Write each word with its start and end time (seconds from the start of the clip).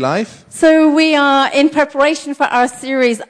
Live. 0.00 0.44
So 0.48 0.94
we 0.94 1.14
are 1.14 1.50
in 1.52 1.68
preparation 1.68 2.34
for 2.34 2.44
our 2.44 2.68
series 2.68 3.20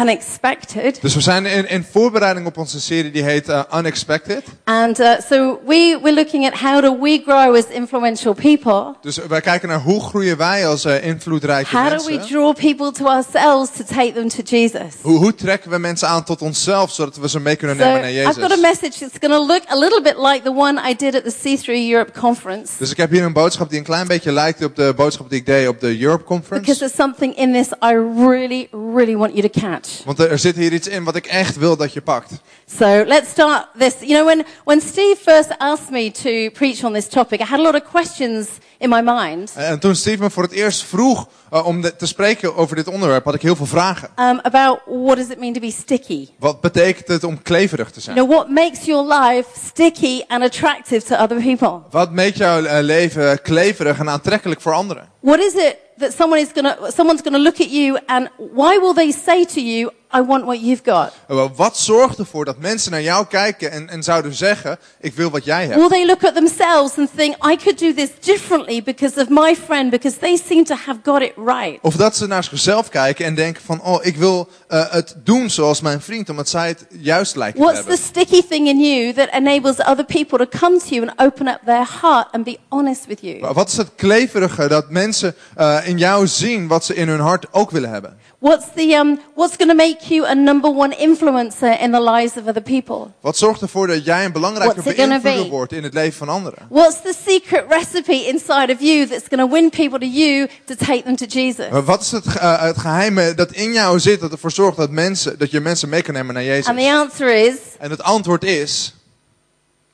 Unexpected. 0.00 0.98
Dus 1.00 1.14
we 1.14 1.20
zijn 1.20 1.46
in, 1.46 1.68
in 1.68 1.84
voorbereiding 1.92 2.46
op 2.46 2.56
onze 2.58 2.80
serie 2.80 3.10
die 3.10 3.22
heet 3.22 3.48
uh, 3.48 3.60
Unexpected. 3.76 4.42
And 4.64 5.00
uh, 5.00 5.10
so 5.30 5.60
we, 5.66 5.98
we're 6.02 6.14
looking 6.14 6.46
at 6.46 6.60
how 6.60 6.82
do 6.82 6.98
we 7.00 7.22
grow 7.26 7.54
as 7.56 7.64
influential 7.70 8.32
people? 8.34 8.94
Dus 9.00 9.16
wij 9.28 9.40
kijken 9.40 9.68
naar 9.68 9.80
hoe 9.80 10.00
groeien 10.00 10.36
wij 10.36 10.66
als 10.66 10.84
uh, 10.84 11.04
invloedrijke 11.06 11.76
How 11.76 11.90
do 11.98 12.04
we 12.04 12.12
mensen. 12.14 12.30
draw 12.32 12.54
people 12.54 12.92
to 12.92 13.06
ourselves 13.06 13.70
to 13.76 13.84
take 13.94 14.12
them 14.12 14.28
to 14.28 14.42
Jesus? 14.42 14.94
Hoe, 15.02 15.18
hoe 15.18 15.34
trekken 15.34 15.70
we 15.70 15.78
mensen 15.78 16.08
aan 16.08 16.24
tot 16.24 16.42
onszelf 16.42 16.92
zodat 16.92 17.16
we 17.16 17.28
ze 17.28 17.40
mee 17.40 17.56
kunnen 17.56 17.76
So 17.76 17.84
nemen 17.84 18.00
naar 18.00 18.10
I've 18.10 18.40
got 18.40 18.50
a 18.52 18.54
Jezus? 18.56 18.60
message 18.60 18.98
that's 18.98 19.18
going 19.20 19.32
to 19.34 19.46
look 19.46 19.62
a 19.68 19.76
little 19.78 20.02
bit 20.02 20.16
like 20.18 20.40
the 20.42 20.54
one 20.54 20.90
I 20.90 20.94
did 20.96 21.14
at 21.14 21.24
the 21.24 21.34
C3 21.58 21.92
Europe 21.92 22.20
conference. 22.20 22.72
Dus 22.78 22.90
ik 22.90 22.96
heb 22.96 23.10
hier 23.10 23.22
een 23.24 23.32
boodschap 23.32 23.68
die 23.70 23.78
een 23.78 23.84
klein 23.84 24.06
beetje 24.06 24.32
lijkt 24.32 24.64
op 24.64 24.76
de 24.76 24.92
boodschap 24.96 25.30
die 25.30 25.38
ik 25.38 25.46
deed 25.46 25.68
op 25.68 25.80
de 25.80 26.00
Europe 26.00 26.22
Because 26.24 26.24
Conference. 26.48 26.78
there's 26.78 26.94
something 26.94 27.36
in 27.36 27.52
this 27.52 27.66
I 27.66 27.94
really, 28.18 28.68
really 28.94 29.16
want 29.16 29.34
you 29.36 29.48
to 29.50 29.60
catch. 29.60 29.83
Want 30.04 30.18
er, 30.18 30.30
er 30.30 30.38
zit 30.38 30.56
hier 30.56 30.72
iets 30.72 30.88
in 30.88 31.04
wat 31.04 31.16
ik 31.16 31.26
echt 31.26 31.56
wil 31.56 31.76
dat 31.76 31.92
je 31.92 32.00
pakt. 32.00 32.30
So 32.78 33.04
let's 33.06 33.30
start 33.30 33.66
this. 33.78 33.94
You 34.00 34.12
know, 34.12 34.26
when, 34.26 34.44
when 34.64 34.80
Steve 34.80 35.16
first 35.22 35.58
asked 35.58 35.90
me 35.90 36.10
to 36.10 36.50
preach 36.50 36.84
on 36.84 36.92
this 36.92 37.08
topic, 37.08 37.40
I 37.40 37.44
had 37.44 37.58
a 37.58 37.62
lot 37.62 37.74
of 37.74 37.90
questions 37.90 38.48
in 38.84 38.90
my 38.90 39.00
mind. 39.00 39.52
En, 39.54 39.66
en 39.66 39.78
toen 39.78 39.94
Steve 39.94 40.22
me 40.22 40.30
voor 40.30 40.42
het 40.42 40.52
eerst 40.52 40.82
vroeg 40.84 41.28
uh, 41.52 41.66
om 41.66 41.80
de- 41.80 41.96
te 41.96 42.06
spreken 42.06 42.56
over 42.56 42.76
dit 42.76 42.88
onderwerp, 42.88 43.24
had 43.24 43.34
ik 43.34 43.42
heel 43.42 43.56
veel 43.56 43.66
vragen. 43.66 44.08
um, 44.16 44.38
about 44.42 44.78
what 44.86 45.16
does 45.16 45.28
it 45.28 45.38
mean 45.38 45.52
to 45.52 45.60
be 45.60 45.70
sticky. 45.70 46.28
Wat 46.38 46.60
betekent 46.60 47.08
het 47.08 47.24
om 47.24 47.42
kleverig 47.42 47.90
te 47.90 48.00
zijn? 48.00 48.16
You 48.16 48.28
know, 48.28 48.38
what 48.38 48.54
makes 48.54 48.84
your 48.84 49.14
life 49.14 49.48
sticky 49.66 50.22
and 50.28 50.42
attractive 50.42 51.02
to 51.04 51.14
other 51.22 51.42
people? 51.42 51.80
Wat 51.90 52.12
maakt 52.12 52.36
jouw 52.36 52.60
uh, 52.60 52.72
leven 52.80 53.42
kleverig 53.42 53.98
en 53.98 54.08
aantrekkelijk 54.08 54.60
voor 54.60 54.72
anderen? 54.72 55.08
What 55.20 55.38
is 55.38 55.52
it 55.54 55.76
that 55.98 56.12
someone 56.18 56.40
is 56.40 56.48
gonna, 56.54 56.76
someone's 56.96 57.20
gonna 57.22 57.38
look 57.38 57.60
at 57.60 57.70
you 57.70 57.98
and 58.06 58.28
why 58.36 58.78
will 58.80 58.94
they 58.94 59.10
say 59.24 59.44
to 59.44 59.60
you, 59.60 59.90
I 60.16 60.22
want 60.26 60.44
what 60.44 60.60
you've 60.60 60.82
got? 60.84 61.12
Uh, 61.30 61.44
Wat 61.56 61.76
zorgt 61.76 62.18
ervoor 62.18 62.44
dat 62.44 62.58
mensen 62.58 62.90
naar 62.90 63.02
jou 63.02 63.26
kijken 63.26 63.70
en, 63.70 63.88
en 63.88 64.02
zouden 64.02 64.34
zeggen, 64.34 64.78
ik 65.00 65.14
wil 65.14 65.30
wat 65.30 65.44
jij 65.44 65.64
hebt? 65.66 65.74
Will 65.74 65.88
they 65.88 66.06
look 66.06 66.24
at 66.24 66.34
themselves 66.34 66.98
and 66.98 67.08
think, 67.16 67.34
I 67.34 67.56
could 67.56 67.78
do 67.78 67.94
this 67.94 68.08
differently 68.20 68.82
because 68.82 69.20
of 69.20 69.28
my 69.28 69.56
friend, 69.64 69.90
because 69.90 70.18
they 70.18 70.36
seem 70.48 70.64
to 70.64 70.74
have 70.74 70.98
got 71.04 71.22
it 71.22 71.32
right? 71.36 71.78
Of 71.82 71.96
dat 71.96 72.16
ze 72.16 72.26
naar 72.26 72.44
zichzelf 72.44 72.88
kijken 72.88 73.24
en 73.24 73.34
denken 73.34 73.62
van, 73.64 73.82
oh, 73.82 74.04
ik 74.04 74.16
wil 74.16 74.48
uh, 74.70 74.90
het 74.90 75.14
doen 75.24 75.50
zoals 75.50 75.80
mijn 75.80 76.00
vriend, 76.00 76.28
omdat 76.30 76.48
zij 76.48 76.68
het 76.68 76.86
juist 76.88 77.36
lijkt 77.36 77.56
te 77.56 77.62
What's 77.62 77.80
the 77.80 77.88
hebben. 77.88 78.06
sticky 78.06 78.42
thing 78.48 78.68
in 78.68 78.80
you 78.80 79.12
that 79.12 79.28
enables 79.32 79.78
other 79.78 80.04
people 80.04 80.38
to 80.38 80.58
come 80.58 80.78
to 80.78 80.94
you 80.94 81.08
and 81.08 81.20
open 81.20 81.48
up 81.48 81.60
their 81.64 81.88
heart 82.02 82.26
and 82.32 82.44
be 82.44 82.58
honest 82.68 83.06
with 83.06 83.18
you? 83.20 83.52
Wat 83.54 83.68
is 83.68 83.76
het 83.76 83.88
kleverige 83.96 84.68
dat 84.68 84.90
mensen 84.90 85.34
uh, 85.58 85.78
in 85.88 85.98
jou 85.98 86.26
zien 86.26 86.66
wat 86.68 86.84
ze 86.84 86.94
in 86.94 87.08
hun 87.08 87.20
hart 87.20 87.46
ook 87.50 87.70
willen 87.70 87.90
hebben? 87.90 88.18
What's 88.44 88.66
the 88.74 88.94
um, 88.94 89.18
what's 89.34 89.56
going 89.56 89.70
to 89.70 89.74
make 89.74 90.10
you 90.10 90.26
a 90.26 90.34
number 90.34 90.68
one 90.68 90.92
influencer 90.92 91.80
in 91.80 91.92
the 91.92 92.00
lives 92.00 92.36
of 92.36 92.46
other 92.46 92.62
people? 92.62 93.10
Wat 93.20 93.36
zorgt 93.36 93.62
ervoor 93.62 93.86
dat 93.86 94.04
jij 94.04 94.24
een 94.24 94.32
belangrijke 94.32 94.82
beïnvloeder 94.82 95.20
be? 95.20 95.48
wordt 95.48 95.72
in 95.72 95.82
het 95.82 95.94
leven 95.94 96.12
van 96.12 96.28
anderen? 96.28 96.66
What's 96.68 97.00
the 97.00 97.14
secret 97.26 97.64
recipe 97.68 98.26
inside 98.26 98.72
of 98.72 98.80
you 98.80 99.06
that's 99.06 99.28
going 99.28 99.48
to 99.48 99.54
win 99.54 99.70
people 99.70 99.98
to 99.98 100.06
you 100.06 100.48
to 100.64 100.74
take 100.74 101.02
them 101.02 101.16
to 101.16 101.26
Jesus? 101.26 101.68
Wat 101.84 102.00
is 102.00 102.10
het, 102.10 102.26
uh, 102.26 102.62
het 102.62 102.78
geheime 102.78 103.34
dat 103.34 103.52
in 103.52 103.72
jou 103.72 104.00
zit 104.00 104.20
dat 104.20 104.32
ervoor 104.32 104.50
zorgt 104.50 104.76
dat, 104.76 104.90
mensen, 104.90 105.38
dat 105.38 105.50
je 105.50 105.60
mensen 105.60 105.88
mee 105.88 106.02
kan 106.02 106.14
nemen 106.14 106.34
naar 106.34 106.44
Jezus? 106.44 106.66
And 106.66 106.78
the 106.78 106.92
answer 106.92 107.34
is 107.34 107.56
En 107.78 107.90
het 107.90 108.02
antwoord 108.02 108.44
is, 108.44 108.94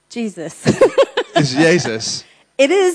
Jesus. 0.09 0.53
is 1.33 1.53
Jezus. 1.53 2.25
it 2.65 2.71
is 2.71 2.95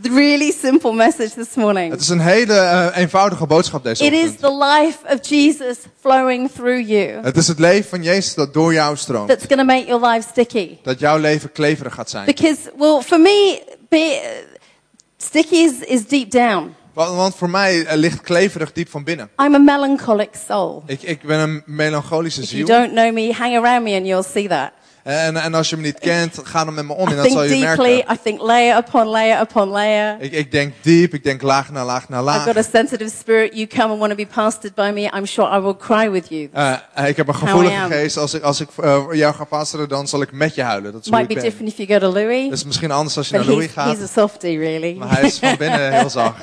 really 0.00 0.52
simple 0.52 0.92
message 0.92 1.30
this 1.34 1.54
morning. 1.54 1.90
Het 1.90 2.00
is 2.00 2.08
een 2.08 2.20
hele 2.20 2.52
uh, 2.54 2.86
eenvoudige 2.96 3.46
boodschap 3.46 3.84
deze 3.84 4.04
It 4.04 4.12
is 4.12 4.18
ochtend. 4.30 4.38
the 4.40 4.56
life 4.80 4.98
of 5.14 5.28
Jesus 5.28 5.76
flowing 6.00 6.50
through 6.50 6.88
you 6.88 7.20
Het 7.22 7.36
is 7.36 7.48
het 7.48 7.58
leven 7.58 7.88
van 7.90 8.02
Jezus 8.02 8.34
dat 8.34 8.54
door 8.54 8.72
jou 8.72 8.96
stroomt. 8.96 9.28
that's 9.28 9.44
going 9.46 9.58
to 9.60 9.64
make 9.64 9.86
your 9.86 10.06
life 10.06 10.28
sticky. 10.30 10.78
Dat 10.82 10.98
jouw 10.98 11.18
leven 11.18 11.52
kleverig 11.52 11.94
gaat 11.94 12.10
zijn. 12.10 12.24
Because, 12.24 12.58
well, 12.78 13.00
for 13.00 13.20
me, 13.20 13.62
be, 13.88 14.20
sticky 15.16 15.54
is, 15.56 15.78
is 15.78 16.06
deep 16.06 16.30
down. 16.30 16.74
Want, 16.92 17.34
voor 17.34 17.50
mij 17.50 17.84
eh, 17.86 17.96
ligt 17.96 18.20
kleverig 18.20 18.72
diep 18.72 18.88
van 18.90 19.04
binnen. 19.04 19.30
I'm 19.42 19.54
a 19.54 19.58
melancholic 19.58 20.30
soul. 20.48 20.82
Ik, 20.86 21.02
ik 21.02 21.22
ben 21.22 21.38
een 21.38 21.62
melancholische 21.66 22.42
If 22.42 22.50
you 22.50 22.66
ziel. 22.66 22.76
don't 22.78 22.92
know 22.92 23.12
me, 23.12 23.32
hang 23.32 23.56
around 23.56 23.82
me 23.82 23.96
and 23.96 24.06
you'll 24.06 24.24
see 24.32 24.48
that. 24.48 24.70
En, 25.02 25.36
en 25.36 25.54
als 25.54 25.70
je 25.70 25.76
me 25.76 25.82
niet 25.82 25.98
kent, 25.98 26.40
ga 26.42 26.64
dan 26.64 26.74
met 26.74 26.84
me 26.86 26.92
om 26.92 27.06
en 27.08 27.12
I 27.12 27.16
dan 27.16 27.30
zal 27.30 27.42
je 27.42 27.48
deeply, 27.48 27.94
merken. 27.94 28.14
I 28.14 28.18
think 28.22 28.40
layer 28.40 28.76
upon 28.78 29.06
layer 29.06 29.40
upon 29.40 29.68
layer. 29.68 30.16
Ik, 30.20 30.32
ik 30.32 30.50
denk 30.50 30.72
diep, 30.80 31.14
ik 31.14 31.24
denk 31.24 31.42
laag 31.42 31.70
na 31.70 31.84
laag 31.84 32.08
na 32.08 32.16
I've 32.16 32.24
laag. 32.24 32.44
got 32.44 32.56
a 32.56 32.62
sensitive 32.62 33.10
spirit. 33.18 33.54
You 33.54 33.66
come 33.66 33.88
and 33.90 33.98
want 33.98 34.10
to 34.10 34.16
be 34.16 34.26
pastored 34.34 34.74
by 34.74 34.90
me, 34.94 35.00
I'm 35.16 35.26
sure 35.26 35.56
I 35.58 35.60
will 35.60 35.76
cry 35.76 36.10
with 36.10 36.28
you. 36.28 36.48
Eh, 36.52 37.08
ik 37.08 37.16
heb 37.16 37.28
een 37.28 37.34
gevoelige 37.34 37.86
geest. 37.90 38.16
Als 38.16 38.34
ik, 38.34 38.42
als 38.42 38.60
ik 38.60 38.68
eh, 38.82 39.04
jou 39.12 39.34
ga 39.34 39.44
pastoren, 39.44 39.88
dan 39.88 40.08
zal 40.08 40.22
ik 40.22 40.32
met 40.32 40.54
je 40.54 40.62
huilen. 40.62 40.92
Dat 40.92 41.04
is 41.04 41.10
Might 41.10 41.28
be 41.28 41.34
ben. 41.34 41.42
different 41.42 41.68
if 41.70 41.76
you 41.76 42.00
go 42.00 42.06
to 42.06 42.12
Louis, 42.12 42.48
Dat 42.48 42.58
is 42.58 42.64
misschien 42.64 42.90
anders 42.90 43.16
als 43.16 43.28
je 43.28 43.36
but 43.36 43.46
naar 43.46 43.54
Louis 43.54 43.74
he's, 43.74 43.84
he's 43.84 43.98
gaat. 43.98 44.18
a 44.18 44.20
softie, 44.20 44.58
really. 44.58 44.96
Maar 44.98 45.10
hij 45.10 45.22
is 45.22 45.38
van 45.38 45.56
binnen 45.56 45.92
heel 45.98 46.10
zacht. 46.10 46.34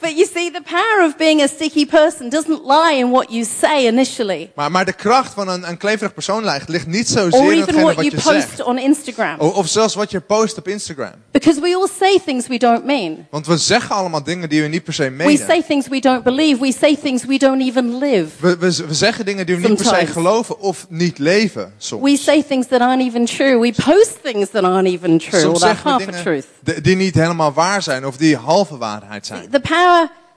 But 0.00 0.10
you 0.16 0.26
see, 0.34 0.50
the 0.52 0.62
power 0.62 1.04
of 1.06 1.16
being 1.16 1.42
a 1.42 1.46
sticky 1.46 1.86
person 1.86 2.28
doesn't 2.30 2.60
lie 2.64 2.96
in 2.98 3.10
what 3.10 3.26
you 3.30 3.44
say 3.60 3.86
initially, 3.86 4.50
Maar, 4.54 4.70
maar 4.70 4.84
de 4.84 4.92
kracht 4.92 5.34
van 5.34 5.48
een, 5.48 5.68
een 5.68 5.76
kleverig 5.76 6.14
persoon 6.14 6.44
ligt, 6.44 6.68
ligt 6.68 6.86
niet 6.86 7.08
zozeer 7.08 7.40
or 7.40 7.52
in 7.52 7.60
even 7.60 7.74
what 7.82 7.94
wat 7.94 8.04
you 8.04 8.16
je 8.16 8.22
post 8.22 8.26
zegt. 8.48 8.62
on 8.64 8.78
Instagram. 8.78 9.34
O- 9.38 9.46
Of 9.48 9.68
zelfs 9.68 9.94
wat 9.94 10.10
je 10.10 10.20
post 10.20 10.58
op 10.58 10.68
Instagram. 10.68 11.12
Because 11.30 11.60
we 11.60 11.74
all 11.76 11.88
say 11.98 12.20
things 12.24 12.46
we 12.46 12.58
don't 12.58 12.84
mean. 12.84 13.26
Want 13.30 13.46
we 13.46 13.56
zeggen 13.56 13.94
allemaal 13.94 14.22
dingen 14.22 14.48
die 14.48 14.62
we 14.62 14.68
niet 14.68 14.84
per 14.84 14.92
se 14.94 15.02
We 15.04 15.10
menen. 15.10 15.46
say 15.46 15.62
things 15.62 15.88
we 15.88 16.00
don't 16.00 16.22
believe. 16.22 16.60
We 16.60 16.72
say 16.72 16.96
things 16.96 17.24
we 17.24 17.38
don't 17.38 17.60
even 17.62 17.98
live. 17.98 18.26
We, 18.40 18.56
we, 18.58 18.84
we 18.86 18.94
zeggen 18.94 19.24
dingen 19.24 19.46
die 19.46 19.54
we 19.56 19.60
niet 19.68 19.76
per 19.76 19.84
se 19.84 19.90
Sometimes. 19.90 20.12
geloven 20.12 20.58
of 20.60 20.86
niet 20.88 21.18
leven. 21.18 21.72
Soms. 21.78 22.02
We 22.10 22.16
say 22.16 22.42
things 22.42 22.66
that 22.66 22.80
aren't 22.80 23.02
even 23.02 23.24
true. 23.24 23.58
We 23.58 23.72
post 23.84 24.18
things 24.22 24.50
that 24.50 24.64
aren't 24.64 24.88
even 24.88 25.18
true, 25.18 25.32
or 25.34 25.40
Soms 25.40 25.60
that 25.60 25.68
zeggen 25.68 25.84
we 25.84 25.90
half 25.90 26.02
a 26.02 26.04
dingen 26.06 26.22
truth. 26.22 26.44
die- 26.60 26.80
die 26.80 26.96
niet 26.96 27.14
helemaal 27.14 27.52
waar 27.52 27.82
zijn 27.82 28.06
of 28.06 28.16
die 28.16 28.36
halve 28.36 28.76
waarheid 28.78 29.26
zijn. 29.26 29.50
The 29.50 29.60
power, 29.60 29.86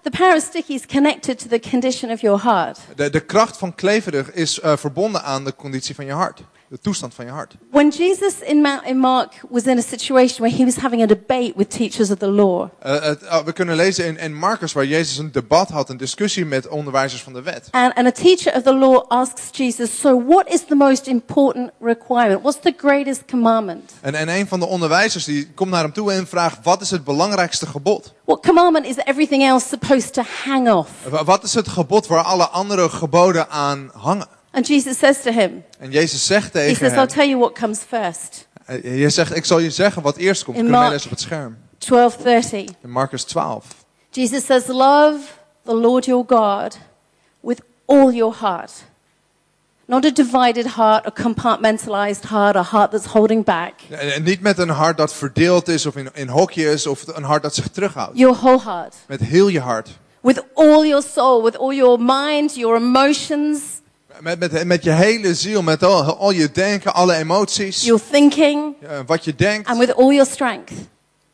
the 0.02 0.10
power 0.10 0.36
of 0.36 0.42
sticky 0.42 0.74
is 0.74 0.86
connected 0.86 1.40
to 1.40 1.48
the 1.48 1.60
condition 1.60 2.12
of 2.12 2.22
your 2.22 2.40
heart. 2.40 2.80
De, 2.96 3.10
de 3.10 3.20
kracht 3.20 3.58
van 3.58 3.76
kleverig 3.76 4.32
is 4.32 4.60
eh, 4.60 4.78
verbonden 4.78 5.24
aan 5.24 5.44
de 5.44 5.56
conditie 5.56 5.96
van 5.96 6.06
je 6.06 6.12
hart. 6.12 6.42
De 6.72 6.80
toestand 6.82 7.14
van 7.14 7.26
je 7.26 7.32
hart. 7.32 7.56
When 7.72 7.90
Jesus 7.90 8.34
in, 8.40 8.62
Ma- 8.62 8.82
in 8.86 8.98
Mark 8.98 9.42
was 9.50 9.64
in 9.64 9.78
a 9.78 9.82
situation 9.82 10.38
where 10.44 10.58
he 10.58 10.66
was 10.66 10.76
having 10.76 11.02
a 11.04 11.06
debate 11.06 11.54
with 11.56 11.70
teachers 11.70 12.10
of 12.12 12.18
the 12.18 12.28
law, 12.28 12.68
Eh, 12.80 13.02
het- 13.02 13.22
eh, 13.24 13.44
we 13.44 13.52
kunnen 13.54 13.76
lezen 13.76 14.06
in, 14.06 14.18
in 14.18 14.36
Marcus 14.38 14.74
waar 14.74 14.86
Jezus 14.86 15.18
een 15.18 15.32
debat 15.32 15.70
had, 15.70 15.90
een 15.90 15.98
discussie 15.98 16.46
met 16.46 16.68
onderwijzers 16.68 17.22
van 17.24 17.34
de 17.34 17.42
wet. 17.42 17.68
and, 17.72 17.94
and 17.94 18.08
a 18.08 18.12
teacher 18.12 18.56
of 18.56 18.62
the 18.64 18.76
law 18.76 19.06
asks 19.08 19.42
Jesus, 19.52 20.00
So, 20.00 20.24
what 20.28 20.48
is 20.48 20.64
the 20.68 20.76
most 20.76 21.08
important 21.08 21.70
requirement? 21.82 22.42
What's 22.42 22.60
the 22.62 22.74
greatest 22.78 23.22
commandment? 23.30 23.92
En, 24.02 24.16
en 24.16 24.30
een 24.30 24.48
van 24.48 24.60
de 24.60 24.66
onderwijzers 24.66 25.24
die 25.26 25.52
komt 25.56 25.70
naar 25.70 25.84
hem 25.84 25.94
toe 25.94 26.12
en 26.12 26.28
vraagt, 26.28 26.58
wat 26.64 26.82
is 26.82 26.92
het 26.92 27.04
belangrijkste 27.04 27.66
gebod? 27.66 28.14
What 28.26 28.42
commandment 28.46 28.86
is 28.86 28.96
everything 29.06 29.44
else 29.44 29.68
supposed 29.68 30.14
to 30.14 30.22
hang 30.46 30.72
off? 30.72 30.90
Wa- 31.10 31.24
Wat 31.24 31.44
is 31.44 31.54
het 31.54 31.68
gebod 31.68 32.08
waar 32.08 32.24
alle 32.24 32.48
andere 32.48 32.90
geboden 32.90 33.50
aan 33.50 33.90
hangen? 33.94 34.28
And 34.52 34.66
Jesus 34.66 34.98
says 34.98 35.22
to 35.22 35.32
him, 35.32 35.64
En 35.80 35.92
Jezus 35.92 36.26
zegt 36.26 36.54
He 36.54 36.76
says, 36.76 36.94
I'll 36.94 37.08
tell 37.08 37.28
you 37.28 37.40
what 37.40 37.54
comes 37.54 37.80
first. 37.80 38.48
eh, 38.66 39.00
je 39.00 39.10
zegt, 39.10 39.36
ik 39.36 39.46
zal 39.46 39.60
je 39.60 39.70
zeggen 39.70 40.02
wat 40.02 40.18
eerst 40.18 40.44
komt. 40.44 40.58
In 40.58 40.70
Mark- 40.70 40.92
lezen 40.92 41.06
op 41.06 41.12
het 41.12 41.22
scherm. 41.22 41.58
12:30. 41.78 42.76
In 42.82 42.90
Marcus 42.90 43.24
12. 43.24 43.66
Jesus 44.10 44.46
says, 44.46 44.68
Love 44.68 45.20
the 45.66 45.76
Lord 45.76 46.06
your 46.06 46.24
God 46.28 46.78
with 47.40 47.62
all 47.86 48.12
your 48.14 48.36
heart. 48.40 48.72
Not 49.86 50.06
a 50.06 50.10
divided 50.12 50.66
heart, 50.66 51.06
a 51.06 51.12
compartmentalized 51.12 52.24
heart, 52.30 52.56
a 52.56 52.64
heart 52.64 52.92
that's 52.92 53.06
holding 53.06 53.44
back. 53.46 53.74
En 53.90 54.24
niet 54.24 54.42
met 54.42 54.58
een 54.58 54.70
hart 54.70 54.98
dat 54.98 55.14
verdeeld 55.14 55.68
is 55.68 55.86
of 55.86 55.96
in, 55.96 56.10
in 56.14 56.28
hokjes 56.28 56.88
of 56.88 57.04
een 57.08 57.24
hart 57.24 57.44
dat 57.44 57.56
zich 57.56 57.68
terughoudt. 57.68 58.18
Your 58.18 58.36
whole 58.38 58.62
heart. 58.62 58.96
Met 59.08 59.20
heel 59.20 59.48
je 59.48 59.60
hart. 59.60 59.90
With 60.22 60.44
all 60.54 60.88
your 60.88 61.04
soul, 61.14 61.44
with 61.44 61.58
all 61.58 61.76
your 61.76 62.00
mind, 62.02 62.56
your 62.56 62.76
emotions, 62.76 63.62
Met, 64.22 64.40
met, 64.40 64.64
met 64.66 64.84
je 64.84 64.92
hele 64.92 65.36
ziel, 65.36 65.62
met 65.62 65.84
al, 65.84 66.18
al 66.18 66.32
je 66.32 66.52
denken, 66.52 66.94
alle 66.94 67.14
emoties. 67.16 67.84
your 67.86 68.02
thinking, 68.12 68.76
wat 69.06 69.26
je 69.26 69.36
denkt. 69.36 69.68
and 69.70 69.78
with 69.80 69.96
all 69.96 70.14
your 70.14 70.26
strength. 70.32 70.72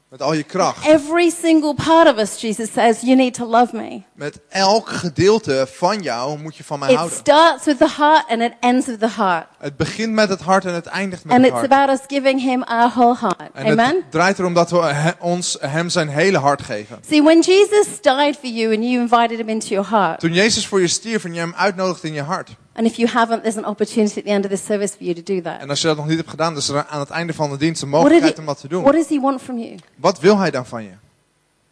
Met 0.10 0.22
al 0.22 0.34
je 0.34 0.44
kracht. 0.44 0.86
Every 0.88 1.30
single 1.30 1.74
part 1.74 2.08
of 2.14 2.18
us, 2.18 2.42
Jesus 2.42 2.72
says, 2.74 3.02
you 3.02 3.16
need 3.16 3.34
to 3.34 3.46
love 3.46 3.76
me. 3.76 4.02
Met 4.14 4.40
elk 4.50 4.90
gedeelte 4.90 5.68
van 5.74 6.02
jou 6.02 6.40
moet 6.40 6.56
je 6.56 6.64
van 6.64 6.80
mij 6.80 6.90
It 6.90 6.96
houden. 6.96 7.18
starts 7.18 7.66
with 7.66 7.78
the 7.78 7.90
heart 7.98 8.24
and 8.30 8.42
it 8.42 8.52
ends 8.60 8.86
with 8.86 9.00
the 9.00 9.10
heart. 9.10 9.46
Het 9.60 9.78
begint 9.78 10.14
met 10.14 10.30
het 10.30 10.42
hart 10.42 10.66
en 10.66 10.74
het 10.74 10.86
eindigt 10.86 11.24
met 11.26 11.34
And 11.36 11.44
het 11.46 11.52
it's 11.54 11.60
hart. 11.62 11.72
about 11.74 12.00
us 12.00 12.06
giving 12.08 12.42
him 12.42 12.64
our 12.64 12.90
whole 12.90 13.16
heart. 13.20 13.52
En 13.54 13.66
Amen? 13.66 13.96
het 13.96 14.12
draait 14.12 14.40
erom 14.40 14.54
dat 14.54 14.72
we 14.72 14.78
he- 14.84 15.12
ons 15.20 15.58
hem 15.60 15.90
zijn 15.90 16.08
hele 16.08 16.38
hart 16.38 16.62
geven. 16.62 17.00
See, 17.10 17.24
when 17.24 17.40
Jesus 17.42 17.88
died 18.02 18.38
for 18.40 18.50
you 18.50 18.74
and 18.76 18.84
you 18.84 19.00
invited 19.02 19.38
him 19.38 19.50
into 19.50 19.68
your 19.68 19.90
heart, 19.90 20.20
Toen 20.20 20.34
Jezus 20.34 20.68
voor 20.68 20.82
je 20.82 20.88
stierf 20.88 21.24
en 21.24 21.34
je 21.34 21.40
hem 21.40 21.54
uitnodigt 21.58 22.04
in 22.04 22.14
je 22.14 22.22
hart. 22.22 22.50
And 22.78 22.88
if 22.88 22.96
you 22.96 23.10
haven't, 23.10 23.42
there's 23.44 23.58
an 23.58 23.66
opportunity 23.66 24.20
at 24.20 24.26
the 24.26 24.32
end 24.32 24.44
of 24.46 24.52
this 24.52 24.66
service 24.66 24.94
for 24.96 25.04
you 25.06 25.14
to 25.16 25.34
do 25.34 25.42
that. 25.42 25.60
En 25.60 25.70
als 25.70 25.82
je 25.82 25.88
dat 25.88 25.98
nog 25.98 26.08
niet 26.08 26.18
hebt 26.18 26.30
gedaan, 26.30 26.56
is 26.58 26.70
er 26.70 26.86
aan 26.86 27.00
het 27.00 27.10
einde 27.10 27.34
van 27.34 27.50
de 27.50 27.58
dienst 27.58 27.82
een 27.82 27.90
mogelijkheid 27.90 28.34
he, 28.36 28.40
om 28.40 28.46
dat 28.46 28.60
te 28.60 28.68
doen. 28.68 28.82
what 28.84 28.94
does 28.94 29.08
he 29.10 29.20
want 29.20 29.42
from 29.42 29.58
you? 29.60 29.76
Wat 29.96 30.20
wil 30.20 30.38
hij 30.38 30.52
dan 30.52 30.66
van 30.66 30.84
je? 30.84 30.92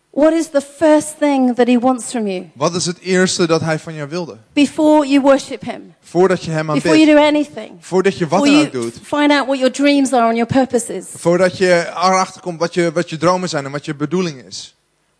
What 0.09 0.33
is 0.33 0.49
the 0.49 0.61
first 0.77 1.17
thing 1.19 1.55
that 1.55 1.67
he 1.67 1.79
wants 1.79 2.09
from 2.09 2.27
you 2.27 2.49
Wat 2.53 2.75
is 2.75 2.85
het 2.85 2.99
eerste 2.99 3.47
dat 3.47 3.61
hij 3.61 3.79
van 3.79 3.93
jou 3.93 4.09
wilde? 4.09 4.37
before 4.53 5.07
you 5.07 5.21
worship 5.21 5.61
him? 5.61 5.93
Voordat 6.01 6.43
je 6.43 6.51
hem 6.51 6.65
Before 6.67 6.97
you 6.99 7.17
aanbidt. 7.19 7.33
do 7.33 7.37
anything? 7.37 7.71
Voordat 7.79 8.17
je 8.17 8.27
wat 8.27 8.41
Before 8.41 8.57
dan 8.57 8.65
ook 8.65 8.71
doet. 8.71 8.93
find 9.03 9.31
out 9.31 9.45
what 9.45 9.57
your 9.57 9.71
dreams 9.71 10.13
are 10.13 10.23
and 10.27 10.35
your 10.37 10.45
purposes? 10.53 11.05
Voordat 11.17 11.57
je 11.57 11.85
erachter 11.89 12.41
komt 12.41 12.59
wat 12.59 12.73
je, 12.73 12.91
wat 12.91 13.09
je 13.09 13.17
dromen 13.17 13.49
zijn 13.49 13.65
en 13.65 13.71
wat 13.71 13.85
je 13.85 13.95
bedoeling 13.95 14.43
is. 14.43 14.74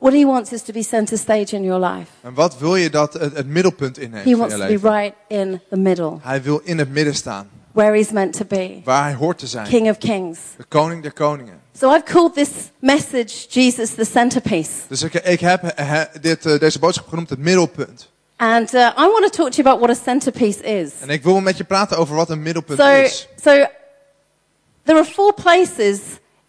What 0.06 0.18
he 0.18 0.25
wants 0.25 0.52
is 0.52 0.62
to 0.62 0.74
be 0.74 0.84
center 0.84 1.18
stage 1.18 1.56
in 1.56 1.63
your 1.63 1.80
life. 1.86 2.12
En 2.22 2.34
wat 2.34 2.57
wil 2.57 2.75
je 2.75 2.90
dat 2.90 3.13
het, 3.13 3.36
het 3.36 3.48
middelpunt 3.48 3.98
in 3.98 4.13
heeft 4.13 4.25
He 4.25 4.31
van 4.31 4.40
wants 4.40 4.56
je 4.56 4.62
to 4.62 4.68
be 4.68 4.74
leven? 4.74 4.90
right 4.92 5.16
in 5.28 5.62
the 5.69 5.78
middle, 5.78 6.18
Hij 6.22 6.42
wil 6.42 6.62
in 6.63 6.78
het 6.78 6.90
midden 6.92 7.16
staan. 7.16 7.50
where 7.72 7.96
he's 7.98 8.12
meant 8.12 8.34
to 8.38 8.46
be. 8.46 8.81
Waar 8.84 9.04
hij 9.04 9.13
hoort 9.13 9.38
te 9.38 9.48
zijn. 9.48 9.68
King 9.68 9.90
of 9.90 9.98
kings. 9.98 10.40
De 10.57 10.63
koning 10.63 11.02
der 11.02 11.13
koningen. 11.13 11.60
So 11.80 11.94
I've 11.94 12.04
called 12.04 12.34
this 12.34 12.50
message 12.80 13.48
Jesus 13.50 13.94
the 13.94 14.06
centerpiece. 14.06 14.72
Dus 14.88 15.04
ik, 15.04 15.13
ik 15.13 15.40
heb 15.40 15.63
eh, 15.63 16.02
dit, 16.22 16.46
eh, 16.46 16.60
deze 16.60 16.80
boodschap 16.80 17.07
genoemd 17.07 17.30
het 17.30 17.40
middelpunt. 17.40 18.12
And 18.36 18.74
uh, 18.74 18.81
I 18.81 19.07
want 19.12 19.24
to 19.24 19.30
talk 19.44 19.52
to 19.52 19.62
you 19.62 19.68
about 19.68 19.80
what 19.80 19.90
a 19.98 20.02
centerpiece 20.04 20.60
is. 20.63 20.92
En 21.02 21.10
ik 21.10 21.24
wil 21.24 21.40
met 21.40 21.57
je 21.57 21.63
praten 21.63 21.98
over 21.98 22.16
wat 22.16 22.30
een 22.30 22.42
middelpunt 22.42 22.80
So, 22.80 22.88
is. 22.90 23.28
so 23.44 23.52
there 24.84 25.00
are 25.00 25.06
four 25.06 25.34
places 25.34 26.00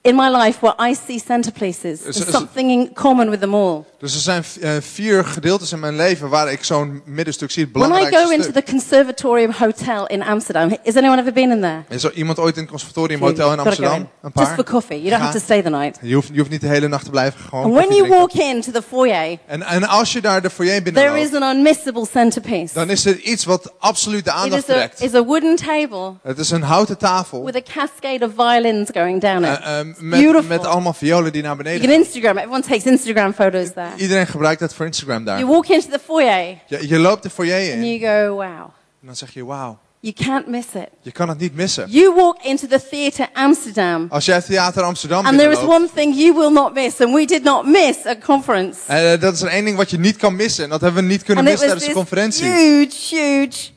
in 0.06 0.16
my 0.16 0.28
life 0.28 0.58
where 0.60 0.90
I 0.90 0.94
see 1.06 1.18
centerpieces. 1.26 1.92
Is- 1.92 2.00
There's 2.02 2.16
is- 2.26 2.30
something 2.30 2.70
in 2.70 2.90
common 2.94 3.30
with 3.30 3.40
them 3.40 3.54
all. 3.54 3.84
Dus 3.98 4.14
er 4.14 4.20
zijn 4.20 4.44
eh, 4.60 4.70
vier 4.80 5.24
gedeeltes 5.24 5.72
in 5.72 5.80
mijn 5.80 5.96
leven 5.96 6.28
waar 6.28 6.52
ik 6.52 6.64
zo'n 6.64 7.02
middenstuk 7.04 7.50
zie. 7.50 7.62
Het 7.64 7.72
When 7.72 7.84
I 7.84 7.88
belangrijkste 7.88 8.26
go 8.26 8.32
into 8.34 8.50
stuk. 8.50 8.64
the 8.64 8.70
Conservatorium 8.72 9.50
Hotel 9.58 10.06
in 10.06 10.22
Amsterdam, 10.22 10.76
has 10.84 10.96
anyone 10.96 11.20
ever 11.20 11.32
been 11.32 11.50
in 11.50 11.60
there? 11.60 11.82
Is 11.88 12.04
er 12.04 12.12
iemand 12.12 12.38
ooit 12.38 12.54
in 12.56 12.60
het 12.62 12.70
conservatorium 12.70 13.20
hotel 13.20 13.52
in 13.52 13.58
Amsterdam? 13.58 13.92
Een 13.94 14.08
Just 14.22 14.34
paar? 14.34 14.54
for 14.54 14.64
coffee. 14.64 14.96
You 14.98 15.10
don't 15.10 15.20
have 15.22 15.32
to 15.38 15.44
stay 15.44 15.62
the 15.62 15.70
night. 15.70 15.98
Je 16.02 16.14
hoeft, 16.14 16.28
je 16.32 16.38
hoeft 16.38 16.50
niet 16.50 16.60
de 16.60 16.66
hele 16.66 16.88
nacht 16.88 17.04
te 17.04 17.10
blijven. 17.10 17.40
Gewoon 17.40 17.64
And 17.64 17.74
when 17.74 17.96
you 17.96 18.08
walk 18.08 18.32
into 18.32 18.70
the 18.70 18.82
foyer, 18.82 19.38
En, 19.46 19.62
en 19.62 19.88
als 19.88 20.12
je 20.12 20.20
daar 20.20 20.42
de 20.42 20.50
foyer 20.50 20.82
there 20.92 21.20
is 21.20 21.34
an 21.34 21.42
unmissable 21.56 22.06
centerpiece. 22.12 22.74
dan 22.74 22.90
is 22.90 23.04
er 23.06 23.18
iets 23.20 23.44
wat 23.44 23.72
absoluut 23.78 24.24
de 24.24 24.30
It 24.30 24.36
aandacht 24.36 24.68
is 24.68 24.74
a, 24.74 24.78
trekt. 24.78 25.00
is 25.02 25.14
a 25.14 25.24
wooden 25.24 25.56
table 25.56 26.12
Het 26.22 26.38
is 26.38 26.50
een 26.50 26.62
houten 26.62 26.98
tafel. 26.98 27.44
with 27.44 27.56
a 27.56 27.62
cascade 27.74 28.24
of 28.24 28.30
violins 28.36 28.88
going 28.92 29.20
down 29.20 29.44
it. 29.44 29.58
eh, 29.60 29.78
It's 29.80 29.95
met, 30.00 30.48
met 30.48 30.66
allemaal 30.66 30.92
violen 30.92 31.32
die 31.32 31.42
naar 31.42 31.56
You 31.56 31.62
beneden 31.64 31.88
can 31.88 31.98
Instagram. 31.98 32.36
Everyone 32.36 32.62
takes 32.62 32.84
Instagram 32.84 33.34
photos 33.34 33.72
there. 33.72 33.88
Iedereen 33.96 34.26
gebruikt 34.26 34.60
dat 34.60 34.74
voor 34.74 34.86
Instagram 34.86 35.24
daar. 35.24 35.38
You 35.38 35.50
walk 35.50 35.66
into 35.66 35.90
the 35.90 35.98
foyer 36.04 36.58
Je, 36.66 36.88
je 36.88 36.98
loopt 36.98 37.22
de 37.22 37.30
foyer 37.30 37.60
in 37.60 37.72
and 37.72 37.82
en 37.82 37.96
you 37.96 38.26
go, 38.28 38.34
wow. 38.34 38.70
dan 39.00 39.16
zeg 39.16 39.34
je 39.34 39.44
wauw. 39.44 39.78
You 40.00 40.14
can't 40.14 40.46
miss 40.46 40.66
it. 40.74 40.88
Je 41.02 41.10
kan 41.10 41.28
het 41.28 41.38
niet 41.38 41.54
missen. 41.54 41.86
You 41.88 42.14
walk 42.14 42.42
into 42.42 42.66
the 42.66 42.80
theatre 42.90 43.28
Amsterdam, 43.32 44.06
Als 44.08 44.24
jij 44.24 44.42
Theater 44.42 44.82
Amsterdam 44.82 45.26
and 45.26 45.38
there 45.38 45.50
is 45.52 45.58
one 45.58 45.88
thing 45.94 46.14
you 46.14 46.34
will 46.34 46.50
not 46.50 46.74
miss, 46.74 47.00
and 47.00 47.14
we 47.14 47.24
did 47.24 47.42
not 47.42 47.66
miss 47.66 48.06
a 48.06 48.16
conference. 48.16 48.78
eh, 48.86 49.20
dat 49.20 49.34
is 49.34 49.42
één 49.42 49.64
ding 49.64 49.76
wat 49.76 49.90
je 49.90 49.98
niet 49.98 50.16
kan 50.16 50.36
missen. 50.36 50.64
En 50.64 50.70
dat 50.70 50.80
hebben 50.80 51.02
we 51.02 51.08
niet 51.08 51.22
kunnen 51.22 51.44
And 51.44 51.52
missen 51.52 51.68
tijdens 51.68 51.88
de 51.88 51.94
conferentie. 51.94 52.44
huge, 52.44 53.16
huge 53.16 53.74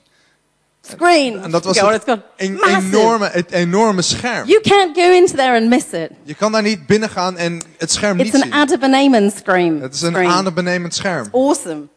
screen. 0.91 1.41
En 1.41 1.51
dat 1.51 1.63
was 1.63 1.79
het 1.79 2.03
it's 2.07 2.21
een 2.37 2.59
enorme, 2.67 3.29
het 3.31 3.51
enorme 3.51 4.01
scherm. 4.01 4.47
You 4.47 4.61
can't 4.61 4.97
go 4.97 5.11
into 5.11 5.35
there 5.35 5.59
and 5.59 5.69
miss 5.69 5.85
it. 5.91 6.09
Je 6.23 6.33
kan 6.33 6.51
daar 6.51 6.61
niet 6.61 6.85
binnen 6.85 7.09
gaan 7.09 7.37
en 7.37 7.61
het 7.77 7.91
scherm 7.91 8.19
It's 8.19 8.31
niet 8.31 8.43
an 8.43 8.49
zien. 8.49 8.53
Adab 8.53 9.31
screen. 9.37 9.81
Het 9.81 9.93
is 9.93 10.01
een 10.01 10.17
adembenemend 10.17 10.93
scherm. 10.93 11.27
Awesome. 11.31 11.87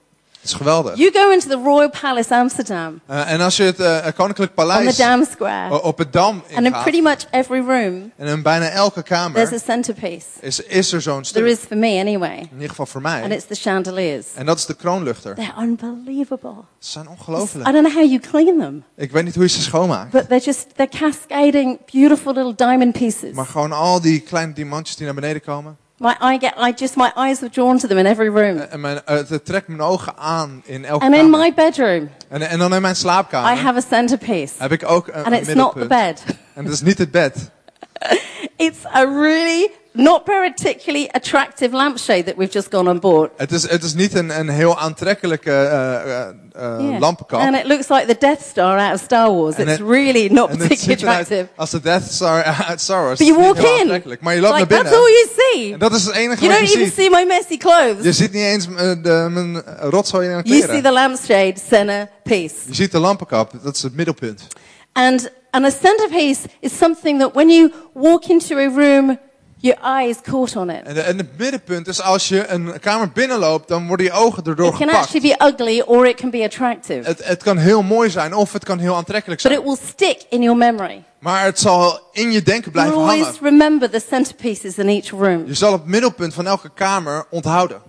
Het 0.42 0.50
is 0.50 0.56
geweldig. 0.56 0.96
You 0.96 1.10
go 1.12 1.30
into 1.30 1.48
the 1.48 1.60
Royal 1.64 1.90
Palace 2.00 2.34
Amsterdam 2.34 3.00
Eh, 3.06 3.30
en 3.32 3.40
als 3.40 3.56
je 3.56 3.62
het 3.62 3.80
eh, 3.80 4.06
Koninklijk 4.14 4.38
on 4.38 4.56
the 4.56 4.62
Paleis 4.68 4.96
Dam 4.96 5.24
Square, 5.30 5.82
op 5.82 5.98
het 5.98 6.12
Dam 6.12 6.42
and 6.54 6.66
in 6.66 6.72
pretty 6.72 7.00
much 7.00 7.26
every 7.30 7.60
room, 7.60 8.12
en 8.16 8.26
in 8.26 8.42
bijna 8.42 8.68
elke 8.68 9.02
there's 9.02 9.08
kamer 9.32 9.54
a 9.54 9.58
centerpiece. 9.58 10.26
is, 10.40 10.60
is 10.60 10.92
er 10.92 11.00
zo'n 11.02 11.22
There 11.22 11.24
stuk. 11.24 11.46
is 11.46 11.58
for 11.68 11.76
me 11.76 12.00
anyway, 12.00 12.38
In 12.38 12.48
ieder 12.52 12.68
geval 12.68 12.86
voor 12.86 13.04
and 13.04 13.26
mij. 13.28 13.36
it's 13.36 13.46
the 13.46 13.54
chandeliers. 13.54 14.26
En 14.34 14.46
dat 14.46 14.58
is 14.58 14.66
de 14.66 14.74
kroonluchter. 14.74 15.34
They're 15.34 15.54
unbelievable. 15.60 16.54
Ze 16.78 16.90
zijn 16.90 17.04
I 17.04 17.08
ongelooflijk. 17.08 17.64
don't 17.64 17.84
know 17.86 17.94
how 17.94 18.04
you 18.10 18.18
clean 18.18 18.58
them, 18.58 18.84
Ik 18.96 19.10
weet 19.12 19.24
niet 19.24 19.34
hoe 19.34 19.42
je 19.44 19.48
ze 19.50 19.62
schoonmaakt. 19.62 20.10
but 20.10 20.28
they're 20.28 20.44
just 20.44 20.66
they're 20.76 20.98
cascading 20.98 21.78
beautiful 21.92 22.32
little 22.34 22.54
diamond 22.54 22.92
pieces. 22.92 23.32
Maar 23.34 23.46
gewoon 23.46 23.72
al 23.72 24.00
die 24.00 24.20
kleine 24.20 24.52
diamantjes 24.52 24.96
die 24.96 25.04
naar 25.06 25.14
beneden 25.14 25.42
komen. 25.42 25.76
My 26.02 26.16
I 26.20 26.38
get 26.38 26.54
I 26.58 26.72
just 26.72 26.96
my 26.96 27.12
eyes 27.14 27.40
were 27.40 27.50
drawn 27.52 27.78
to 27.78 27.86
them 27.86 27.98
in 27.98 28.06
every 28.06 28.28
room. 28.28 28.58
En 28.58 28.80
mijn, 28.80 29.04
eh, 29.04 29.16
het 29.28 29.44
trekt 29.44 29.68
mijn 29.68 29.80
ogen 29.80 30.16
aan 30.16 30.62
in 30.64 30.84
elke 30.84 31.04
And 31.04 31.14
in 31.14 31.20
kamer. 31.30 31.38
my 31.38 31.54
bedroom, 31.54 32.10
En, 32.28 32.42
en 32.42 32.58
dan 32.58 32.74
in 32.74 32.82
mijn 32.82 32.96
I 33.04 33.60
have 33.60 33.76
a 33.76 33.80
centerpiece, 33.80 34.52
heb 34.58 34.72
ik 34.72 34.88
ook 34.88 35.06
een, 35.06 35.14
and 35.14 35.26
een 35.26 35.32
it's 35.32 35.54
not 35.54 35.72
the 35.72 35.78
middelpunt. 35.78 36.24
bed. 36.24 36.36
En 36.54 36.64
dat 36.64 36.72
is 36.72 36.80
niet 36.82 36.98
het 36.98 37.10
bed. 37.10 37.50
It's 38.56 38.84
a 38.94 39.04
really 39.04 39.70
not 39.92 40.24
particularly 40.24 41.08
attractive 41.12 41.76
lampshade 41.76 42.22
that 42.24 42.36
we've 42.36 42.52
just 42.52 42.68
gone 42.70 42.90
and 42.90 43.00
bought. 43.00 43.30
Het 43.36 43.52
is, 43.52 43.68
het 43.70 43.82
is 43.82 43.94
niet 43.94 44.14
een, 44.14 44.38
een 44.38 44.48
heel 44.48 44.78
aantrekkelijke 44.78 45.50
eh, 45.50 46.20
eh, 46.20 46.28
Yeah. 46.54 47.00
lampenkap. 47.00 47.40
And 47.40 47.56
it 47.56 47.64
looks 47.66 47.88
like 47.88 48.06
the 48.06 48.16
Death 48.18 48.42
Star 48.50 48.78
out 48.78 48.94
of 48.94 49.00
Star 49.00 49.30
Wars. 49.30 49.54
En 49.56 49.68
It's 49.68 49.78
het- 49.78 49.88
really 49.88 50.28
not 50.32 50.48
particularly 50.48 50.92
attractive. 50.92 51.46
als 51.56 51.70
de 51.70 51.80
Death 51.80 52.02
Star 52.10 52.42
uit 52.68 52.80
Star 52.80 53.02
Wars. 53.02 53.18
But 53.18 53.26
you 53.26 53.38
walk 53.40 53.56
in. 53.56 54.02
Maar 54.20 54.34
je 54.34 54.40
loopt 54.40 54.58
Like, 54.58 54.74
naar 54.74 54.82
that's 54.84 54.90
binnen. 54.90 54.92
all 54.92 55.10
you 55.10 55.28
see. 55.36 55.72
En 55.72 55.78
dat 55.78 55.92
is 55.94 56.04
het 56.04 56.14
enige 56.14 56.44
You 56.44 56.48
wat 56.52 56.58
don't 56.58 56.72
je 56.72 56.78
even 56.78 56.92
ziet. 56.94 57.04
see 57.04 57.10
my 57.10 57.24
messy 57.26 57.56
clothes. 57.56 58.04
Je 58.04 58.12
ziet 58.12 58.32
niet 58.32 58.42
eens 58.42 58.66
de, 59.02 59.26
mijn 59.30 59.62
rotzooi 59.80 60.26
in 60.26 60.32
mijn 60.32 60.44
You 60.46 60.58
see 60.60 60.68
kleren. 60.68 60.82
the 60.84 60.92
lampshade 60.92 61.54
centerpiece. 61.68 62.54
Je 62.66 62.74
ziet 62.74 62.92
de 62.92 62.98
lampenkap. 62.98 63.52
Dat 63.62 63.76
is 63.76 63.82
het 63.82 63.94
middelpunt. 63.94 64.46
And, 64.92 65.30
and 65.50 65.64
a 65.64 65.70
centerpiece 65.82 66.40
is 66.60 66.76
something 66.78 67.20
that 67.20 67.32
when 67.34 67.48
you 67.50 67.72
walk 67.94 68.24
into 68.24 68.56
a 68.56 68.68
room, 68.76 69.18
your 69.62 69.78
eye 69.82 70.08
is 70.08 70.16
caught 70.22 70.56
on 70.56 70.70
it. 70.70 70.82
En, 70.84 71.04
en 71.04 71.18
het 71.18 71.38
middenpunt 71.38 71.88
is 71.88 72.02
als 72.02 72.28
je 72.28 72.46
een 72.48 72.80
kamer 72.80 73.10
binnenloopt, 73.12 73.68
dan 73.68 73.86
worden 73.86 74.06
je 74.06 74.12
ogen 74.12 74.44
erdoor 74.44 74.66
It 74.66 74.76
can 74.78 74.88
gepakt. 74.88 75.04
actually 75.04 75.36
be 75.38 75.44
ugly 75.46 75.80
or 75.80 76.06
it 76.06 76.16
can 76.16 76.30
be 76.30 76.44
attractive. 76.44 77.00
Het, 77.08 77.24
het 77.24 77.42
kan 77.42 77.56
heel 77.56 77.82
mooi 77.82 78.10
zijn 78.10 78.34
of 78.34 78.52
het 78.52 78.64
kan 78.64 78.78
heel 78.78 78.96
aantrekkelijk 78.96 79.42
But 79.42 79.52
zijn. 79.52 79.62
it 79.64 79.68
will 79.68 79.88
stick 79.88 80.26
in 80.30 80.42
your 80.42 80.58
memory. 80.58 81.02
Maar 81.18 81.44
het 81.44 81.58
zal 81.58 82.00
in 82.12 82.32
je 82.32 82.42
denken 82.42 82.72
You'll 82.72 82.72
blijven 82.72 82.94
hangen. 83.06 83.24
always 83.24 83.40
remember 83.40 83.90
the 83.90 84.02
centerpieces 84.08 84.78
in 84.78 84.88
each 84.88 85.10
room. 85.10 85.44
Je 85.46 85.54
zal 85.54 85.72
het 85.72 85.84
middelpunt 85.86 86.34
van 86.34 86.46
elke 86.46 86.70
kamer 86.74 87.26
onthouden. 87.30 87.80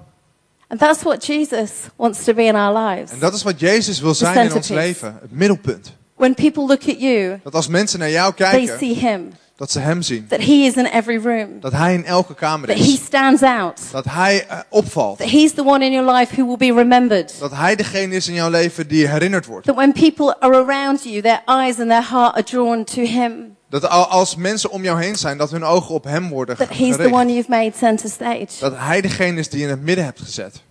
And 0.68 0.80
that's 0.80 1.04
what 1.04 1.26
Jesus 1.26 1.72
wants 1.96 2.24
to 2.24 2.34
be 2.34 2.44
in 2.44 2.56
our 2.56 2.78
lives. 2.88 3.12
En 3.12 3.20
dat 3.20 3.34
is 3.34 3.44
wat 3.44 3.60
Jezus 3.60 4.00
wil 4.02 4.14
zijn 4.14 4.46
in 4.46 4.54
ons 4.54 4.68
leven. 4.68 5.18
Het 5.22 5.32
middelpunt. 5.32 5.94
When 6.24 6.34
people 6.36 6.66
look 6.66 6.82
at 6.90 7.00
you, 7.02 7.40
Dat 7.44 7.56
als 7.56 7.68
mensen 7.68 8.00
naar 8.00 8.10
jou 8.10 8.34
they 8.36 8.50
kijken, 8.50 8.78
see 8.78 8.96
him. 8.96 9.32
dat 9.56 9.72
ze 9.72 9.80
hem 9.80 10.02
zien. 10.02 10.28
That 10.28 10.40
he 10.40 10.54
is 10.54 10.74
in 10.76 10.86
every 10.86 11.18
room. 11.24 11.48
Dat 11.60 11.72
hij 11.72 11.94
in 11.94 12.06
elke 12.06 12.34
kamer 12.36 12.68
That 12.68 12.78
he 12.78 12.84
is. 12.84 13.06
stands 13.06 13.42
out. 13.42 13.80
Dat 13.92 14.06
hij 14.06 14.46
eh, 14.48 14.60
opvalt. 14.70 15.18
That 15.18 15.30
he's 15.30 15.54
the 15.54 15.64
one 15.66 15.86
in 15.86 15.92
your 15.92 16.12
life 16.12 16.34
who 16.36 16.46
will 16.48 16.58
be 16.74 16.80
remembered. 16.82 17.34
Dat 17.40 17.52
hij 17.52 17.76
degene 17.76 18.16
is 18.16 18.28
in 18.28 18.34
jouw 18.34 18.50
leven 18.50 18.88
die 18.88 19.08
herinnerd 19.08 19.46
wordt. 19.46 19.66
That 19.66 19.76
when 19.76 19.92
people 19.92 20.40
are 20.40 20.56
around 20.66 21.04
you, 21.04 21.22
their 21.22 21.42
eyes 21.46 21.80
and 21.80 21.90
their 21.90 22.10
heart 22.10 22.34
are 22.34 22.44
drawn 22.44 22.84
to 22.84 23.02
him. 23.02 23.56
Dat 23.70 23.88
al- 23.90 24.06
als 24.08 24.36
mensen 24.36 24.70
om 24.72 24.84
jou 24.84 25.02
heen 25.04 25.16
zijn, 25.16 25.38
dat 25.38 25.52
hun 25.52 25.64
ogen 25.64 25.96
op 25.96 26.04
hem 26.04 26.30
worden 26.30 26.58
That 26.58 26.68
he's 26.70 26.78
the 26.78 26.94
gericht. 26.94 27.14
one 27.14 27.34
you've 27.34 27.50
made 27.50 27.72
center 27.78 28.10
stage. 28.10 28.48
Dat 28.60 28.74
hij 28.78 29.02
degene 29.02 29.40
is 29.40 29.50
die 29.50 29.60
je 29.60 29.66
in 29.66 29.72
het 29.72 29.82
midden 29.82 30.06
hebt 30.06 30.20
gezet. 30.20 30.62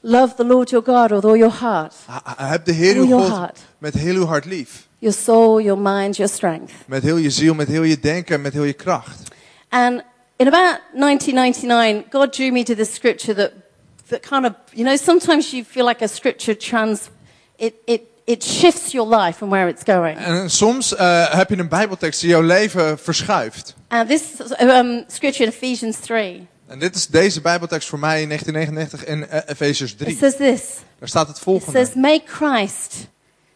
Love 0.00 0.34
the 0.34 0.44
Lord 0.44 0.70
your 0.70 0.84
God 0.86 1.10
with 1.10 1.24
all 1.24 1.38
your 1.38 1.54
heart, 1.60 1.94
Heb 2.36 2.64
de 2.64 2.72
Heer 2.72 2.96
uw 2.96 3.06
God 3.06 3.50
met 3.78 3.94
heel 3.94 4.14
uw 4.14 4.26
hart 4.26 4.44
lief. 4.44 4.86
Your 5.06 5.14
soul, 5.14 5.60
your 5.60 5.78
mind, 5.78 6.16
your 6.16 6.28
strength. 6.28 6.72
Met 6.86 7.02
heel 7.02 7.16
je 7.16 7.30
ziel, 7.30 7.54
met 7.54 7.68
heel 7.68 7.82
je 7.82 7.98
denken, 8.00 8.40
met 8.40 8.52
heel 8.52 8.64
je 8.64 8.72
kracht. 8.72 9.22
And 9.68 10.02
in 10.36 10.46
about 10.46 10.80
1999, 10.92 12.04
God 12.10 12.32
drew 12.32 12.52
me 12.52 12.62
to 12.62 12.74
this 12.74 12.94
scripture 12.94 13.34
that, 13.34 13.52
that 14.08 14.20
kind 14.20 14.44
of, 14.44 14.52
you 14.72 14.84
know, 14.84 14.96
sometimes 14.96 15.50
you 15.50 15.64
feel 15.64 15.84
like 15.86 16.04
a 16.04 16.08
scripture 16.08 16.56
trans, 16.56 17.08
it, 17.56 17.74
it, 17.84 18.00
it 18.24 18.44
shifts 18.44 18.92
your 18.92 19.08
life 19.08 19.42
and 19.42 19.50
where 19.50 19.68
it's 19.68 19.82
going. 19.84 20.18
En 20.18 20.50
soms 20.50 20.94
eh, 20.94 21.34
heb 21.34 21.48
je 21.48 21.58
een 21.58 21.68
bijbeltekst 21.68 22.20
die 22.20 22.30
jouw 22.30 22.42
leven 22.42 22.98
verschuift. 22.98 23.74
And 23.88 24.08
this 24.08 24.22
um, 24.60 25.04
scripture 25.08 25.44
in 25.44 25.50
Ephesians 25.50 25.98
3, 25.98 26.46
En 26.66 26.78
dit 26.78 26.94
is 26.94 27.06
deze 27.06 27.40
bijbeltekst 27.40 27.88
voor 27.88 27.98
mij 27.98 28.22
in 28.22 28.28
1999 28.28 29.04
in 29.04 29.28
eh, 29.28 29.50
it 29.90 29.98
3. 29.98 30.16
says 30.16 30.36
this. 30.36 30.62
Daar 30.98 31.08
staat 31.08 31.28
het 31.28 31.36
It 31.36 31.42
volgende. 31.42 31.78
says, 31.78 31.94
May 31.94 32.22
Christ, 32.26 33.06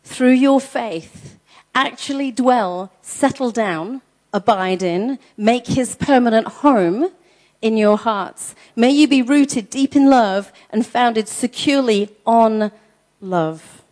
through 0.02 0.40
your 0.40 0.61
faith, 0.61 1.09
actually 1.75 2.33
dwell, 2.33 2.91
settle 3.03 3.50
down, 3.50 4.03
abide 4.33 4.83
in, 4.83 5.19
make 5.37 5.67
his 5.67 5.97
permanent 5.97 6.47
home 6.47 7.11
in 7.61 7.77
your 7.77 7.99
hearts. 7.99 8.55
May 8.75 8.91
you 8.91 9.09
be 9.09 9.23
rooted 9.23 9.71
deep 9.71 9.95
in 9.95 10.09
love 10.09 10.53
and 10.71 10.87
founded 10.87 11.29
securely 11.29 12.09
on 12.25 12.71
love. 13.21 13.83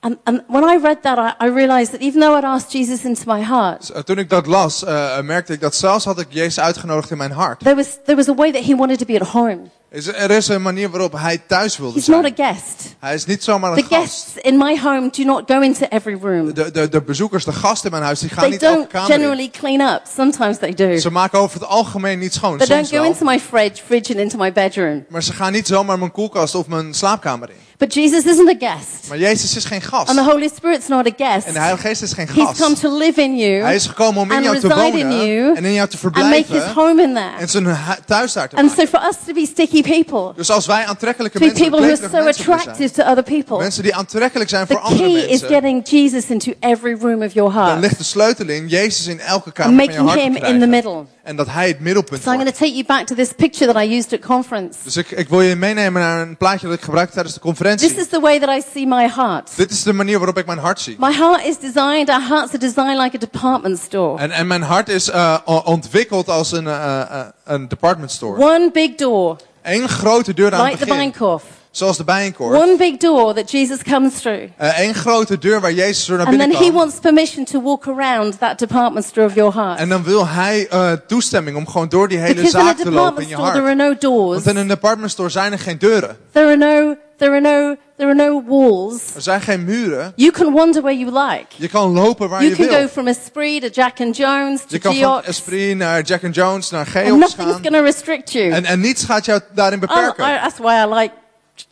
And, 0.00 0.16
and 0.24 0.44
when 0.46 0.62
I 0.64 0.76
read 0.76 1.02
that, 1.02 1.18
I, 1.18 1.34
I 1.40 1.48
realized 1.48 1.92
that 1.92 2.02
even 2.02 2.20
though 2.20 2.34
I'd 2.36 2.44
asked 2.44 2.70
Jesus 2.70 3.04
into 3.04 3.26
my 3.26 3.42
heart, 3.42 3.90
Toen 4.06 4.18
ik 4.18 4.28
dat 4.28 4.46
las, 4.46 4.84
eh, 4.84 5.18
eh, 5.18 5.24
merkte 5.24 5.52
ik 5.52 5.60
dat 5.60 5.74
zelfs 5.74 6.04
had 6.04 6.20
ik 6.20 6.26
Jezus 6.30 6.60
uitgenodigd 6.60 7.10
in 7.10 7.16
mijn 7.16 7.32
hart. 7.32 7.60
there 7.60 7.74
was, 7.74 7.98
there 8.04 8.16
was 8.16 8.28
a 8.28 8.34
way 8.34 8.52
that 8.52 8.64
he 8.64 8.74
wanted 8.74 8.98
to 8.98 9.04
be 9.04 9.20
at 9.20 9.28
home. 9.28 9.70
Is, 9.90 10.06
er 10.06 10.30
is 10.30 10.48
een 10.48 10.62
manier 10.62 10.90
waarop 10.90 11.12
hij 11.12 11.38
thuis 11.46 11.76
wilde 11.78 11.94
He's 11.94 12.06
not 12.06 12.24
a 12.24 12.30
zijn. 12.36 12.54
guest. 12.54 12.94
Hij 12.98 13.14
is 13.14 13.24
niet 13.26 13.42
zomaar 13.42 13.74
The 13.74 13.80
een 13.82 13.86
gast. 13.88 14.00
guests 14.00 14.36
in 14.36 14.56
my 14.58 14.78
home 14.82 15.10
do 15.10 15.22
not 15.24 15.42
go 15.46 15.60
into 15.60 15.86
every 15.88 16.18
room. 16.22 16.54
De, 16.54 16.70
de, 16.70 16.88
de 16.88 17.02
bezoekers, 17.02 17.44
de 17.44 17.52
gasten 17.52 17.84
in 17.84 17.90
mijn 17.90 18.02
huis, 18.02 18.20
die 18.20 18.28
gaan 18.28 18.38
They 18.42 18.50
niet 18.50 18.62
elke 18.62 18.86
kamer 18.86 19.08
in. 19.10 19.14
generally 19.14 19.50
clean 19.50 19.80
up. 19.94 20.02
Sometimes 20.16 20.58
they 20.58 20.74
do. 20.74 20.96
Ze 20.96 21.10
maken 21.10 21.38
over 21.38 21.60
het 21.60 21.68
algemeen 21.68 22.18
niet 22.18 22.34
schoon. 22.34 22.56
They 22.58 22.66
don't 22.66 22.86
Soms 22.86 22.90
go 22.90 23.02
wel. 23.02 23.12
into 23.12 23.24
my 23.24 23.40
fridge, 23.40 23.82
fridge 23.86 24.12
and 24.12 24.20
into 24.22 24.36
my 24.38 24.52
bedroom. 24.52 25.04
Maar 25.08 25.22
ze 25.22 25.32
gaan 25.32 25.52
niet 25.52 25.66
zomaar 25.66 25.98
mijn 25.98 26.10
koelkast 26.12 26.54
of 26.54 26.66
mijn 26.66 26.94
slaapkamer 26.94 27.48
in. 27.50 27.56
But 27.78 27.94
Jesus 27.94 28.24
isn't 28.24 28.48
a 28.48 28.54
guest. 28.58 29.08
Maar 29.08 29.18
Jezus 29.18 29.56
is 29.56 29.64
geen 29.64 29.80
gast. 29.82 30.08
And 30.08 30.18
the 30.18 30.24
Holy 30.24 30.48
Spirit's 30.56 30.88
not 30.88 31.06
a 31.06 31.10
guest. 31.16 31.46
En 31.46 31.52
de 31.52 31.58
Heilige 31.58 31.86
Geest 31.86 32.02
is 32.02 32.12
geen 32.12 32.26
He's 32.26 32.34
come 32.34 32.54
gast. 32.54 32.80
to 32.80 32.96
live 32.98 33.22
in 33.22 33.36
you 33.36 33.62
Hij 33.62 33.74
is 33.74 33.86
gekomen 33.86 34.20
om 34.22 34.30
in 34.30 34.36
and 34.36 34.44
jou 34.44 34.58
te 34.58 34.68
wonen 34.68 35.26
you 35.26 35.56
en 35.56 35.64
in 35.64 35.72
jou 35.72 35.88
te 35.88 35.96
and 36.02 36.14
make 36.14 36.34
his 36.34 36.46
verblijven 36.46 36.74
home 36.74 37.02
in 37.02 37.14
there. 37.14 37.30
en 37.38 37.48
zijn 37.48 37.64
hu- 37.66 37.72
thuis 38.06 38.32
daar 38.32 38.48
te 38.48 38.56
And 38.56 38.66
maken. 38.68 38.88
so 38.88 38.98
for 38.98 39.08
us 39.08 39.16
to 39.26 39.32
be 39.32 39.46
sticky 39.46 39.82
people, 39.82 40.32
Dus 40.36 40.50
als 40.50 40.66
wij 40.66 40.84
aantrekkelijke 40.86 41.38
to 41.38 41.44
be 41.44 41.50
mensen, 41.52 41.70
people 41.70 41.86
who 41.86 41.92
are 41.94 42.08
so 42.10 42.24
mensen 42.24 42.52
attractive 42.52 42.88
zijn, 42.94 43.06
to 43.06 43.10
other 43.12 43.22
people, 43.34 43.58
mensen 43.58 43.82
die 43.82 43.94
aantrekkelijk 43.94 44.50
zijn 44.50 44.66
voor 44.66 44.76
the 44.76 44.82
andere 44.82 45.02
key 45.08 45.20
is 45.20 45.28
mensen, 45.28 45.48
getting 45.48 45.88
Jesus 45.88 46.24
into 46.24 46.52
every 46.60 46.96
room 47.00 47.22
of 47.22 47.32
your 47.32 47.52
dan 47.52 47.62
heart 47.64 47.80
ligt 47.80 47.98
de 47.98 48.04
sleutel 48.04 48.48
in 48.48 48.68
Jezus 48.68 49.06
in 49.06 49.20
elke 49.20 49.44
and 49.44 49.54
kamer 49.54 49.84
van 49.84 49.94
je 49.94 50.00
making 50.00 50.08
hart 50.08 50.20
te 50.20 50.24
him 50.24 50.34
in 50.34 50.40
the 50.40 50.46
krijgen. 50.66 50.68
middle. 50.68 51.04
En 51.28 51.36
dat 51.36 51.46
hij 51.50 51.68
het 51.68 51.80
middelpunt 51.80 52.22
So 52.22 52.30
I'm 52.30 52.36
going 52.36 52.54
to 52.54 52.58
take 52.58 52.72
you 52.72 52.84
back 52.86 53.06
to 53.06 53.14
this 53.14 53.32
picture 53.32 53.72
that 53.72 53.82
I 53.82 53.96
used 53.96 54.12
at 54.12 54.20
conference. 54.20 54.78
Dus 54.82 54.96
ik, 54.96 55.10
ik 55.10 55.28
wil 55.28 55.40
je 55.40 55.56
meenemen 55.56 56.02
naar 56.02 56.20
een 56.20 56.36
plaatje 56.36 56.66
dat 56.66 56.76
ik 56.76 56.82
gebruikte 56.82 57.12
tijdens 57.12 57.34
de 57.34 57.40
conferentie. 57.40 57.88
This 57.88 57.96
is 57.98 58.08
the 58.08 58.20
way 58.20 58.40
that 58.40 58.48
I 58.56 58.62
see 58.72 58.86
my 58.86 59.08
heart. 59.14 59.50
Dit 59.56 59.70
is 59.70 59.82
de 59.82 59.92
manier 59.92 60.16
waarop 60.18 60.38
ik 60.38 60.46
mijn 60.46 60.58
hart 60.58 60.80
zie. 60.80 60.96
My 60.98 61.12
heart 61.12 61.44
is 61.44 61.58
designed, 61.58 62.08
our 62.08 62.22
hearts 62.28 62.48
are 62.48 62.58
designed 62.58 62.98
like 63.02 63.16
a 63.16 63.18
department 63.18 63.78
store. 63.78 64.18
En, 64.20 64.30
en 64.30 64.46
mijn 64.46 64.62
hart 64.62 64.88
is 64.88 65.12
o- 65.12 65.40
ontwikkeld 65.64 66.28
als 66.28 66.52
een, 66.52 66.66
eh, 66.66 67.20
een 67.44 67.68
department 67.68 68.10
store. 68.10 68.42
One 68.42 68.70
big 68.72 68.94
door, 68.94 69.36
Eén 69.62 69.88
grote 69.88 70.34
deur 70.34 70.54
aan 70.54 70.58
like 70.64 70.70
het 70.70 70.88
the 70.88 70.94
begin. 70.94 71.12
Zoals 71.70 71.96
de 71.96 72.04
bijenkorf. 72.04 72.62
One 72.62 72.76
big 72.76 72.96
door 72.96 73.34
that 73.34 73.50
Jesus 73.50 73.82
comes 73.82 74.14
through. 74.20 74.42
Eén 74.58 74.94
grote 74.94 75.38
deur 75.38 75.60
waar 75.60 75.72
Jezus 75.72 76.06
door 76.06 76.16
naar 76.16 76.26
And 76.26 76.38
then 76.38 76.48
binnen 76.48 76.66
he 76.66 76.72
wants 76.72 76.98
permission 77.00 77.44
to 77.44 77.62
walk 77.62 77.86
around 77.86 78.38
that 78.38 78.58
department 78.58 79.04
store 79.04 79.26
of 79.26 79.34
your 79.34 79.54
heart. 79.54 79.78
En 79.78 79.88
dan 79.88 80.02
wil 80.02 80.26
hij 80.26 80.66
eh, 80.70 80.92
toestemming 81.06 81.56
om 81.56 81.66
gewoon 81.68 81.88
door 81.88 82.08
die 82.08 82.18
hele 82.18 82.34
Because 82.34 82.50
zaak 82.64 82.76
te 82.76 82.90
lopen 82.90 83.22
in 83.22 83.28
je 83.28 83.34
store 83.34 83.52
there 83.52 83.64
are 83.66 83.76
hart. 83.82 84.02
no 84.02 84.10
doors. 84.10 84.34
Want 84.44 84.56
in 84.56 84.56
een 84.62 84.68
department 84.68 85.10
store 85.10 85.28
zijn 85.28 85.52
er 85.52 85.58
geen 85.58 85.78
deuren. 85.78 86.16
There 86.32 86.46
are 86.46 86.56
no 86.56 86.96
there 87.16 87.30
are 87.30 87.40
no 87.40 87.76
there 87.96 88.10
are 88.10 88.14
no 88.30 88.42
walls. 88.46 89.02
Er 89.14 89.22
zijn 89.22 89.40
geen 89.40 89.64
muren. 89.64 90.12
You 90.16 90.30
can 90.30 90.52
wander 90.52 90.82
where 90.82 90.98
you 90.98 91.12
like. 91.28 91.46
Je 91.56 91.68
kan 91.68 91.92
lopen 91.92 92.28
waar 92.28 92.40
You 92.44 92.50
je 92.56 92.56
can 92.66 92.68
wil. 92.68 92.80
go 92.80 92.88
from 92.88 93.06
Esprit 93.06 93.62
to 93.62 93.68
Jack 93.68 94.00
and 94.00 94.16
Jones 94.16 94.60
Je 94.68 94.78
to 94.78 94.90
kan 94.90 94.98
van. 95.00 95.22
Esprit 95.24 95.76
naar 95.76 96.02
Jack 96.02 96.24
and 96.24 96.34
Jones 96.34 96.70
naar 96.70 96.86
Geox 96.86 97.08
nothing's 97.10 97.34
gaan. 97.52 97.52
going 97.62 97.74
to 97.74 97.82
restrict 97.82 98.32
you. 98.32 98.50
En, 98.50 98.64
en 98.64 98.80
niets 98.80 99.04
gaat 99.04 99.24
jou 99.24 99.40
daarin 99.54 99.78
I, 99.78 99.82
I, 99.82 99.86
beperken. 99.86 100.24
that's 100.42 100.58
why 100.58 100.82
I 100.86 100.94
like 100.94 101.12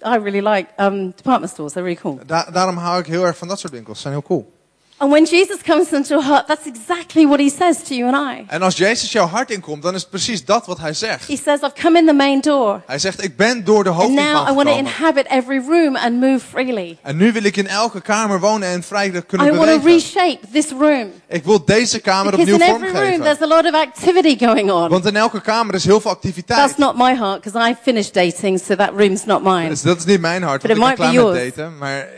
I 0.03 0.17
really 0.17 0.43
like 0.43 0.67
um, 0.77 1.11
department 1.17 1.51
stores. 1.53 1.73
They're 1.73 1.85
really 1.87 2.01
cool. 2.03 2.19
Da- 2.27 2.49
daarom 2.53 2.77
hou 2.77 2.99
ik 3.01 3.07
heel 3.07 3.25
erg 3.25 3.37
van 3.37 3.49
dat 3.49 3.59
soort 3.59 3.73
winkels. 3.73 3.97
Ze 3.97 4.03
zijn 4.03 4.15
heel 4.15 4.23
cool. 4.23 4.55
And 4.99 5.11
when 5.11 5.25
Jesus 5.25 5.63
comes 5.63 5.93
into 5.93 6.09
your 6.15 6.25
heart, 6.25 6.47
that's 6.47 6.67
exactly 6.67 7.27
what 7.27 7.39
he 7.39 7.51
says 7.51 7.83
to 7.83 7.95
you 7.95 8.15
and 8.15 8.39
I. 8.39 8.45
En 8.49 8.63
als 8.63 8.77
Jezus 8.77 9.13
jouw 9.13 9.27
hart 9.27 9.51
inkomt, 9.51 9.83
dan 9.83 9.95
is 9.95 10.01
het 10.01 10.11
precies 10.11 10.45
dat 10.45 10.67
wat 10.67 10.79
hij 10.79 10.93
zegt. 10.95 11.29
He 11.29 11.37
says, 11.37 11.61
I've 11.61 11.73
come 11.83 11.99
in 11.99 12.07
the 12.07 12.13
main 12.13 12.41
door. 12.41 12.83
Hij 12.87 12.99
zegt, 12.99 13.25
ik 13.25 13.37
ben 13.37 13.65
door 13.65 13.85
de 13.85 13.91
And 13.91 13.99
hoofdingang 13.99 14.33
now 14.47 14.49
I 14.49 14.55
want 14.55 14.69
to 14.69 14.77
inhabit 14.77 15.27
every 15.27 15.63
room 15.69 15.97
and 15.97 16.21
move 16.21 16.39
freely. 16.39 16.99
En 17.03 17.17
nu 17.17 17.33
wil 17.33 17.43
ik 17.45 17.57
in 17.57 17.67
elke 17.67 18.01
kamer 18.01 18.41
wonen 18.41 18.69
en 18.69 18.83
vrij 18.83 19.11
kunnen 19.27 19.47
I 19.47 19.51
want 19.51 19.71
to 19.71 19.79
bewegen. 19.79 19.93
reshape 19.93 20.39
this 20.53 20.71
room. 20.71 21.11
Ik 21.29 21.45
wil 21.45 21.65
deze 21.65 22.01
kamer 22.01 22.31
Because 22.31 22.53
opnieuw 22.53 22.67
in 22.69 22.75
every 22.75 22.87
room 22.89 22.97
vormgeven. 22.97 23.23
there's 23.25 23.41
a 23.41 23.47
lot 23.47 23.65
of 23.67 23.75
activity 23.81 24.45
going 24.47 24.71
on. 24.71 24.89
Want 24.89 25.07
in 25.07 25.17
elke 25.17 25.41
kamer 25.41 25.75
is 25.75 25.85
heel 25.85 26.01
veel 26.01 26.11
activiteit. 26.11 26.59
That's 26.59 26.77
not 26.79 26.97
my 26.97 27.15
heart 27.15 27.41
because 27.43 27.71
I 27.71 27.75
finished 27.83 28.15
dating, 28.15 28.61
so 28.61 28.75
that 28.77 28.91
room's 28.97 29.25
not 29.25 29.43
mine. 29.43 29.69
Dus 29.69 29.83
dat 29.83 29.97
is 29.99 30.05
niet 30.05 30.21
mijn 30.21 30.43
hart, 30.43 30.63
But 30.63 30.77
want 30.77 30.93
it 30.93 30.99
ik 30.99 30.99
ben 30.99 31.09
might 31.13 31.15
klaar 31.15 31.25
be 31.25 31.39
met 31.39 31.45
yours. 31.45 31.55
daten. 31.57 31.79
Maar 31.79 32.09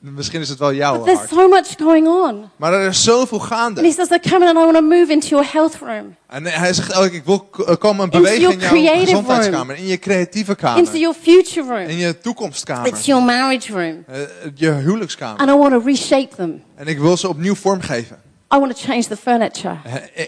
misschien 0.18 0.40
is 0.40 0.48
het 0.48 0.58
wel 0.58 0.72
jouw 0.72 0.94
But 0.96 1.04
there's 1.04 1.18
hart. 1.18 1.30
so 1.30 1.48
much 1.48 1.66
going 1.78 2.06
on. 2.08 2.50
Maar 2.56 2.72
er 2.72 2.88
is 2.88 3.04
zoveel 3.04 3.38
And 3.40 3.46
gaande. 3.48 3.80
he 3.82 3.92
says, 3.92 4.10
I 4.10 4.18
come 4.30 4.44
in 4.48 4.56
and 4.56 4.58
I 4.58 4.72
want 4.72 4.74
to 4.76 4.82
move 4.98 5.12
into 5.12 5.28
your 5.28 5.46
health 5.52 5.76
room, 5.80 6.16
En 6.26 6.44
hij 6.44 6.72
zegt 6.72 6.92
elke 6.92 7.08
keer, 7.08 7.18
ik 7.18 7.24
wil 7.24 7.40
k- 7.40 7.58
eh, 7.58 7.76
komen 7.76 8.04
Into 8.04 8.18
bewegen 8.18 8.40
your 8.40 8.54
in 8.54 8.60
jouw 8.60 8.68
creative 8.70 9.06
gezondheidskamer. 9.06 9.76
In 9.76 9.86
je 9.86 9.98
creatieve 9.98 10.50
into 10.50 10.62
kamer. 10.66 10.96
your 10.96 11.16
future 11.22 11.66
room. 11.68 11.88
In 11.88 11.96
je 11.96 12.18
toekomstkamer. 12.18 12.86
It's 12.86 13.06
your 13.06 13.22
marriage 13.24 13.72
room. 13.72 14.04
Eh, 14.06 14.18
je 14.54 14.70
huwelijkskamer. 14.70 15.40
And 15.40 15.50
I 15.50 15.54
want 15.54 15.72
to 15.72 15.80
reshape 15.84 16.34
them. 16.36 16.62
En 16.82 16.88
ik 16.88 16.98
wil 16.98 17.16
ze 17.16 17.28
opnieuw 17.28 17.54
vormgeven. 17.54 18.16
I 18.54 18.58
want 18.58 18.76
to 18.76 18.82
change 18.82 19.04
the 19.04 19.16
furniture. 19.16 19.76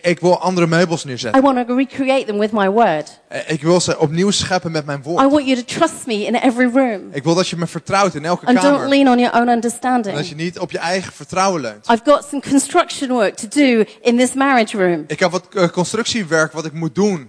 Ik 0.03 0.21
wil 0.21 0.39
andere 0.41 0.67
meubels 0.67 1.05
I 1.05 1.07
neerzetten. 1.07 1.43
want 1.43 1.67
to 1.69 1.75
recreate 1.75 2.25
them 2.27 2.39
with 2.39 2.53
my 2.53 2.69
word. 2.69 3.21
Ik 3.47 3.63
wil 3.63 3.81
ze 3.81 3.99
opnieuw 3.99 4.31
scheppen 4.31 4.73
met 4.73 4.87
mijn 4.87 4.99
I 4.99 5.03
woord. 5.03 5.31
want 5.31 5.47
you 5.47 5.57
to 5.57 5.79
trust 5.79 6.07
me 6.07 6.15
in 6.25 6.35
every 6.35 6.71
room. 6.75 7.01
Ik 7.13 7.25
wil 7.25 7.35
dat 7.35 7.49
je 7.49 7.57
me 7.57 7.67
vertrouwt 7.67 8.15
in 8.15 8.25
elke 8.25 8.47
And 8.47 8.61
don't 8.61 8.75
kamer. 8.75 8.89
lean 8.89 9.09
on 9.09 9.19
your 9.19 9.35
own 9.41 9.49
En 9.49 9.55
understanding. 9.55 10.17
dat 10.17 10.29
je 10.29 10.35
niet 10.35 10.59
op 10.59 10.71
je 10.71 10.79
eigen 10.79 11.13
vertrouwen 11.13 11.61
leunt. 11.61 11.89
I've 11.91 12.03
got 12.05 12.27
some 12.31 12.43
construction 12.51 13.11
work 13.11 13.35
to 13.35 13.49
do 13.49 13.85
in 14.01 14.17
this 14.17 14.33
marriage 14.33 14.77
room. 14.77 15.05
Ik 15.07 15.21
heb 15.21 15.31
wat 15.31 15.49
eh, 15.55 15.69
constructiewerk 15.69 16.53
wat 16.53 16.65
ik 16.65 16.73
moet 16.73 16.95
doen. 16.95 17.29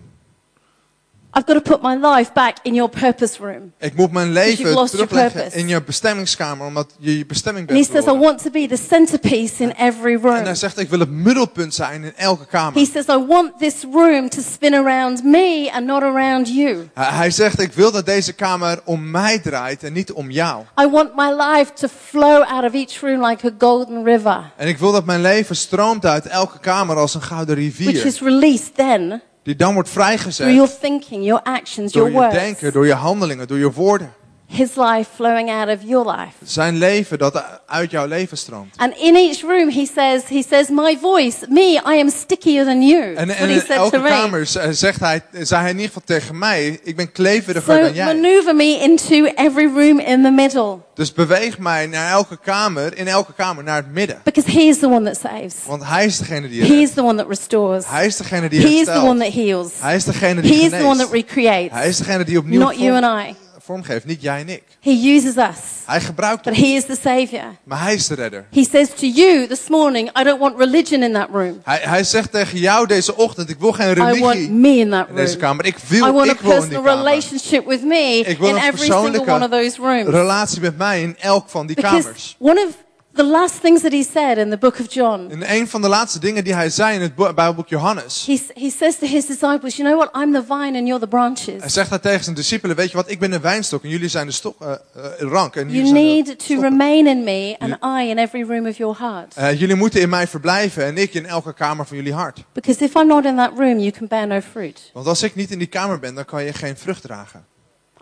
I've 1.37 1.45
got 1.45 1.65
to 1.65 1.77
put 1.77 1.81
my 1.81 1.95
life 1.95 2.31
back 2.33 2.57
in 2.63 2.73
your 2.73 2.89
purpose 2.89 3.37
room. 3.39 3.73
Ik 3.79 3.95
moet 3.95 4.11
mijn 4.11 4.31
leven 4.31 4.87
terugleggen 4.87 5.53
in 5.53 5.67
je 5.67 5.83
bestemmingskamer, 5.83 6.65
omdat 6.67 6.95
je 6.99 7.17
je 7.17 7.25
bestemming 7.25 7.69
And 7.69 7.77
he 7.77 7.83
bent 7.91 8.03
says, 8.03 8.15
I 8.15 8.19
want 8.19 8.41
to 8.43 8.49
be 8.49 8.67
the 8.67 8.77
centerpiece 8.89 9.63
in 9.63 9.71
every 9.71 10.13
En 10.13 10.21
hij 10.31 10.43
room. 10.43 10.55
zegt, 10.55 10.77
ik 10.79 10.89
wil 10.89 10.99
het 10.99 11.09
middelpunt 11.09 11.73
zijn 11.73 12.03
in 12.03 12.13
elke 12.15 12.45
kamer. 12.45 12.79
He 12.79 12.85
says, 12.85 13.05
I 13.07 13.25
want 13.27 13.59
this 13.59 13.83
room 13.91 14.29
to 14.29 14.41
spin 14.41 14.73
around 14.73 15.23
me 15.23 15.69
and 15.73 15.85
not 15.85 16.01
around 16.01 16.47
you. 16.55 16.89
Hij, 16.93 17.31
zegt, 17.31 17.59
ik 17.59 17.73
wil 17.73 17.91
dat 17.91 18.05
deze 18.05 18.33
kamer 18.33 18.79
om 18.83 19.11
mij 19.11 19.39
draait 19.39 19.83
en 19.83 19.93
niet 19.93 20.11
om 20.11 20.31
jou. 20.31 20.63
I 20.81 20.87
want 20.89 21.15
my 21.15 21.31
life 21.31 21.73
to 21.73 21.87
flow 22.05 22.43
out 22.43 22.63
of 22.63 22.73
each 22.73 22.99
room 23.01 23.25
like 23.25 23.47
a 23.47 23.51
golden 23.57 24.03
river, 24.03 24.51
En 24.55 24.67
ik 24.67 24.77
wil 24.77 24.91
dat 24.91 25.05
mijn 25.05 25.21
leven 25.21 25.55
stroomt 25.55 26.05
uit 26.05 26.25
elke 26.25 26.59
kamer 26.59 26.95
als 26.97 27.13
een 27.13 27.21
gouden 27.21 27.55
which 27.55 27.77
rivier. 27.77 28.05
is 28.05 28.19
released 28.21 28.75
then 28.75 29.21
Die 29.45 29.55
dan 29.55 29.73
wordt 29.73 29.89
vrijgezet 29.89 30.53
your 30.53 30.69
thinking, 30.79 31.23
your 31.25 31.43
actions, 31.43 31.91
door 31.91 32.11
je 32.11 32.29
denken, 32.31 32.73
door 32.73 32.85
je 32.87 32.93
handelingen, 32.93 33.47
door 33.47 33.57
je 33.57 33.71
woorden. 33.71 34.13
His 34.55 34.69
life 34.75 35.09
flowing 35.15 35.49
out 35.49 35.67
of 35.69 35.77
your 35.85 36.11
life. 36.11 36.31
Zijn 36.43 36.77
leven 36.77 37.17
dat 37.17 37.43
uit 37.65 37.91
jouw 37.91 38.07
leven 38.07 38.37
stroomt. 38.37 38.77
And 38.77 38.93
in 38.97 39.15
each 39.15 39.41
room, 39.41 39.69
he 39.69 39.85
says, 39.95 40.21
he 40.29 40.43
says, 40.49 40.69
my 40.69 40.97
voice, 41.01 41.37
me, 41.49 41.61
I 41.85 41.99
am 41.99 42.09
stickier 42.09 42.65
than 42.65 42.81
you. 42.87 43.13
En, 43.15 43.29
en 43.29 43.47
he 43.49 43.53
in 43.53 43.61
elke 43.67 44.01
kamer 44.01 44.45
z- 44.45 44.69
zegt 44.69 44.99
hij, 44.99 45.21
zei 45.31 45.61
hij 45.61 45.69
in 45.69 45.75
ieder 45.79 45.87
geval 45.93 46.01
tegen 46.05 46.37
mij, 46.37 46.79
ik 46.83 46.95
ben 46.95 47.11
kleveriger 47.11 47.73
So 47.75 47.81
dan 47.81 47.93
jij. 47.93 48.05
maneuver 48.05 48.55
me 48.55 48.77
into 48.81 49.25
every 49.35 49.65
room 49.73 49.99
in 49.99 50.23
the 50.23 50.31
middle. 50.31 50.77
Dus 50.93 51.13
beweeg 51.13 51.57
mij 51.57 51.87
naar 51.87 52.11
elke 52.11 52.37
kamer, 52.43 52.97
in 52.97 53.07
elke 53.07 53.33
kamer 53.33 53.63
naar 53.63 53.75
het 53.75 53.91
midden. 53.93 54.19
Because 54.23 54.51
he 54.51 54.59
is 54.61 54.79
the 54.79 54.87
one 54.87 55.11
that 55.11 55.19
saves. 55.31 55.55
Want 55.67 55.83
hij 55.85 56.05
is 56.05 56.17
degene 56.17 56.49
die 56.49 56.61
He 56.61 56.67
redt. 56.67 56.81
is 56.81 56.91
the 56.93 57.03
one 57.03 57.15
that 57.17 57.27
restores. 57.27 57.83
Hij 57.87 58.05
is 58.05 58.17
degene 58.17 58.49
die 58.49 58.61
He 58.61 58.67
is 58.67 58.85
the 58.85 58.91
one 58.91 59.23
herstelt. 59.23 59.33
that 59.33 59.33
heals. 59.45 59.71
Hij 59.79 59.95
is 59.95 60.03
degene 60.03 60.41
die 60.41 60.53
He 60.53 60.59
is 60.63 60.69
the 60.69 60.75
one 60.85 60.97
that 60.97 61.07
geneest. 61.09 61.11
recreates. 61.35 61.71
Hij 61.77 61.87
is 61.87 61.97
degene 61.97 62.23
die 62.23 62.37
opnieuw 62.37 62.59
Not 62.59 62.75
you 62.79 62.91
vorm, 62.91 63.03
and 63.03 63.27
I. 63.29 63.35
vormgeeft, 63.65 64.05
niet 64.05 64.21
jij 64.21 64.39
en 64.39 64.49
ik. 64.49 64.63
He 64.79 64.91
uses 65.15 65.35
us. 65.35 65.57
Hij 65.85 66.01
gebruikt 66.01 66.43
But 66.43 66.53
ons, 66.53 66.61
he 66.61 66.67
is 66.67 66.85
the 66.85 66.97
savior. 67.01 67.43
maar 67.63 67.81
hij 67.81 67.93
is 67.93 68.07
de 68.07 68.15
redder. 68.15 68.45
He 68.51 68.63
says 68.71 68.87
to 68.89 69.05
you 69.07 69.47
this 69.47 69.67
morning, 69.69 70.09
I 70.19 70.23
don't 70.23 70.39
want 70.39 70.57
religion 70.57 71.03
in 71.03 71.13
that 71.13 71.27
room. 71.31 71.59
Hij, 71.63 71.79
hij 71.81 72.03
zegt 72.03 72.31
tegen 72.31 72.59
jou 72.59 72.87
deze 72.87 73.15
ochtend, 73.15 73.49
ik 73.49 73.59
wil 73.59 73.71
geen 73.71 73.91
I 73.91 73.95
want 73.99 74.15
religie 74.17 74.51
me 74.51 74.69
in 74.77 74.89
that 74.89 75.07
in 75.09 75.15
deze 75.15 75.29
room. 75.31 75.39
kamer. 75.41 75.65
Ik 75.65 75.75
I 75.77 75.81
wil, 75.87 76.13
want 76.13 76.29
a 76.29 76.31
ik 76.31 76.39
wil 76.39 76.51
in 76.51 76.57
die 76.59 76.67
personal 76.69 76.83
kamer. 76.83 77.03
relationship 77.03 77.65
with 77.67 77.83
me 77.83 78.23
Ik 78.25 78.37
wil 78.37 78.49
in 78.49 78.55
every 78.55 78.77
single 78.91 79.21
one 79.33 79.43
of 79.45 79.49
those 79.51 79.77
rooms. 79.81 80.09
Relatie 80.09 80.61
met 80.61 80.77
mij 80.77 81.01
in 81.01 81.15
elk 81.19 81.49
van 81.49 81.65
die 81.67 81.75
Because 81.75 82.01
kamers. 82.01 82.35
one 82.39 82.65
of 82.67 82.73
the 83.15 83.23
last 83.23 83.61
things 83.61 83.81
that 83.81 83.91
he 83.91 84.03
said 84.13 84.37
in 84.37 84.49
the 84.49 84.57
book 84.57 84.79
of 84.79 84.93
John, 84.93 85.27
En 85.29 85.53
een 85.55 85.67
van 85.67 85.81
de 85.81 85.87
laatste 85.87 86.19
dingen 86.19 86.43
die 86.43 86.53
hij 86.53 86.69
zei 86.69 86.95
in 86.95 87.01
het 87.01 87.15
bo- 87.15 87.33
Bijbelboek 87.33 87.67
Johannes. 87.67 88.23
he, 88.27 88.39
he 88.53 88.69
says 88.69 88.97
to 88.97 89.05
his 89.07 89.25
disciples, 89.25 89.75
You 89.75 89.89
know 89.89 89.97
what? 89.99 90.23
I'm 90.23 90.33
the 90.33 90.43
vine 90.47 90.77
and 90.77 90.87
you're 90.87 90.99
the 90.99 91.07
branches. 91.07 91.59
Hij 91.59 91.69
zegt 91.69 91.89
hij 91.89 91.99
tegen 91.99 92.23
zijn 92.23 92.35
discipelen, 92.35 92.75
weet 92.75 92.91
je 92.91 92.97
wat, 92.97 93.09
ik 93.09 93.19
ben 93.19 93.31
een 93.31 93.41
wijnstok 93.41 93.83
en 93.83 93.89
jullie 93.89 94.09
zijn 94.09 94.25
de 94.27 94.33
stok, 94.33 94.61
eh, 94.61 94.71
eh, 94.71 94.79
rank. 95.19 95.55
En 95.55 95.69
jullie 95.69 95.93
You 95.93 95.93
de 95.93 95.99
need 96.23 96.47
to 96.47 96.61
remain 96.61 97.07
in 97.07 97.23
me 97.23 97.55
and 97.59 97.73
I 98.03 98.09
in 98.09 98.17
every 98.17 98.43
room 98.47 98.67
of 98.67 98.77
your 98.77 98.97
heart. 98.99 99.33
Eh, 99.35 99.59
jullie 99.59 99.75
moeten 99.75 100.01
in 100.01 100.09
mij 100.09 100.27
verblijven 100.27 100.85
en 100.85 100.97
ik 100.97 101.13
in 101.13 101.25
elke 101.25 101.53
kamer 101.53 101.85
van 101.85 101.97
jullie 101.97 102.13
hart. 102.13 102.43
Because 102.53 102.83
if 102.83 102.93
I'm 102.95 103.07
not 103.07 103.25
in 103.25 103.35
that 103.35 103.51
room, 103.57 103.77
you 103.79 103.91
can 103.91 104.07
bear 104.07 104.27
no 104.27 104.39
fruit. 104.51 104.89
Want 104.93 105.07
als 105.07 105.23
ik 105.23 105.35
niet 105.35 105.51
in 105.51 105.57
die 105.57 105.67
kamer 105.67 105.99
ben, 105.99 106.15
dan 106.15 106.25
kan 106.25 106.43
je 106.43 106.53
geen 106.53 106.77
vrucht 106.77 107.01
dragen. 107.01 107.45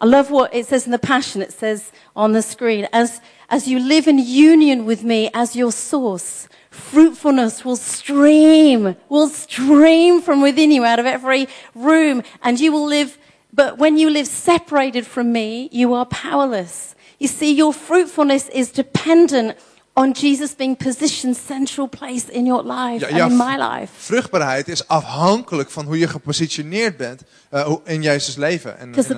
I 0.03 0.05
love 0.05 0.29
what 0.31 0.53
it 0.53 0.65
says 0.67 0.85
in 0.85 0.91
the 0.91 0.99
Passion. 0.99 1.41
It 1.41 1.53
says 1.53 1.89
on 2.13 2.33
the 2.33 2.41
screen, 2.41 2.87
as, 2.91 3.21
as 3.47 3.67
you 3.69 3.79
live 3.79 4.05
in 4.09 4.19
union 4.19 4.85
with 4.85 5.01
me 5.03 5.29
as 5.33 5.55
your 5.55 5.71
source, 5.71 6.49
fruitfulness 6.71 7.63
will 7.63 7.77
stream, 7.77 8.95
will 9.07 9.29
stream 9.29 10.21
from 10.21 10.41
within 10.41 10.71
you 10.71 10.83
out 10.83 10.99
of 10.99 11.05
every 11.05 11.47
room, 11.73 12.21
and 12.41 12.59
you 12.59 12.73
will 12.73 12.85
live, 12.85 13.17
but 13.53 13.77
when 13.77 13.97
you 13.97 14.09
live 14.09 14.27
separated 14.27 15.05
from 15.05 15.31
me, 15.31 15.69
you 15.71 15.93
are 15.93 16.05
powerless. 16.05 16.95
You 17.19 17.29
see, 17.29 17.53
your 17.55 17.73
fruitfulness 17.73 18.49
is 18.49 18.71
dependent 18.73 19.55
on 19.95 20.13
Jesus 20.13 20.55
being 20.55 20.75
positioned 20.75 21.37
central 21.37 21.87
place 21.87 22.27
in 22.27 22.45
your 22.45 22.63
life 22.63 22.99
Ja, 23.01 23.07
and 23.07 23.31
in 23.31 23.37
my 23.37 23.55
life. 23.57 23.91
Vruchtbaarheid 23.97 24.67
is 24.67 24.87
afhankelijk 24.87 25.69
van 25.69 25.85
hoe 25.85 25.97
je 25.97 26.07
gepositioneerd 26.07 26.97
bent 26.97 27.21
eh, 27.49 27.61
hoe- 27.63 27.81
in 27.85 28.01
Jezus' 28.01 28.35
leven. 28.35 28.77
En, 28.79 28.91
Because 28.91 29.13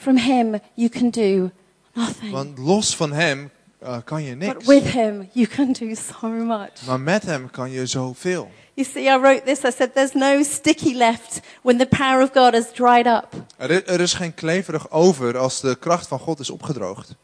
from 0.00 0.16
him, 0.16 0.60
you 0.74 0.88
can 0.88 1.10
do 1.10 1.50
nothing. 1.94 2.32
want 2.32 2.58
los 2.58 2.96
van 2.96 3.12
Hem 3.12 3.50
eh, 3.78 3.96
kan 4.04 4.22
je 4.22 4.36
But 4.36 4.46
niks. 4.48 4.66
with 4.66 4.84
him, 4.92 5.28
you 5.32 5.46
can 5.46 5.72
do 5.72 5.94
so 5.94 6.28
much. 6.28 6.86
Maar 6.86 7.00
met 7.00 7.22
Hem 7.22 7.50
kan 7.50 7.70
je 7.70 7.86
zoveel. 7.86 8.50
You 8.74 8.88
see, 8.92 9.02
I 9.04 9.18
wrote 9.18 9.42
this. 9.44 9.58
I 9.64 9.70
said, 9.70 9.94
There's 9.94 10.12
no 10.14 10.42
sticky 10.42 10.94
left 10.94 11.40
when 11.62 11.78
the 11.78 11.86
power 11.86 12.22
of 12.22 12.30
God 12.32 12.52
has 12.54 12.72
dried 12.72 13.06
up 13.06 13.26
Er 13.56 13.70
is, 13.70 13.82
er 13.86 14.00
is 14.00 14.12
geen 14.14 14.34
kleverig 14.34 14.90
over 14.90 15.38
als 15.38 15.60
de 15.60 15.76
kracht 15.78 16.06
van 16.08 16.18
God 16.18 16.38
is 16.40 16.50
opgedroogd. 16.50 17.14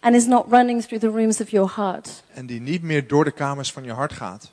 and 0.00 0.14
is 0.14 0.26
not 0.26 0.44
running 0.50 0.82
through 0.82 1.00
the 1.00 1.10
rooms 1.10 1.40
of 1.40 1.50
your 1.50 1.72
heart. 1.76 2.22
En 2.34 2.46
die 2.46 2.60
niet 2.60 2.82
meer 2.82 3.06
door 3.06 3.24
de 3.24 3.30
kamers 3.30 3.72
van 3.72 3.84
je 3.84 3.92
hart 3.92 4.12
gaat. 4.12 4.50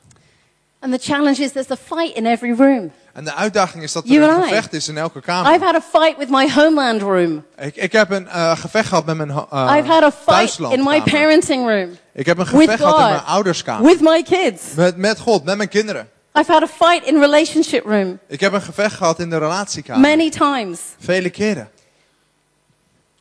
And 0.78 0.92
the 0.92 1.12
challenge 1.12 1.42
is 1.42 1.52
there's 1.52 1.70
a 1.70 1.76
fight 1.76 2.16
in 2.16 2.26
every 2.26 2.54
room. 2.54 2.90
En 3.14 3.24
de 3.24 3.34
uitdaging 3.34 3.82
is 3.82 3.92
dat 3.92 4.04
er 4.04 4.10
You 4.10 4.24
een 4.34 4.42
gevecht 4.42 4.72
is 4.72 4.88
in 4.88 4.98
elke 4.98 5.18
I've 5.18 5.26
kamer. 5.26 5.60
had 5.60 5.74
a 5.74 5.80
fight 5.80 6.16
with 6.18 6.28
my 6.30 6.50
homeland 6.52 7.00
room. 7.02 7.44
Ik, 7.58 7.76
ik 7.76 7.92
heb 7.92 8.10
een 8.10 8.28
eh, 8.28 8.56
gevecht 8.58 8.88
gehad 8.88 9.06
met 9.06 9.16
mijn 9.16 9.28
uh, 9.28 9.76
I've 9.78 9.88
had 9.92 10.02
a 10.02 10.12
fight 10.12 10.58
in 10.72 10.82
my 10.84 11.02
parenting 11.02 11.66
room 11.68 11.98
Ik 12.12 12.26
heb 12.26 12.38
een 12.38 12.46
gevecht 12.46 12.76
gehad 12.80 12.98
in 12.98 13.04
mijn 13.06 13.24
ouderskamer. 13.24 13.86
with 13.90 14.00
my 14.00 14.22
kids. 14.22 14.62
Met, 14.76 14.96
met 14.96 15.18
God, 15.18 15.44
met 15.44 15.56
mijn 15.56 15.68
kinderen. 15.68 16.08
I've 16.38 16.52
had 16.52 16.62
a 16.62 16.66
fight 16.66 17.06
in 17.06 17.20
relationship 17.20 17.84
room 17.86 18.18
Ik 18.28 18.40
heb 18.40 18.52
een 18.52 18.62
gevecht 18.62 18.94
gehad 18.96 19.18
in 19.20 19.30
de 19.30 19.38
relatiekamer. 19.38 20.00
many 20.08 20.30
times. 20.30 20.80
Vele 20.98 21.30
keren. 21.30 21.68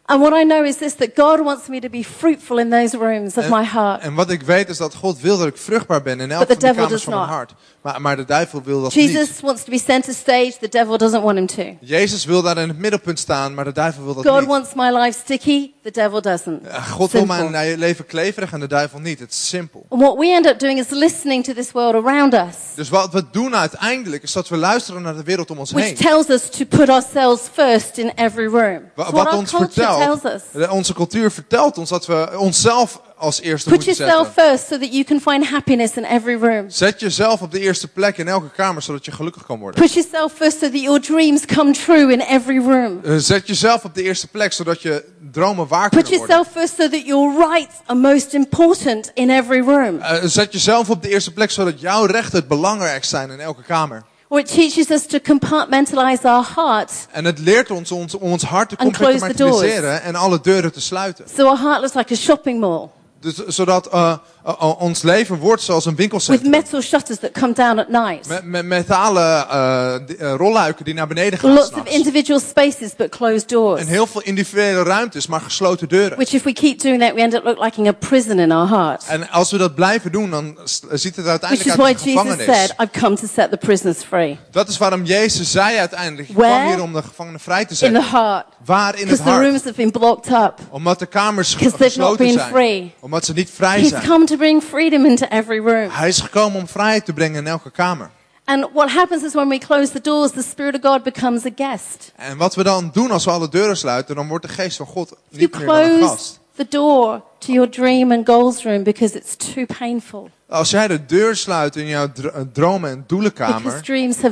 And 0.05 0.21
what 0.21 0.33
I 0.41 0.43
know 0.43 0.65
is 0.65 0.77
this 0.77 0.93
that 0.95 1.09
God 1.15 1.39
wants 1.39 1.67
me 1.67 1.79
to 1.79 1.89
be 1.89 2.03
fruitful 2.03 2.57
in 2.59 2.69
those 2.69 2.97
rooms 2.97 3.37
of 3.37 3.43
En- 3.43 3.49
my 3.49 3.63
heart. 3.63 4.01
En 4.01 4.13
wat 4.13 4.29
ik 4.29 4.41
weet 4.41 4.69
is 4.69 4.77
dat 4.77 4.93
God 4.95 5.19
wil 5.21 5.37
dat 5.37 5.47
ik 5.47 5.57
vruchtbaar 5.57 6.01
ben 6.01 6.19
in 6.19 6.31
elke 6.31 6.45
van 6.45 6.55
de 6.55 6.61
devil 6.61 6.83
kamers 6.83 7.03
van 7.03 7.13
mijn 7.13 7.27
hart. 7.27 7.53
Maar, 7.83 8.01
maar 8.01 8.15
de 8.15 8.25
duivel 8.25 8.61
wil 8.63 8.81
dat 8.81 8.95
niet. 8.95 9.05
Jesus 9.11 9.39
wants 9.41 9.63
to 9.63 9.69
be 9.71 9.79
center 9.79 10.13
stage, 10.13 10.53
the 10.59 10.69
devil 10.69 10.97
doesn't 10.97 11.23
want 11.23 11.37
him 11.37 11.47
to. 11.47 11.63
Jezus 11.87 12.25
wil 12.25 12.41
daar 12.41 12.57
in 12.57 12.67
het 12.67 12.77
middelpunt 12.77 13.19
staan, 13.19 13.53
maar 13.53 13.65
de 13.65 13.71
duivel 13.71 14.03
wil 14.03 14.13
dat 14.13 14.27
God 14.27 14.39
niet. 14.39 14.49
wants 14.49 14.69
my 14.75 14.89
life 14.91 15.19
sticky, 15.19 15.71
the 15.83 15.91
devil 15.91 16.21
doesn't. 16.21 16.61
God 16.89 17.11
wil 17.11 17.21
Simple. 17.25 17.49
mijn 17.49 17.77
leven 17.79 18.05
kleverig 18.05 18.51
en 18.51 18.59
de 18.59 18.67
duivel 18.67 18.99
niet. 18.99 19.19
Het 19.19 19.31
is 19.31 19.47
simpel. 19.47 19.85
And 19.89 20.01
what 20.01 20.17
we 20.17 20.27
end 20.27 20.45
up 20.45 20.59
doing 20.59 20.79
is 20.79 20.89
listening 20.89 21.43
to 21.43 21.53
this 21.53 21.71
world 21.71 22.05
around 22.05 22.33
us, 22.33 22.55
Dus 22.75 22.89
wat 22.89 23.13
we 23.13 23.23
doen 23.31 23.55
uiteindelijk 23.55 24.23
is 24.23 24.31
dat 24.31 24.49
we 24.49 24.57
luisteren 24.57 25.01
naar 25.01 25.15
de 25.15 25.23
wereld 25.23 25.51
om 25.51 25.57
ons 25.59 25.71
which 25.71 25.85
heen. 25.85 25.95
tells 25.95 26.27
us 26.29 26.49
to 26.49 26.65
put 26.65 26.89
ourselves 26.89 27.41
first 27.53 27.97
in 27.97 28.11
every 28.15 28.45
room. 28.47 28.81
Wa- 28.95 29.11
Wat 29.11 29.27
our 29.27 29.37
ons 29.37 29.51
vertelt, 29.51 30.31
onze 30.69 30.93
cultuur 30.93 31.31
vertelt 31.31 31.77
ons 31.77 31.89
dat 31.89 32.05
we 32.05 32.29
onszelf 32.37 33.01
als 33.23 33.41
eerste 33.41 33.69
Put 33.69 33.85
moeten 33.85 34.05
yourself 34.05 34.33
first 34.33 34.67
so 34.67 34.77
that 34.77 34.91
you 34.93 35.03
can 35.03 35.21
find 35.21 35.49
happiness 35.49 35.91
in 35.95 36.03
every 36.03 36.35
room. 36.39 36.69
Zet 36.69 36.99
jezelf 36.99 37.41
op 37.41 37.51
de 37.51 37.59
eerste 37.59 37.87
plek 37.87 38.17
in 38.17 38.27
elke 38.27 38.49
kamer, 38.49 38.81
zodat 38.81 39.05
je 39.05 39.11
gelukkig 39.11 39.45
kan 39.45 39.59
worden. 39.59 39.81
Put 39.81 39.93
yourself 39.93 40.33
first 40.33 40.59
so 40.59 40.69
that 40.69 40.81
your 40.81 40.99
dreams 41.01 41.45
come 41.45 41.71
true 41.71 42.11
in 42.13 42.19
every 42.21 42.57
room. 42.57 42.99
Eh, 43.03 43.15
Zet 43.17 43.47
jezelf 43.47 43.83
op 43.83 43.95
de 43.95 44.03
eerste 44.03 44.27
plek, 44.27 44.53
zodat 44.53 44.81
je 44.81 45.03
dromen 45.31 45.67
waar 45.67 45.89
Put 45.89 46.03
kunnen 46.03 46.17
worden. 46.19 46.35
yourself 46.35 46.63
first 46.63 46.75
so 46.81 46.97
that 46.97 47.05
your 47.05 47.47
rights 47.49 47.75
are 47.85 47.99
most 47.99 48.33
important 48.33 49.11
in 49.13 49.29
every 49.29 49.61
room. 49.61 49.99
Eh, 49.99 50.17
Zet 50.23 50.53
jezelf 50.53 50.89
op 50.89 51.01
de 51.01 51.09
eerste 51.09 51.33
plek, 51.33 51.51
zodat 51.51 51.79
jouw 51.79 52.05
rechten 52.05 52.39
het 52.39 52.47
belangrijkst 52.47 53.09
zijn 53.09 53.29
in 53.29 53.39
elke 53.39 53.61
kamer. 53.61 54.03
It 54.29 54.47
teaches 54.53 54.89
us 54.89 55.05
to 55.05 55.19
compartmentalize 55.19 56.27
our 56.27 56.45
hearts 56.55 56.93
En 57.11 57.25
het 57.25 57.39
leert 57.39 57.71
ons 57.71 57.91
ons, 57.91 58.15
om 58.15 58.31
ons 58.31 58.43
hart 58.43 58.69
te 58.69 58.75
compartimentaliseren 58.75 60.01
en 60.03 60.15
alle 60.15 60.39
deuren 60.41 60.71
te 60.71 60.81
sluiten. 60.81 61.25
so 61.35 61.47
our 61.47 61.59
heart 61.59 61.81
looks 61.81 61.93
like 61.93 62.13
a 62.13 62.15
shopping 62.15 62.59
mall 62.59 62.89
Dus, 63.23 63.35
zodat 63.35 63.87
eh, 63.87 64.13
eh, 64.45 64.81
ons 64.81 65.01
leven 65.01 65.37
wordt 65.37 65.61
zoals 65.61 65.85
een 65.85 65.91
with 65.91 65.99
winkelcentrum. 65.99 66.49
metal 66.51 66.81
shutters 66.81 67.19
that 67.19 67.31
come 67.31 67.53
down 67.53 67.79
at 67.79 67.89
night. 67.89 68.27
Met, 68.27 68.43
met 68.43 68.65
metalen 68.65 69.49
eh, 69.49 70.33
rolluiken 70.35 70.85
die 70.85 70.93
naar 70.93 71.07
beneden 71.07 71.39
gaan 71.39 71.53
Lots 71.53 71.71
of 71.71 71.85
individual 71.87 72.39
spaces 72.39 72.95
but 72.97 73.09
closed 73.09 73.49
doors. 73.49 73.81
En 73.81 73.87
heel 73.87 74.07
veel 74.07 74.21
individuele 74.21 74.83
ruimtes, 74.83 75.27
maar 75.27 75.41
gesloten 75.41 75.89
deuren. 75.89 76.17
Which 76.17 76.33
if 76.33 76.43
we 76.43 76.53
keep 76.53 76.79
doing 76.81 77.01
that, 77.01 77.13
we 77.13 77.21
end 77.21 77.33
up 77.33 77.43
look 77.43 77.63
like 77.63 77.87
a 77.87 77.91
prison 77.91 78.39
in 78.39 78.51
our 78.51 78.69
heart. 78.69 79.03
En 79.07 79.29
als 79.29 79.51
we 79.51 79.57
dat 79.57 79.75
blijven 79.75 80.11
doen, 80.11 80.29
dan 80.29 80.57
ziet 80.91 81.15
het 81.15 81.25
Which 81.25 81.27
uiteindelijk 81.27 81.69
is 81.69 81.71
uit 81.71 81.81
why 81.81 81.91
als 81.93 82.01
een 82.01 82.11
Jesus 82.11 82.21
gevangenis. 82.21 82.55
said, 82.55 82.73
I've 82.79 82.99
come 82.99 83.15
to 83.15 83.27
set 83.33 83.49
the 83.51 83.57
prisoners 83.57 83.97
free. 84.03 84.39
Dat 84.51 84.67
is 84.69 84.77
waarom 84.77 85.03
Jezus 85.03 85.51
zei 85.51 85.77
uiteindelijk, 85.77 86.29
ik 86.29 86.35
kwam 86.35 86.65
hier 86.67 86.81
om 86.81 86.93
de 86.93 87.01
gevangenen 87.03 87.39
vrij 87.39 87.65
te 87.65 87.69
In 87.71 87.75
zetten. 87.75 88.01
the 88.01 88.07
heart. 88.07 88.45
Waar 88.65 88.93
in 88.93 88.99
het 88.99 89.09
Because 89.09 89.23
the 89.23 89.29
hart? 89.29 89.45
rooms 89.45 89.63
have 89.63 89.75
been 89.75 89.91
blocked 89.91 90.31
up. 90.33 90.53
Omdat 90.69 90.99
de 90.99 91.05
kamers 91.05 91.55
gesloten 91.55 92.31
zijn. 92.31 92.49
free. 92.51 92.93
Omdat 92.99 93.25
ze 93.25 93.33
niet 93.33 93.49
vrij 93.55 93.79
He's 93.79 93.89
zijn. 93.89 94.01
To 94.33 94.39
bring 94.39 94.61
freedom 94.61 95.05
into 95.05 95.25
every 95.25 95.59
room. 95.59 95.89
Hij 95.89 96.07
is 96.07 96.19
gekomen 96.19 96.59
om 96.59 96.67
vrijheid 96.67 97.05
te 97.05 97.13
brengen 97.13 97.39
in 97.39 97.47
elke 97.47 97.71
kamer. 97.71 98.09
And 98.45 98.67
what 98.73 98.89
happens 98.89 99.23
is 99.23 99.33
when 99.33 99.49
we 99.49 99.57
close 99.57 99.91
the 99.91 100.01
doors, 100.01 100.31
the 100.31 100.41
Spirit 100.41 100.75
of 100.75 100.91
God 100.91 101.03
becomes 101.03 101.45
a 101.45 101.49
guest. 101.55 102.11
En 102.15 102.37
wat 102.37 102.55
we 102.55 102.63
dan 102.63 102.89
doen 102.93 103.11
als 103.11 103.25
we 103.25 103.31
alle 103.31 103.49
deuren 103.49 103.77
sluiten, 103.77 104.15
dan 104.15 104.27
wordt 104.27 104.45
de 104.45 104.51
geest 104.51 104.77
van 104.77 104.85
God 104.85 105.13
niet 105.29 105.57
meer 105.57 105.65
dan 105.65 105.75
een 105.75 105.97
close 105.97 106.07
gast. 106.07 106.39
the 106.55 106.65
door 106.69 107.21
to 107.39 107.51
your 107.51 107.69
dream 107.69 108.11
and 108.11 108.25
goals 108.25 108.63
room 108.63 108.83
because 108.83 109.17
it's 109.17 109.35
too 109.35 109.65
painful. 109.65 110.29
Als 110.53 110.69
jij 110.69 110.87
de 110.87 111.05
deur 111.05 111.35
sluit 111.35 111.75
in 111.75 111.85
jouw 111.87 112.07
eh, 112.33 112.41
dromen- 112.53 112.89
en 112.89 113.03
doelenkamer, 113.07 113.81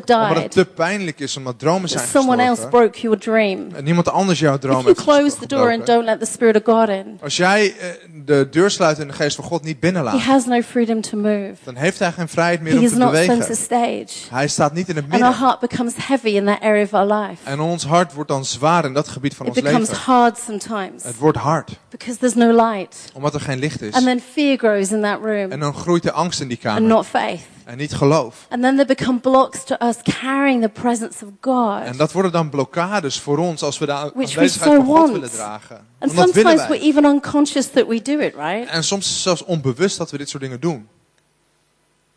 omdat 0.06 0.36
het 0.36 0.52
te 0.52 0.66
pijnlijk 0.66 1.20
is, 1.20 1.38
omdat 1.38 1.60
dromen 1.60 1.90
zijn 1.90 2.08
Someone 2.08 2.44
else 2.44 2.68
broke 2.68 3.00
your 3.00 3.18
dream. 3.20 3.68
en 3.76 3.84
niemand 3.84 4.10
anders 4.10 4.40
jouw 4.40 4.58
droom 4.58 4.86
heeft 4.86 5.02
close 5.04 5.38
the 5.38 5.48
door 5.48 5.72
and 5.72 5.86
don't 5.86 6.06
let 6.06 6.20
the 6.20 6.26
Spirit 6.26 6.56
of 6.56 6.74
God 6.76 6.90
in, 6.90 7.20
Als 7.24 7.38
jij 7.38 7.76
eh, 7.78 7.88
de 8.26 8.48
deur 8.52 8.72
sluit 8.72 9.00
en 9.00 9.08
de 9.08 9.14
geest 9.14 9.36
van 9.36 9.46
God 9.46 9.64
niet 9.64 9.74
He 9.74 9.80
binnenlaat, 9.80 10.20
has 10.22 10.46
no 10.46 10.62
freedom 10.62 11.02
to 11.02 11.18
move. 11.18 11.54
dan 11.64 11.76
heeft 11.76 12.00
hij 12.00 12.12
geen 12.12 12.28
vrijheid 12.28 12.62
meer 12.62 12.72
He 12.72 12.78
om 12.78 12.84
is 12.86 12.92
te 12.92 12.98
bewegen. 12.98 13.56
stage. 13.56 14.08
Hij 14.30 14.48
staat 14.48 14.74
niet 14.74 14.90
in 14.90 14.96
het 14.96 15.04
And 15.04 15.14
our 15.14 15.22
midden. 15.24 15.40
heart 15.48 15.60
becomes 15.60 15.94
heavy 15.98 16.28
in 16.30 16.46
that 16.46 16.60
area 16.62 16.84
of 16.84 16.94
our 16.94 17.14
life. 17.14 17.42
En 17.44 17.60
ons 17.60 17.86
hart 17.86 18.14
wordt 18.14 18.30
dan 18.30 18.46
zwaar 18.46 18.86
in 18.86 18.94
dat 18.94 19.08
gebied 19.08 19.36
van 19.36 19.46
It 19.46 19.52
ons 19.56 19.62
becomes 19.62 19.88
leven. 19.90 20.04
hard 20.04 20.38
sometimes 20.46 21.04
Het 21.04 21.18
wordt 21.18 21.38
hard, 21.38 21.70
because 21.90 22.18
there's 22.20 22.36
no 22.36 22.52
light. 22.72 22.96
omdat 23.14 23.34
er 23.34 23.42
geen 23.42 23.60
licht 23.60 23.82
is. 23.82 23.94
And 23.94 24.04
then 24.06 24.22
fear 24.34 24.58
grows 24.58 24.92
in 24.92 25.02
that 25.02 25.20
room 25.24 25.52
En 25.52 25.60
dan 25.60 25.74
groeit 25.74 26.04
de 26.04 26.11
angst 26.12 26.42
in 26.42 26.48
die 26.48 26.60
and 26.64 26.76
kamer. 26.76 26.90
not 26.90 27.06
faith. 27.06 27.42
En 27.66 27.78
niet 27.78 27.94
geloof. 27.94 28.46
And 28.50 28.62
then 28.62 28.76
there 28.76 28.88
become 28.88 29.20
blocks 29.20 29.64
to 29.64 29.76
us 29.80 29.96
carrying 30.22 30.62
the 30.62 30.70
presence 30.70 31.26
of 31.26 31.32
God. 31.42 31.82
En 31.84 31.98
dat 31.98 32.12
worden 32.12 32.32
dan 32.32 32.50
blokkades 32.50 33.20
voor 33.20 33.38
ons 33.38 33.62
als 33.62 33.78
we 33.78 33.86
de 33.86 33.92
aanwezigheid 33.92 34.52
so 34.52 34.60
van 34.60 34.86
God 34.86 34.98
want. 34.98 35.12
willen 35.12 35.30
dragen. 35.30 35.86
And 36.00 36.14
Want 36.14 36.34
sometimes 36.34 36.68
we're 36.68 36.82
even 36.82 37.06
unconscious 37.06 37.70
that 37.72 37.88
we 37.88 38.02
do 38.02 38.20
it, 38.20 38.36
right? 38.36 38.70
En 38.70 38.84
soms 38.84 39.06
is 39.06 39.12
het 39.12 39.22
zelfs 39.22 39.44
onbewust 39.44 39.98
dat 39.98 40.12
we 40.12 40.18
dit 40.18 40.30
soort 40.30 40.44
dingen 40.44 40.60
doen. 40.60 40.88